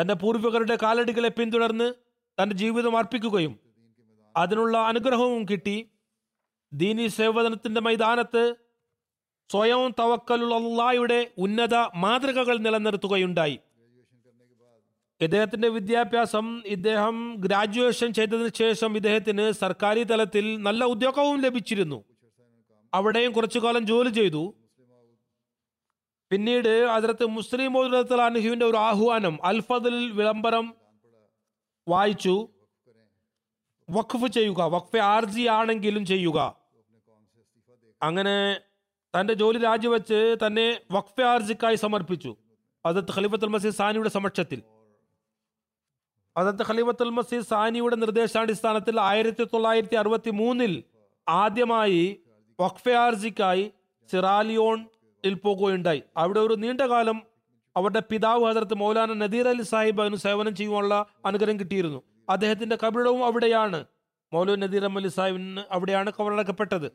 തന്റെ 0.00 0.14
പൂർവികരുടെ 0.14 0.78
കാലടികളെ 0.82 1.28
പിന്തുടർന്ന് 1.28 1.94
തന്റെ 2.42 2.56
ജീവിതം 2.56 2.96
അർപ്പിക്കുകയും 2.96 3.58
അതിനുള്ള 4.36 4.78
അനുഗ്രഹവും 4.78 5.44
കിട്ടി. 5.44 5.88
ദീനി 6.72 7.06
സേവനത്തിന്റെ 7.06 7.80
മൈതാനത്ത് 7.80 8.54
സ്വയം 9.50 9.94
തവക്കലുള്ളയുടെ 9.98 11.30
ഉന്നത 11.38 11.74
മാതൃകകൾ 11.74 12.58
നിലനിർത്തുകയുണ്ടായി. 12.58 13.58
ഇദ്ദേഹത്തിന്റെ 15.20 15.68
വിദ്യാഭ്യാസം 15.68 16.62
ഇദ്ദേഹം 16.66 17.34
ഗ്രാജുവേഷൻ 17.38 18.12
ചെയ്തതിനു 18.12 18.48
ശേഷം 18.54 18.96
ഇദ്ദേഹത്തിന് 18.96 19.50
സർക്കാരി 19.50 20.02
തലത്തിൽ 20.04 20.62
നല്ല 20.62 20.84
ഉദ്യോഗവും 20.84 21.40
ലഭിച്ചിരുന്നു. 21.40 22.04
അവിടെയും 22.94 23.32
കുറച്ചു 23.32 23.58
കാലം 23.58 23.86
ജോലി 23.86 24.08
ചെയ്തു. 24.08 24.54
പിന്നീട് 26.30 26.68
അതിർത്ത് 26.68 27.26
മുസ്ലിം 27.26 27.78
അനുഹുവിന്റെ 28.22 28.66
ഒരു 28.66 28.76
ആഹ്വാനം 28.76 29.38
അൽഫദിൽ 29.44 30.10
വിളംബരം 30.10 30.74
വായിച്ചു. 31.88 32.48
വഖഫ് 33.90 34.26
ചെയ്യുക 34.32 34.62
വഖഫ് 34.62 34.96
ആർജി 34.96 35.46
ആണെങ്കിലും 35.46 36.06
ചെയ്യുക. 36.06 36.56
അങ്ങനെ 38.02 38.60
തന്റെ 39.20 39.34
ജോലി 39.34 39.58
രാജിവെച്ച് 39.58 40.36
തന്നെ 40.46 40.80
വഖഫ് 40.92 41.22
ആർജിക്കായി 41.22 41.74
സമർപ്പിച്ചു. 41.74 42.36
അതത് 42.86 43.12
ഖലീഫത്തുൽ 43.16 43.48
മസീദ് 43.48 43.74
സാനിയുടെ 43.74 44.08
സമക്ഷത്തിൽ. 44.08 44.62
അതത് 46.36 46.66
ഖലീഫത്തുൽ 46.68 47.10
മസീദ് 47.10 47.44
സാനിയുടെ 47.44 47.96
നിർദ്ദേശാടിസ്ഥാനത്തിൽ 47.96 49.00
ആയിരത്തി 49.00 49.44
തൊള്ളായിരത്തി 49.44 49.94
അറുപത്തി 49.94 50.30
മൂന്നിൽ 50.30 50.84
ആദ്യമായി 51.28 52.20
വഖഫ് 52.60 52.88
ആർജിക്കായി 52.88 53.72
സിറാലിയോണിൽ 54.10 54.86
പോകുകയുണ്ടായി. 55.24 56.02
അവിടെ 56.16 56.40
ഒരു 56.40 56.54
നീണ്ടകാലം 56.54 57.22
അവരുടെ 57.76 58.02
പിതാവ് 58.10 58.44
ഹജറത്ത് 58.44 58.74
മൗലാന 58.74 59.12
നദീർ 59.12 59.48
അലി 59.48 59.62
സാഹിബ് 59.62 60.02
അതിന് 60.02 60.16
സേവനം 60.16 60.56
ചെയ്യുവാനുള്ള 60.56 61.06
അനുഗ്രഹം 61.26 61.60
കിട്ടിയിരുന്നു. 61.60 62.02
അദ്ദേഹത്തിന്റെ 62.28 62.78
കബിടവും 62.86 63.24
അവിടെയാണ്. 63.24 63.84
മൗലു 64.32 64.56
നദീർ 64.56 64.84
അലി 64.84 65.08
സാഹിബിന് 65.08 65.62
അവിടെയാണ് 65.70 66.12
കബറടക്കപ്പെട്ടത്. 66.20 66.92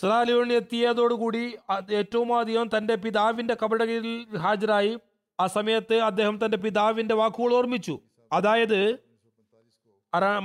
സദാലിയോണി 0.00 0.54
എത്തിയതോടുകൂടി 0.54 1.56
ഏറ്റവും 1.92 2.38
അധികം 2.38 2.70
തന്റെ 2.76 2.94
പിതാവിന്റെ 2.94 3.56
കബടയിൽ 3.64 4.26
ഹാജരായി. 4.36 4.98
ആ 5.40 5.46
സമയത്ത് 5.46 5.94
അദ്ദേഹം 5.94 6.44
തന്റെ 6.44 6.56
പിതാവിന്റെ 6.56 7.14
വാക്കുകൾ 7.14 7.54
ഓർമ്മിച്ചു. 7.54 8.00
അതായത് 8.32 8.98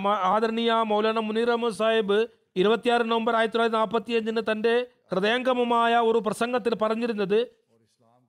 ആദരണീയ 0.09 0.71
മൗലാന 0.71 1.19
മുനീർ 1.19 1.49
അഹമ്മദ് 1.49 1.73
സാഹിബ് 1.73 2.27
ഇരുപത്തിയാറ് 2.55 3.11
നവംബർ 3.11 3.35
ആയിരത്തി 3.35 3.53
തൊള്ളായിരത്തി 3.53 3.77
നാൽപ്പത്തി 3.77 4.11
അഞ്ചിന് 4.13 4.41
തന്റെ 4.51 4.85
ഹൃദയംഗമമായ 5.11 5.95
ഒരു 5.95 6.19
പ്രസംഗത്തിൽ 6.19 6.75
പറഞ്ഞിരുന്നത് 6.75 7.57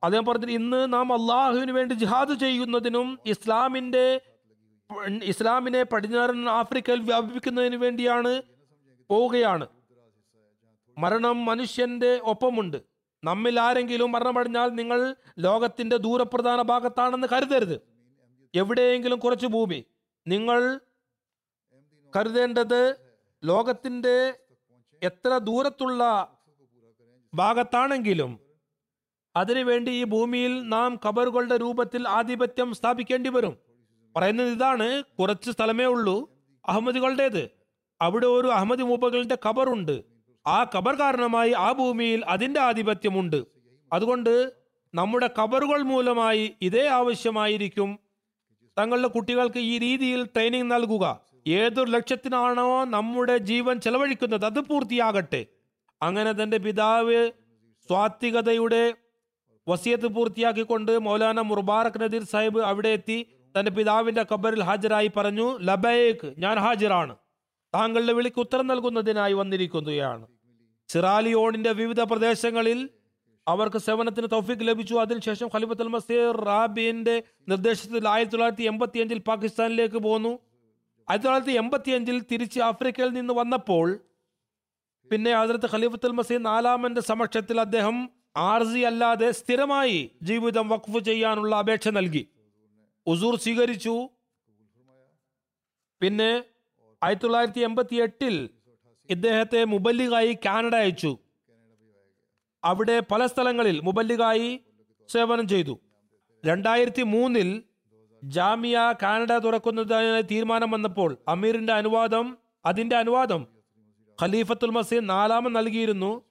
അദ്ദേഹം 0.04 0.24
പറഞ്ഞത് 0.24 0.50
ഇന്ന് 0.50 0.92
നാം 0.92 1.12
അള്ളാഹുവിന് 1.12 1.72
വേണ്ടി 1.72 1.94
ജിഹാദ് 1.94 2.38
ചെയ്യുന്നതിനും 2.38 3.18
ഇസ്ലാമിന്റെ 3.26 4.20
ഇസ്ലാമിനെ 5.22 5.82
പടിഞ്ഞാറൻ 5.82 6.48
ആഫ്രിക്കയിൽ 6.48 7.00
വ്യാപിപ്പിക്കുന്നതിന് 7.00 7.76
വേണ്ടിയാണ് 7.76 8.42
പോവുകയാണ്. 9.10 9.66
മരണം 10.98 11.44
മനുഷ്യന്റെ 11.44 12.20
ഒപ്പമുണ്ട്. 12.22 12.76
നമ്മിൽ 13.24 13.60
ആരെങ്കിലും 13.60 14.12
മരണമടഞ്ഞാൽ 14.12 14.68
നിങ്ങൾ 14.68 15.16
ലോകത്തിന്റെ 15.38 15.96
ദൂരപ്രധാന 15.96 16.62
ഭാഗത്താണെന്ന് 16.62 17.26
കരുതരുത്. 17.32 17.80
എവിടെയെങ്കിലും 18.54 19.18
കുറച്ച് 19.18 19.46
ഭൂമി. 19.46 19.84
നിങ്ങൾ 20.26 20.80
കരുതേണ്ടത് 22.16 22.94
ലോകത്തിന്റെ 23.44 24.38
എത്ര 25.02 25.38
ദൂരത്തുള്ള 25.38 26.32
ഭാഗത്താണെങ്കിലും 27.34 28.38
അതിനുവേണ്ടി 29.36 29.90
ഈ 29.90 30.04
ഭൂമിയിൽ 30.04 30.62
നാം 30.68 31.00
കബറുകളുടെ 31.06 31.56
രൂപത്തിൽ 31.56 32.08
ആധിപത്യം 32.08 32.74
സ്ഥാപിക്കേണ്ടി 32.74 33.30
വരും. 33.30 33.56
പറയുന്നത് 34.16 34.48
ഇതാണ്. 34.48 35.02
കുറച്ച് 35.18 35.50
സ്ഥലമേ 35.50 35.84
ഉള്ളൂ. 35.84 36.30
അഹമ്മദികളുടേത്. 36.68 37.50
അവിടെ 38.00 38.26
ഒരു 38.26 38.48
അഹമ്മദി 38.48 38.82
മൂപ്പകളുടെ 38.82 39.38
കബറുണ്ട് 39.48 40.04
ആ 40.46 40.64
കബർ 40.64 40.94
കാരണമായി 40.94 41.52
ആ 41.52 41.72
ഭൂമിയിൽ 41.72 42.24
അതിന്റെ 42.24 42.60
ആധിപത്യമുണ്ട്. 42.60 43.44
അതുകൊണ്ട് 43.92 44.52
നമ്മുടെ 44.94 45.30
കബറുകൾ 45.42 45.82
മൂലമായി 45.82 46.54
ഇതേ 46.62 46.88
ആവശ്യമായിരിക്കും. 46.88 47.98
തങ്ങളുടെ 48.78 49.08
കുട്ടികൾക്ക് 49.08 49.58
ഈ 49.58 49.78
രീതിയിൽ 49.78 50.24
ട്രെയിനിങ് 50.24 50.70
നൽകുക. 50.70 51.20
ഏതൊരു 51.48 51.90
ലക്ഷ്യത്തിനാണോ 51.90 52.84
നമ്മുടെ 52.84 53.38
ജീവൻ 53.38 53.80
ചെലവഴിക്കുന്നത്. 53.80 54.44
അത് 54.44 54.60
പൂർത്തിയാകട്ടെ. 54.60 55.46
അങ്ങനെ 56.02 56.32
തന്റെ 56.32 56.56
പിതാവ് 56.56 57.30
സ്വാത്വികതയുടെ 57.88 58.94
വസിയത്ത് 59.68 60.06
പൂർത്തിയാക്കിക്കൊണ്ട് 60.06 60.98
മൗലാന 60.98 61.40
മുർബാറക് 61.40 62.00
നദീർ 62.00 62.24
സാഹിബ് 62.24 62.60
അവിടെ 62.60 62.88
എത്തി 62.88 63.26
തന്റെ 63.58 63.70
പിതാവിന്റെ 63.70 64.26
കബറിൽ 64.34 64.62
ഹാജരായി 64.62 65.10
പറഞ്ഞു 65.16 65.58
ലബേക്ക് 65.58 66.34
ഞാൻ 66.38 66.58
ഹാജരാണ്. 66.58 67.16
താങ്കളുടെ 67.74 68.12
വിളിക്ക് 68.12 68.40
ഉത്തരം 68.40 68.66
നൽകുന്നതിനായി 68.66 69.32
വന്നിരിക്കുകയാണ്. 69.32 70.26
സിറാലിയോണിന്റെ 70.88 71.72
വിവിധ 71.72 72.00
പ്രദേശങ്ങളിൽ 72.00 72.88
അവർക്ക് 73.48 73.78
സേവനത്തിന് 73.78 74.26
തൗഫീഖ് 74.32 74.68
ലഭിച്ചു. 74.68 74.94
അതിനുശേഷം 74.94 75.50
ഖലിഫത്തുൽ 75.54 75.88
മസീർ 75.88 76.44
റാബിന്റെ 76.44 77.22
നിർദ്ദേശത്തിൽ 77.48 78.08
ആയിരത്തി 78.08 78.32
തൊള്ളായിരത്തി 78.32 78.62
എൺപത്തി 78.62 78.98
അഞ്ചിൽ 78.98 79.18
പാകിസ്ഥാനിലേക്ക് 79.18 79.96
പോന്നു. 79.96 80.28
ആയിരത്തി 81.10 81.24
തൊള്ളായിരത്തി 81.24 81.52
എൺപത്തി 81.52 81.90
അഞ്ചിൽ 81.90 82.22
തിരിച്ച് 82.32 82.60
ആഫ്രിക്കയിൽ 82.60 83.08
നിന്ന് 83.08 83.34
വന്നപ്പോൾ 83.34 84.00
പിന്നെ 85.10 85.34
ഹജറത്ത് 85.34 85.68
ഖലീഫത്തുൽ 85.72 86.12
മസീദ് 86.12 86.46
നാലാമന്റെ 86.46 87.00
സമക്ഷത്തിൽ 87.00 87.60
അദ്ദേഹം 87.60 88.10
ആർസി 88.36 88.78
അല്ലാതെ 88.78 89.30
സ്ഥിരമായി 89.30 90.10
ജീവിതം 90.22 90.68
വഖഫ് 90.68 91.04
ചെയ്യാനുള്ള 91.04 91.56
അപേക്ഷ 91.56 91.88
നൽകി. 91.88 92.28
ഉസൂർ 93.06 93.36
സ്വീകരിച്ചു. 93.36 94.08
പിന്നെ 96.00 96.44
ആയിരത്തി 97.04 97.22
തൊള്ളായിരത്തി 97.22 97.60
എൺപത്തി 97.60 97.96
എട്ടിൽ 97.96 98.50
ഇദ്ദേഹത്തെ 99.10 99.64
മുബല്ലിഗായി 99.64 100.38
കാനഡ 100.46 100.74
അയച്ചു. 100.74 101.18
അവിടെ 102.64 103.00
പല 103.00 103.26
സ്ഥലങ്ങളിൽ 103.26 103.80
മുബല്ലിഗായി 103.80 104.60
സേവനം 105.08 105.48
ചെയ്തു. 105.48 105.78
രണ്ടായിരത്തി 106.46 107.02
മൂന്നിൽ 107.02 107.62
ജാമിയ 108.24 108.94
കാനഡ 109.02 109.32
തുറക്കുന്നതിന് 109.32 110.22
തീരുമാനം 110.30 110.70
വന്നപ്പോൾ 110.70 111.16
അമീറിന്റെ 111.28 111.72
അനുവാദം 111.72 112.38
അതിന്റെ 112.66 112.96
അനുവാദം 112.96 113.57
ഖലീഫത്തുൽ 114.22 114.70
മസീദ് 114.70 115.08
നാലാമൻ 115.08 115.52
നൽകിയിരുന്നു. 115.52 116.22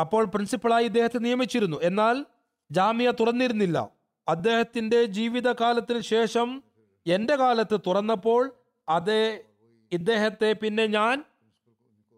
അപ്പോൾ 0.00 0.24
പ്രിൻസിപ്പളായി 0.24 0.84
ഇദ്ദേഹത്തെ 0.84 1.18
നിയമിച്ചിരുന്നു. 1.18 1.80
എന്നാൽ 1.82 2.24
ജാമ്യ 2.70 3.12
തുറന്നിരുന്നില്ല. 3.20 3.90
അദ്ദേഹത്തിന്റെ 4.28 5.04
ജീവിതകാലത്തിന് 5.04 6.00
ശേഷം 6.00 6.62
എന്റെ 7.06 7.36
കാലത്ത് 7.36 7.80
തുറന്നപ്പോൾ 7.86 8.54
അത് 8.88 9.42
ഇദ്ദേഹത്തെ 9.92 10.52
പിന്നെ 10.52 10.86
ഞാൻ 10.86 11.24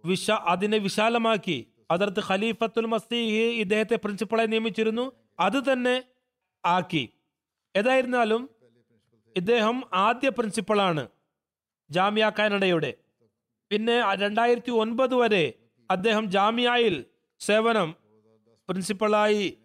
വിശ 0.05 0.31
അതിനെ 0.31 0.79
വിശാലമാക്കി. 0.79 1.67
അതിർത്ത് 1.91 2.23
ഖലീഫത്തുൽ 2.29 2.87
മസീഹ് 2.87 3.55
ഇദ്ദേഹത്തെ 3.55 3.97
പ്രിൻസിപ്പളായി 3.97 4.47
നിയമിച്ചിരുന്നു. 4.47 5.13
അത് 5.41 5.73
തന്നെ 5.73 6.05
ആക്കി. 6.67 7.09
ഏതായിരുന്നാലും 7.77 8.51
ഇദ്ദേഹം 9.37 9.83
ആദ്യ 9.95 10.29
പ്രിൻസിപ്പളാണ് 10.29 11.09
ജാമ്യ 11.91 12.33
കാനഡയുടെ 12.39 12.95
പിന്നെ 13.71 14.15
രണ്ടായിരത്തി 14.15 14.71
ഒൻപത് 14.71 15.15
വരെ 15.15 15.53
അദ്ദേഹം 15.91 16.31
ജാമ്യയിൽ 16.31 17.05
സേവനം 17.41 17.95
പ്രിൻസിപ്പളായി 18.69 19.59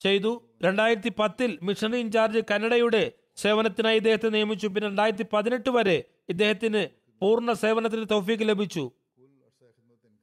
ചെയ്തു. 0.00 0.42
രണ്ടായിരത്തി 0.62 1.12
പത്തിൽ 1.18 1.58
മിഷണറി 1.62 1.98
ഇൻചാർജ് 1.98 2.38
കനഡയുടെ 2.50 3.12
സേവനത്തിനായി 3.36 3.96
ഇദ്ദേഹത്തെ 3.96 4.28
നിയമിച്ചു. 4.28 4.66
പിന്നെ 4.66 4.88
രണ്ടായിരത്തി 4.88 5.26
പതിനെട്ട് 5.32 5.70
വരെ 5.70 6.04
ഇദ്ദേഹത്തിന് 6.28 6.88
പൂർണ 7.20 7.52
സേവനത്തിന് 7.52 8.04
തൗഫീക്ക് 8.10 8.48
ലഭിച്ചു. 8.48 8.90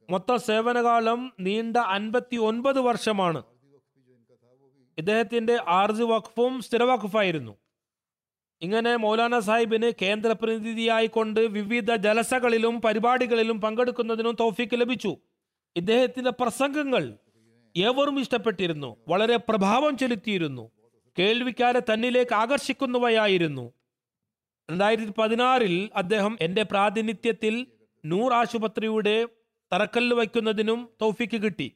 മൊത്തം 0.09 0.39
സേവനകാലം 0.39 1.34
നീണ്ട 1.39 1.77
അൻപത്തി 1.77 2.36
ഒൻപത് 2.36 2.79
വർഷമാണ്. 2.79 3.43
ഇദ്ദേഹത്തിന്റെ 4.97 5.57
ആർജ് 5.67 6.03
വഖഫും 6.03 6.61
സ്ഥിരവഖഫായിരുന്നു. 6.61 7.57
ഇങ്ങനെ 8.61 8.95
മൗലാന 8.95 9.39
സാഹിബിന് 9.39 9.91
കേന്ദ്ര 10.01 10.31
പ്രതിനിധിയായിക്കൊണ്ട് 10.31 11.39
വിവിധ 11.39 11.95
ജലസകളിലും 11.95 12.81
പരിപാടികളിലും 12.81 13.61
പങ്കെടുക്കുന്നതിനും 13.61 14.35
തോഫിക്ക് 14.39 14.79
ലഭിച്ചു. 14.81 15.17
ഇദ്ദേഹത്തിന്റെ 15.75 16.31
പ്രസംഗങ്ങൾ 16.31 17.17
ഏവരും 17.77 18.19
ഇഷ്ടപ്പെട്ടിരുന്നു. 18.19 18.97
വളരെ 19.07 19.35
പ്രഭാവം 19.35 19.97
ചെലുത്തിയിരുന്നു. 19.97 20.71
കേൾവിക്കാരെ 21.19 21.79
തന്നിലേക്ക് 21.79 22.35
ആകർഷിക്കുന്നവയായിരുന്നു. 22.35 23.73
രണ്ടായിരത്തി 24.71 25.13
പതിനാറിൽ 25.17 25.89
അദ്ദേഹം 25.95 26.37
എന്റെ 26.41 26.63
പ്രാതിനിധ്യത്തിൽ 26.63 27.67
നൂർ 28.05 28.33
ആശുപത്രിയുടെ 28.33 29.27
തറക്കല്ല് 29.73 30.15
വയ്ക്കുന്നതിനും 30.15 30.89
തോഫിക്ക് 31.01 31.41
കിട്ടി. 31.41 31.71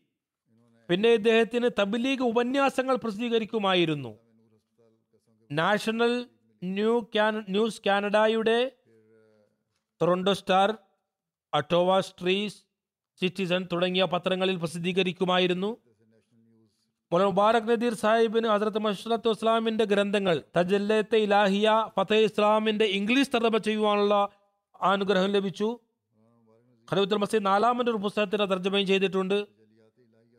പിന്നെ 0.89 1.09
ഇദ്ദേഹത്തിന് 1.09 1.69
തബ്ലീഗ് 1.79 2.21
ഉപന്യാസങ്ങൾ 2.21 2.95
പ്രസിദ്ധീകരിക്കുമായിരുന്നു. 2.95 4.17
നാഷണൽ 5.51 6.25
ന്യൂ 6.63 7.05
ന്യൂസ് 7.49 7.81
കാനഡയുടെ 7.87 8.71
ടൊറന്റോ 10.01 10.33
സ്റ്റാർ 10.33 10.77
അട്ടോവ 11.53 11.99
സ്ട്രീസ് 12.01 12.63
സിറ്റിസൺ 13.21 13.67
തുടങ്ങിയ 13.71 14.03
പത്രങ്ങളിൽ 14.03 14.55
പ്രസിദ്ധീകരിക്കുമായിരുന്നു. 14.55 15.77
മുബാറക് 17.13 17.69
നദീർ 17.69 17.93
സാഹിബിന് 17.93 18.47
ഹസരത്ത് 18.47 18.77
മഷറത്ത് 18.77 19.29
ഇസ്ലാമിന്റെ 19.29 19.83
ഗ്രന്ഥങ്ങൾ 19.83 20.43
തജല്ലത്തെ 20.57 21.17
ഇലാഹിയ 21.17 21.69
ഫതഹ് 21.97 22.17
ഇസ്ലാമിന്റെ 22.17 22.85
ഇംഗ്ലീഷ് 22.85 23.29
തർജമ 23.35 23.57
ചെയ്യുവാനുള്ള 23.57 24.29
അനുഗ്രഹം 24.81 25.29
ലഭിച്ചു. 25.29 25.79
ഖലീഫുൽ 26.91 27.17
മസീദ് 27.17 27.45
നാലാമന്റെ 27.45 27.91
ഒരു 27.91 27.97
പുസ്തകത്തിന്റെ 27.97 28.45
തർജമയും 28.45 28.87
ചെയ്തിട്ടുണ്ട്. 28.87 29.47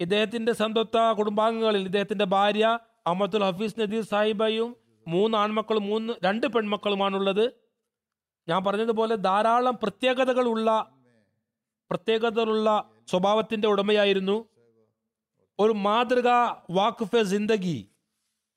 ഇദ്ദേഹത്തിന്റെ 0.01 0.53
സന്തപ്ത 0.53 1.13
കുടുംബാംഗങ്ങളിൽ 1.13 1.81
ഇദ്ദേഹത്തിന്റെ 1.81 2.25
ഭാര്യ 2.25 2.79
അഹമ്മദുൽ 3.07 3.45
ഹഫീസ് 3.45 3.81
നദീർ 3.81 4.03
സാഹിബയും 4.03 4.77
മൂന്ന് 5.09 5.39
ആൺമക്കളും 5.39 5.83
മൂന്ന് 5.83 6.13
രണ്ട് 6.25 6.47
പെൺമക്കളുമാണുള്ളത്. 6.47 7.53
ഞാൻ 8.49 8.65
പറഞ്ഞതുപോലെ 8.65 9.15
ധാരാളം 9.15 9.79
പ്രത്യേകതകളുള്ള 9.83 10.93
പ്രത്യേകതകളുള്ള 11.91 12.91
സ്വഭാവത്തിന്റെ 13.09 13.69
ഉടമയായിരുന്നു. 13.69 14.49
ഒരു 15.59 15.73
മാതൃക 15.73 16.29
വാക്കുഫെ 16.71 17.23
ജിന്ദഗി 17.23 17.89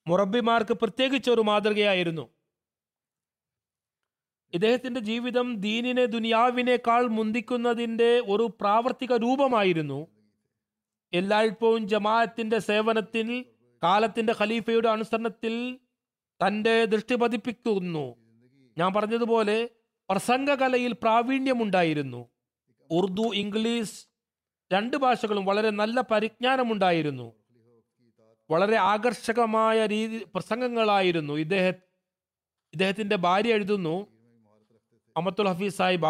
മുറബിമാർക്ക് 0.07 0.73
പ്രത്യേകിച്ച് 0.73 1.31
ഒരു 1.31 1.41
മാതൃകയായിരുന്നു. 1.41 2.29
ഇദ്ദേഹത്തിന്റെ 4.53 5.01
ജീവിതം 5.01 5.55
ദീനിനെ 5.55 6.05
ദുനിയാവിനേക്കാൾ 6.05 7.07
മുന്തിക്കുന്നതിന്റെ 7.07 8.19
ഒരു 8.19 8.57
പ്രാവർത്തിക 8.61 9.13
രൂപമായിരുന്നു. 9.13 10.07
എല്ലായ്പ്പോഴും 11.13 11.87
ജമാഅത്തിന്റെ 11.87 12.59
സേവനത്തിൽ 12.59 13.45
കാലത്തിന്റെ 13.83 14.35
ഖലീഫയുടെ 14.41 14.89
അനുസരണത്തിൽ 14.89 15.79
തന്റെ 16.47 16.85
ദൃഷ്ടി 16.85 17.15
പതിപ്പിക്കുന്നു. 17.15 18.15
ഞാൻ 18.77 18.93
പറഞ്ഞതുപോലെ 18.93 19.69
പ്രസംഗകലയിൽ 20.09 20.93
പ്രാവീണ്യമുണ്ടായിരുന്നു. 20.93 22.29
ഉറുദു 22.91 23.31
ഇംഗ്ലീഷ് 23.33 24.07
രണ്ട് 24.73 24.97
ഭാഷകളും 24.97 25.45
വളരെ 25.45 25.69
നല്ല 25.69 26.01
പരിജ്ഞാനമുണ്ടായിരുന്നു. 26.11 27.33
വളരെ 28.51 28.75
ആകർഷകമായ 28.75 29.85
രീതി 29.85 30.23
പ്രസംഗങ്ങളായിരുന്നു. 30.35 31.33
ഇദ്ദേഹ 31.33 31.69
ഇദ്ദേഹത്തിന്റെ 32.73 33.15
ഭാര്യ 33.15 33.53
എഴുതുന്നു 33.53 34.07
അമത്തുൽ 35.17 35.47
ഹഫീസ് 35.47 35.77
സാഹിബ 35.77 36.05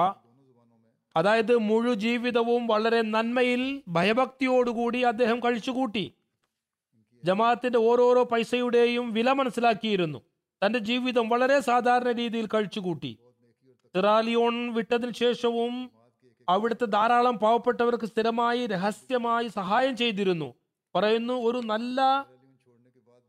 അതായത് 1.16 1.58
മുഴു 1.58 1.94
ജീവിതവും 1.94 2.68
വളരെ 2.68 3.02
നന്മയിൽ 3.02 3.84
ഭയഭക്തിയോടുകൂടി 3.88 5.02
അദ്ദേഹം 5.02 5.40
കഴിച്ചുകൂട്ടി. 5.40 6.14
ജമാഅത്തിന്റെ 7.24 7.80
ഓരോരോ 7.80 8.24
പൈസയുടെയും 8.24 9.14
വില 9.14 9.32
മനസ്സിലാക്കിയിരുന്നു. 9.32 10.20
തന്റെ 10.64 10.80
ജീവിതം 10.80 11.30
വളരെ 11.30 11.60
സാധാരണ 11.60 12.12
രീതിയിൽ 12.12 12.48
കഴിച്ചുകൂട്ടി. 12.54 13.18
സിറാലിയോൺ 13.96 14.74
വിട്ടതിന് 14.74 15.14
ശേഷവും 15.14 15.92
അവിടുത്തെ 16.50 16.86
ധാരാളം 16.86 17.38
പാവപ്പെട്ടവർക്ക് 17.38 18.06
സ്ഥിരമായി 18.06 18.68
രഹസ്യമായി 18.68 19.48
സഹായം 19.48 19.98
ചെയ്തിരുന്നു. 19.98 20.54
പറയുന്നു 20.96 21.34
ഒരു 21.34 21.58
നല്ല 21.58 22.26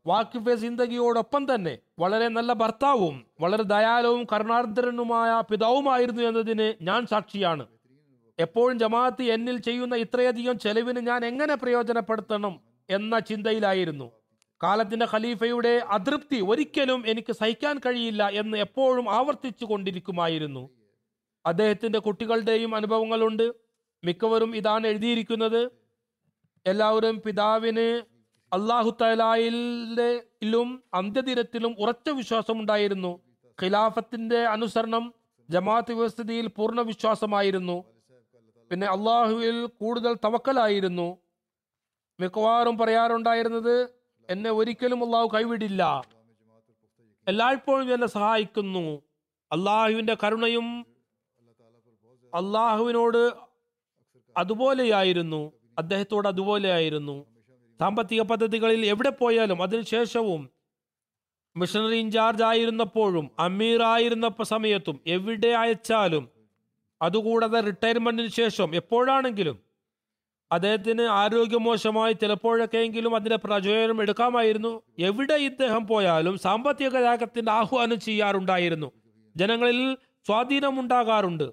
വാക്കിഫെ 0.07 0.55
സിന്ദഗിയോടൊപ്പം 0.55 1.55
തന്നെ 1.55 1.79
വളരെ 1.99 2.27
നല്ല 2.27 2.53
ഭർത്താവും 2.53 3.25
വളരെ 3.41 3.63
ദയാലവും 3.63 4.27
കരുണാർദ്രനുമായ 4.33 5.43
പിതാവുമായിരുന്നു 5.51 6.21
എന്നതിന് 6.21 6.73
ഞാൻ 6.81 7.05
സാക്ഷിയാണ്. 7.05 7.67
എപ്പോഴും 8.39 8.79
ജമാഅത്ത് 8.79 9.23
എന്നിൽ 9.23 9.57
ചെയ്യുന്ന 9.57 9.95
ഇത്രയധികം 9.95 10.59
ചെലവിന് 10.59 10.99
ഞാൻ 10.99 11.25
എങ്ങനെ 11.25 11.55
പ്രയോജനപ്പെടുത്തണം? 11.55 12.72
എന്ന 12.89 13.19
ചിന്തയിലായിരുന്നു. 13.19 14.11
കാലത്തിന്റെ 14.63 15.07
ഖലീഫയുടെ 15.13 15.81
അതൃപ്തി 15.89 16.41
ഒരിക്കലും 16.41 17.03
എനിക്ക് 17.07 17.33
സഹിക്കാൻ 17.33 17.79
കഴിയില്ല 17.79 18.29
എന്ന് 18.29 18.57
എപ്പോഴും 18.57 19.11
ആവർത്തിച്ചു 19.11 19.65
കൊണ്ടിരിക്കുമായിരുന്നു. 19.65 20.69
അദ്ദേഹത്തിന്റെ 21.45 21.99
കുട്ടികളുടെയും 21.99 22.75
അനുഭവങ്ങളുണ്ട്. 22.75 23.53
മിക്കവരും 24.03 24.55
ഇതാണ് 24.55 24.87
എഴുതിയിരിക്കുന്നത്. 24.87 25.71
എല്ലാവരും 26.65 27.21
പിതാവിന് 27.25 28.01
അള്ളാഹു 28.53 28.97
തലായിലും 29.01 30.83
അന്ത്യദിനത്തിലും 30.93 31.75
ഉറച്ച 31.79 32.09
വിശ്വാസം 32.09 32.59
ഉണ്ടായിരുന്നു 32.59 33.21
ഖിലാഫത്തിന്റെ 33.63 34.37
അനുസരണം 34.37 35.13
ജമാഅത്ത് 35.49 35.93
വ്യവസ്ഥിതിയിൽ 35.93 36.47
പൂർണ 36.47 36.81
വിശ്വാസമായിരുന്നു. 36.81 37.83
പിന്നെ 38.71 38.87
അള്ളാഹുവിൽ 38.87 39.65
കൂടുതൽ 39.65 40.13
തവക്കലായിരുന്നു. 40.13 41.17
മിക്കവാറും 42.19 42.77
പറയാറുണ്ടായിരുന്നത് 42.77 43.89
എന്നെ 44.29 44.51
ഒരിക്കലും 44.51 45.05
അള്ളാഹു 45.05 45.29
കൈവിടില്ല. 45.35 46.03
എല്ലായ്പ്പോഴും 47.27 47.93
എന്നെ 47.93 48.07
സഹായിക്കുന്നു. 48.07 49.01
അള്ളാഹുവിന്റെ 49.51 50.17
കരുണയും 50.23 50.85
അള്ളാഹുവിനോട് 52.33 53.31
അതുപോലെയായിരുന്നു. 54.37 55.51
അദ്ദേഹത്തോട് 55.77 56.27
അതുപോലെയായിരുന്നു. 56.27 57.25
സാമ്പത്തിക 57.79 58.21
പദ്ധതികളിൽ 58.21 58.85
എവിടെ 58.85 59.09
പോയാലും 59.09 59.63
അതിനുശേഷവും 59.63 60.49
മിഷണറി 61.55 61.95
ഇൻചാർജ് 61.95 62.43
ആയിരുന്നപ്പോഴും 62.43 63.31
അമീർ 63.39 63.83
ആയിരുന്ന 63.83 64.43
സമയത്തും 64.43 64.99
എവിടെ 65.07 65.47
അയച്ചാലും 65.47 66.29
അതുകൂടാതെ 67.01 67.59
റിട്ടയർമെന്റിന് 67.59 68.27
ശേഷം 68.27 68.75
എപ്പോഴാണെങ്കിലും 68.75 69.72
അദ്ദേഹത്തിന് 70.53 71.01
ആരോഗ്യമോശമായി 71.01 72.13
ചിലപ്പോഴൊക്കെയെങ്കിലും 72.13 73.15
അതിന്റെ 73.15 73.35
പ്രചോദനം 73.35 74.01
എടുക്കാമായിരുന്നു. 74.01 74.71
എവിടെ 74.99 75.33
ഇദ്ദേഹം 75.33 75.87
പോയാലും 75.87 76.37
സാമ്പത്തിക 76.37 76.89
ത്യാഗത്തിന്റെ 76.89 77.51
ആഹ്വാനം 77.51 77.99
ചെയ്യാറുണ്ടായിരുന്നു. 77.99 78.89
ജനങ്ങളിൽ 79.35 79.97
സ്വാധീനമുണ്ടാകാറുണ്ട് 80.27 81.47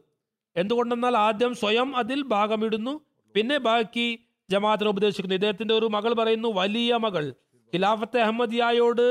എന്തുകൊണ്ടെന്നാൽ 0.57 1.17
ആദ്യം 1.17 1.55
സ്വയം 1.55 1.97
അതിൽ 1.97 2.23
ഭാഗമിടുന്നു. 2.23 3.01
പിന്നെ 3.35 3.59
ബാക്കി 3.59 4.07
ജമാഅത്തിനെ 4.51 4.91
ഉപദേശിക്കുന്നു. 4.91 5.35
ഇദ്ദേഹത്തിന്റെ 5.35 5.75
ഒരു 5.75 5.87
മകൾ 5.87 6.13
പറയുന്നു 6.13 6.49
വലിയ 6.49 6.95
മകൾ. 6.95 7.25
ഖിലാഫത്ത് 7.73 8.19
അഹമ്മദിയായോട് 8.19 9.07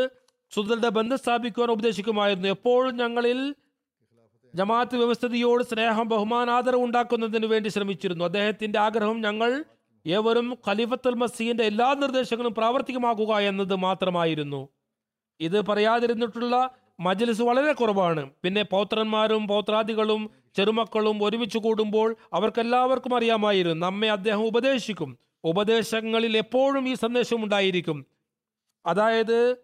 സുദൃഢ 0.51 0.87
ബന്ധം 0.89 1.17
സ്ഥാപിക്കുവാൻ 1.17 1.71
ഉപദേശിക്കുമായിരുന്നു. 1.71 2.47
എപ്പോഴും 2.47 2.97
ഞങ്ങളിൽ 2.97 3.39
ജമാഅത്ത് 4.55 4.95
വ്യവസ്ഥിതിയോട് 4.95 5.63
സ്നേഹം 5.63 6.09
ബഹുമാനാദരവ് 6.09 6.83
ഉണ്ടാക്കുന്നതിന് 6.83 7.45
വേണ്ടി 7.45 7.69
ശ്രമിച്ചിരുന്നു. 7.69 8.23
അദ്ദേഹത്തിന്റെ 8.25 8.79
ആഗ്രഹം 8.79 9.21
ഞങ്ങൾ 9.21 9.51
ഏവരും 10.07 10.57
ഖലീഫത്തുൽ 10.67 11.13
മസീന്റെ 11.13 11.63
എല്ലാ 11.63 11.93
നിർദ്ദേശങ്ങളും 11.93 12.53
പ്രാവർത്തികമാക്കുക 12.53 13.37
എന്നത് 13.37 13.75
മാത്രമായിരുന്നു. 13.75 14.69
ഇത് 15.39 15.65
പറയാതിരുന്നിട്ടുള്ള 15.65 16.69
മജ്ലിസ് 16.99 17.41
വളരെ 17.41 17.73
കുറവാണ്. 17.73 18.29
പിന്നെ 18.43 18.63
പൗത്രന്മാരും 18.63 19.47
പൗത്രാദികളും 19.47 20.29
ചെറുമക്കളും 20.55 21.23
ഒരുമിച്ച് 21.23 21.57
കൂടുമ്പോൾ 21.57 22.15
അവർക്കെല്ലാവർക്കും 22.33 23.15
അറിയാമായിരുന്നു. 23.15 23.85
നമ്മെ 23.85 24.11
അദ്ദേഹം 24.11 24.45
ഉപദേശിക്കും. 24.45 25.17
ഉപദേശങ്ങളിൽ 25.43 26.37
എപ്പോഴും 26.37 26.89
ഈ 26.89 26.93
സന്ദേശം 26.93 27.43
ഉണ്ടായിരിക്കും. 27.43 28.05
അതായത് 28.85 29.55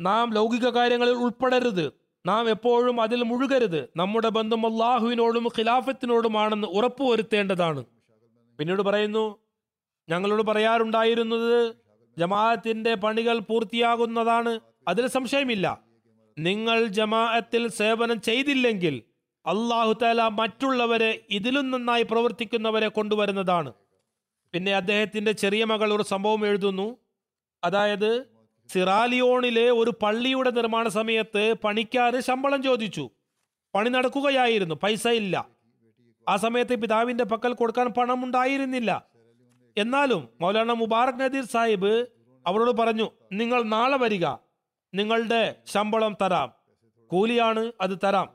നാം 0.00 0.34
ലൗകിക 0.34 0.68
കാര്യങ്ങളിൽ 0.68 1.12
ഉൾപ്പെടരുത്. 1.12 1.92
നാം 2.26 2.50
എപ്പോഴും 2.50 3.00
അതിൽ 3.00 3.22
മുഴുകരുത്. 3.22 3.88
നമ്മുടെ 3.96 4.28
ബന്ധം 4.28 4.66
അള്ളാഹുവിനോടും 4.66 5.46
ഖിലാഫത്തിനോടുമാണെന്ന് 5.46 6.68
ഉറപ്പുവരുത്തേണ്ടതാണ്. 6.68 7.84
പിന്നീട് 8.58 8.82
പറയുന്നു 8.82 9.41
ഞങ്ങളോട് 10.08 10.42
പറയാറുണ്ടായിരുന്നത് 10.42 11.74
ജമാഅത്തിന്റെ 12.18 12.94
പണികൾ 12.94 13.38
പൂർത്തിയാകുന്നതാണ്. 13.38 14.60
അതിൽ 14.88 15.06
സംശയമില്ല. 15.06 15.80
നിങ്ങൾ 16.38 16.86
ജമാഅത്തിൽ 16.86 17.68
സേവനം 17.68 18.20
ചെയ്തില്ലെങ്കിൽ 18.20 19.02
അള്ളാഹു 19.46 19.92
താല 19.92 20.22
മറ്റുള്ളവരെ 20.22 21.26
ഇതിലും 21.30 21.70
നന്നായി 21.70 22.02
പ്രവർത്തിക്കുന്നവരെ 22.02 22.88
കൊണ്ടുവരുന്നതാണ്. 22.88 23.72
പിന്നെ 24.52 24.74
അദ്ദേഹത്തിന്റെ 24.74 25.32
ചെറിയ 25.32 25.64
മകൾ 25.64 25.94
ഒരു 25.94 26.02
സംഭവം 26.02 26.46
എഴുതുന്നു. 26.46 26.96
അതായത് 27.64 28.26
സിറാലിയോണിലെ 28.68 29.70
ഒരു 29.70 29.92
പള്ളിയുടെ 30.02 30.50
നിർമ്മാണ 30.50 30.88
സമയത്ത് 30.88 31.54
പണിക്കാർ 31.64 32.20
ശമ്പളം 32.20 32.62
ചോദിച്ചു. 32.62 33.10
പണി 33.74 33.88
നടക്കുകയായിരുന്നു 33.88 34.74
പൈസ 34.74 35.08
ഇല്ല. 35.08 35.48
ആ 36.28 36.36
സമയത്ത് 36.36 36.80
പിതാവിന്റെ 36.80 37.24
പക്കൽ 37.24 37.52
കൊടുക്കാൻ 37.52 37.86
പണം 37.86 38.24
ഉണ്ടായിരുന്നില്ല 38.24 39.11
എന്നാലും 39.76 40.28
മൗലാന 40.40 40.72
മുബാറക് 40.72 41.20
നദീർ 41.20 41.44
സാഹിബ് 41.44 42.06
അവരോട് 42.46 42.70
പറഞ്ഞു 42.70 43.10
നിങ്ങൾ 43.32 43.62
നാളെ 43.62 43.98
വരിക 43.98 44.26
നിങ്ങളുടെ 44.94 45.56
ശമ്പളം 45.66 46.16
തരാം 46.22 46.52
കൂലിയാണ് 47.06 47.72
അത് 47.80 47.98
തരാം. 48.04 48.28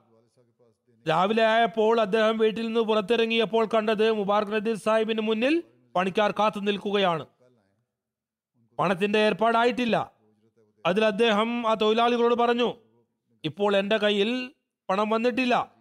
രാവിലെ 1.10 1.44
ആയപ്പോൾ 1.44 2.02
അദ്ദേഹം 2.02 2.38
വീട്ടിൽ 2.38 2.66
നിന്ന് 2.66 2.80
പുറത്തിറങ്ങിയപ്പോൾ 2.80 3.66
കണ്ടത് 3.66 4.12
മുബാറക് 4.12 4.54
നദീർ 4.54 4.76
സാഹിബിന് 4.76 5.22
മുന്നിൽ 5.22 5.64
പണിക്കാർ 5.96 6.32
കാത്തു 6.32 6.60
നിൽക്കുകയാണ്. 6.60 7.26
പണത്തിന്റെ 8.80 9.20
ഏർപ്പാടായിട്ടില്ല. 9.20 10.12
അതിൽ 10.86 11.06
അദ്ദേഹം 11.06 11.68
ആ 11.68 11.74
തൊഴിലാളികളോട് 11.74 12.36
പറഞ്ഞു 12.36 12.74
ഇപ്പോൾ 13.44 13.78
എന്റെ 13.78 13.98
കയ്യിൽ 13.98 14.52
പണം 14.90 15.10
വന്നിട്ടില്ല. 15.10 15.72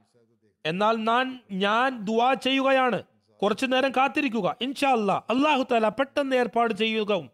എന്നാൽ 0.67 0.97
ഞാൻ 0.97 1.41
ഞാൻ 1.53 2.05
ദുവാ 2.05 2.35
ചെയ്യുകയാണ്. 2.35 3.03
കുറച്ചു 3.43 3.67
നേരം 3.67 3.91
കാത്തിരിക്കുക. 3.91 4.57
ഇൻഷാ 4.61 4.93
അല്ലാ 4.93 5.23
അള്ളാഹു 5.31 5.67
താല 5.73 5.89
പെട്ടെന്ന് 5.89 6.37
ഏർപ്പാട് 6.37 6.75
ചെയ്യുക 6.75 7.29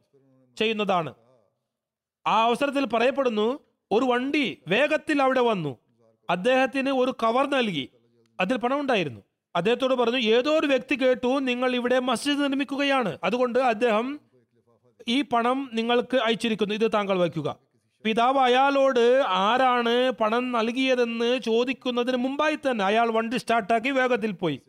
ചെയ്യുന്നതാണ്. 0.59 1.15
ആ 2.27 2.43
അവസരത്തിൽ 2.43 2.87
പറയപ്പെടുന്നു 2.87 3.59
ഒരു 3.91 4.05
വണ്ടി 4.05 4.59
വേഗത്തിൽ 4.69 5.23
അവിടെ 5.23 5.41
വന്നു. 5.41 5.79
അദ്ദേഹത്തിന് 6.31 6.91
ഒരു 6.91 7.11
കവർ 7.23 7.51
നൽകി. 7.51 7.89
അതിൽ 8.41 8.57
പണം 8.57 8.81
ഉണ്ടായിരുന്നു. 8.81 9.21
അദ്ദേഹത്തോട് 9.57 9.95
പറഞ്ഞു 9.95 10.19
ഏതോ 10.19 10.59
ഒരു 10.59 10.67
വ്യക്തി 10.67 10.95
കേട്ടു 10.95 11.27
നിങ്ങൾ 11.27 11.75
ഇവിടെ 11.75 11.99
മസ്ജിദ് 11.99 12.43
നിർമ്മിക്കുകയാണ്. 12.43 13.19
അതുകൊണ്ട് 13.25 13.59
അദ്ദേഹം 13.59 14.21
ഈ 15.09 15.23
പണം 15.23 15.71
നിങ്ങൾക്ക് 15.73 16.17
അയച്ചിരിക്കുന്നു. 16.17 16.75
ഇത് 16.75 16.91
താങ്കൾ 16.95 17.19
വയ്ക്കുക. 17.19 17.57
പിതാവ് 18.05 18.39
അയാളോട് 18.39 19.25
ആരാണ് 19.27 20.11
പണം 20.11 20.53
നൽകിയതെന്ന് 20.53 21.39
ചോദിക്കുന്നതിന് 21.39 22.17
മുമ്പായി 22.17 22.57
തന്നെ 22.57 22.85
അയാൾ 22.85 23.11
വണ്ടി 23.11 23.37
സ്റ്റാർട്ടാക്കി 23.37 23.89
വേഗത്തിൽ 23.89 24.33
പോയി. 24.33 24.61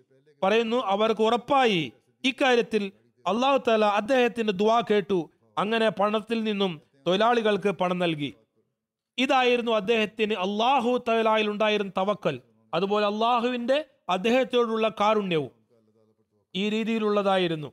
പറയുന്നു 0.43 0.77
അവർക്ക് 0.77 1.21
ഉറപ്പായി. 1.21 1.91
ഇക്കാര്യത്തിൽ 2.23 2.91
അള്ളാഹു 3.27 3.63
താല 3.67 3.85
അദ്ദേഹത്തിന്റെ 3.85 4.53
ദുവാ 4.53 4.81
കേട്ടു. 4.81 5.29
അങ്ങനെ 5.57 5.89
പണത്തിൽ 5.89 6.43
നിന്നും 6.43 6.81
തൊഴിലാളികൾക്ക് 7.07 7.69
പണം 7.69 7.99
നൽകി. 7.99 8.33
ഇതായിരുന്നു 9.17 9.71
അദ്ദേഹത്തിന് 9.71 10.33
അള്ളാഹു 10.33 11.03
തലായിൽ 11.07 11.49
ഉണ്ടായിരുന്ന 11.49 11.91
തവക്കൽ. 11.97 12.41
അതുപോലെ 12.73 13.05
അള്ളാഹുവിന്റെ 13.05 13.85
അദ്ദേഹത്തോടുള്ള 14.09 14.89
കാരുണ്യവും 14.89 15.51
ഈ 16.55 16.69
രീതിയിലുള്ളതായിരുന്നു. 16.69 17.71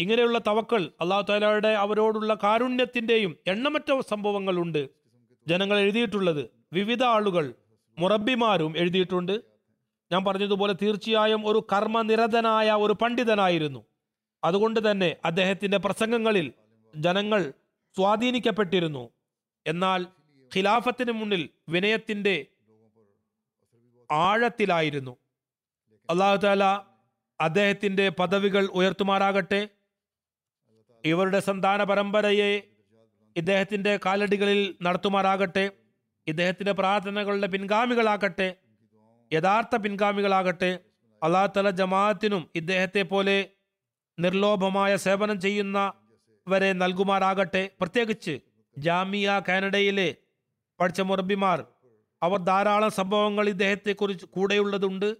ഇങ്ങനെയുള്ള 0.00 0.38
തവക്കൽ 0.38 0.90
അള്ളാഹു 1.00 1.22
താലയുടെ 1.22 1.68
അവരോടുള്ള 1.68 2.34
കാരുണ്യത്തിന്റെയും 2.42 3.36
എണ്ണമറ്റ 3.46 4.00
സംഭവങ്ങളുണ്ട്. 4.08 4.88
ജനങ്ങൾ 5.48 5.78
എഴുതിയിട്ടുള്ളത്. 5.78 6.50
വിവിധ 6.72 7.02
ആളുകൾ 7.02 7.54
മുറബിമാരും 7.98 8.74
എഴുതിയിട്ടുണ്ട്. 8.76 9.51
ഞാൻ 10.12 10.24
പറഞ്ഞതുപോലെ 10.24 10.74
തീർച്ചയായും 10.82 11.46
ഒരു 11.46 11.66
കർമ്മനിരതനായ 11.72 12.70
ഒരു 12.72 12.92
പണ്ഡിതനായിരുന്നു. 12.92 13.84
അതുകൊണ്ട് 14.44 14.90
തന്നെ 14.90 15.16
അദ്ദേഹത്തിന്റെ 15.24 15.78
പ്രസംഗങ്ങളിൽ 15.78 16.52
ജനങ്ങൾ 16.96 17.52
സ്വാധീനിക്കപ്പെട്ടിരുന്നു. 17.96 19.10
എന്നാൽ 19.66 20.06
ഖിലാഫത്തിന് 20.56 21.12
മുന്നിൽ 21.12 21.48
വിനയത്തിന്റെ 21.68 22.46
ആഴത്തിലായിരുന്നു. 24.10 25.16
അള്ളാഹു 26.10 26.36
താല 26.36 26.64
അദ്ദേഹത്തിന്റെ 27.40 28.08
പദവികൾ 28.08 28.66
ഉയർത്തുമാറാകട്ടെ. 28.66 29.68
ഇവരുടെ 31.04 31.40
സന്താന 31.40 31.84
പരമ്പരയെ 31.84 32.62
ഇദ്ദേഹത്തിന്റെ 33.36 33.98
കാലടികളിൽ 34.06 34.74
നടത്തുമാറാകട്ടെ. 34.82 35.70
ഇദ്ദേഹത്തിന്റെ 36.26 36.72
പ്രാർത്ഥനകളുടെ 36.72 37.46
പിൻഗാമികളാകട്ടെ. 37.46 38.48
യഥാർത്ഥ 39.32 39.76
പിൻഗാമികളാകട്ടെ 39.76 40.78
അള്ളാഹു 41.22 41.52
തല 41.56 41.70
ജമാഅത്തിനും 41.70 42.50
ഇദ്ദേഹത്തെ 42.54 43.02
പോലെ 43.02 43.48
നിർലോഭമായ 44.18 44.96
സേവനം 44.96 45.40
ചെയ്യുന്ന 45.40 45.78
ചെയ്യുന്നവരെ 45.78 46.72
നൽകുമാറാകട്ടെ. 46.72 47.70
പ്രത്യേകിച്ച് 47.80 48.38
ജാമിയ 48.78 49.42
കാനഡയിലെ 49.48 50.14
പഠിച്ച 50.80 51.00
മുറബിമാർ 51.00 51.64
അവർ 52.22 52.38
ധാരാളം 52.38 52.90
സംഭവങ്ങൾ 52.90 53.48
ഇദ്ദേഹത്തെ 53.48 53.92
കുറിച്ച് 53.92 54.26
കൂടെയുള്ളതുണ്ട്. 54.26 55.16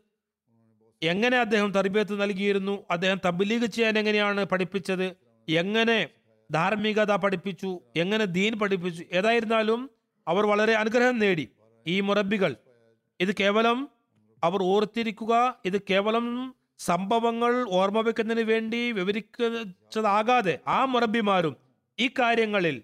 എങ്ങനെ 1.02 1.38
അദ്ദേഹം 1.38 1.70
തർബിയത്ത് 1.72 2.22
നൽകിയിരുന്നു 2.22 2.84
അദ്ദേഹം 2.90 3.20
തബ്ലീഗ് 3.26 3.66
ചെയ്യാൻ 3.66 3.98
എങ്ങനെയാണ് 3.98 4.44
പഠിപ്പിച്ചത് 4.44 5.16
എങ്ങനെ 5.48 6.08
ധാർമ്മികത 6.52 7.12
പഠിപ്പിച്ചു 7.16 7.80
എങ്ങനെ 7.96 8.24
ദീൻ 8.24 8.58
പഠിപ്പിച്ചു 8.58 9.04
ഏതായിരുന്നാലും 9.12 9.90
അവർ 10.28 10.46
വളരെ 10.46 10.72
അനുഗ്രഹം 10.72 11.18
നേടി. 11.18 11.48
ഈ 11.86 12.00
മുറബികൾ 12.00 12.56
ഇത് 13.20 13.34
കേവലം 13.40 13.88
അവർ 14.42 14.60
ഓർത്തിരിക്കുക 14.62 15.34
ഇത് 15.64 15.82
കേവലം 15.90 16.26
സംഭവങ്ങൾ 16.80 17.52
ഓർമ്മ 17.70 18.00
വെക്കുന്നതിന് 18.00 18.44
വേണ്ടി 18.46 18.80
വിവരിച്ചതാകാതെ 18.92 20.54
ആ 20.68 20.84
മുറബിമാരും 20.84 21.54
ഈ 21.98 22.06
കാര്യങ്ങളിൽ 22.18 22.76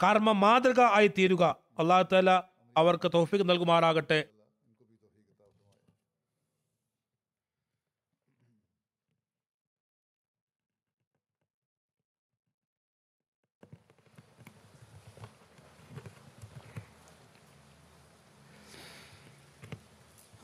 കർമ്മ 0.00 0.32
മാതൃക 0.44 0.80
ആയി 0.96 1.08
തീരുക 1.08 1.44
അള്ളാഹു 1.78 2.06
താല 2.12 2.30
അവർക്ക് 2.76 3.08
തോഫിക്ക് 3.14 3.50
നൽകുമാറാകട്ടെ. 3.50 4.18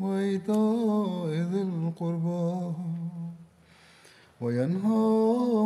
وإيتاء 0.00 1.28
ذي 1.52 1.62
القربى 1.62 2.72
وينهى 4.40 5.06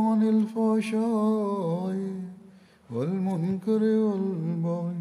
عن 0.06 0.20
الفحشاء 0.34 1.96
والمنكر 2.90 3.82
والبغي 3.82 5.00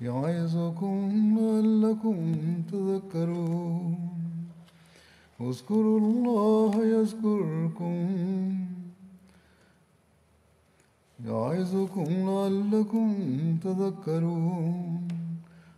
يعظكم 0.00 0.96
لعلكم 1.38 2.16
تذكرون. 2.72 3.96
اذكروا 5.40 5.98
الله 6.00 6.72
يذكركم 6.96 7.96
يعظكم 11.26 12.08
لعلكم 12.28 13.08
تذكرون. 13.64 15.23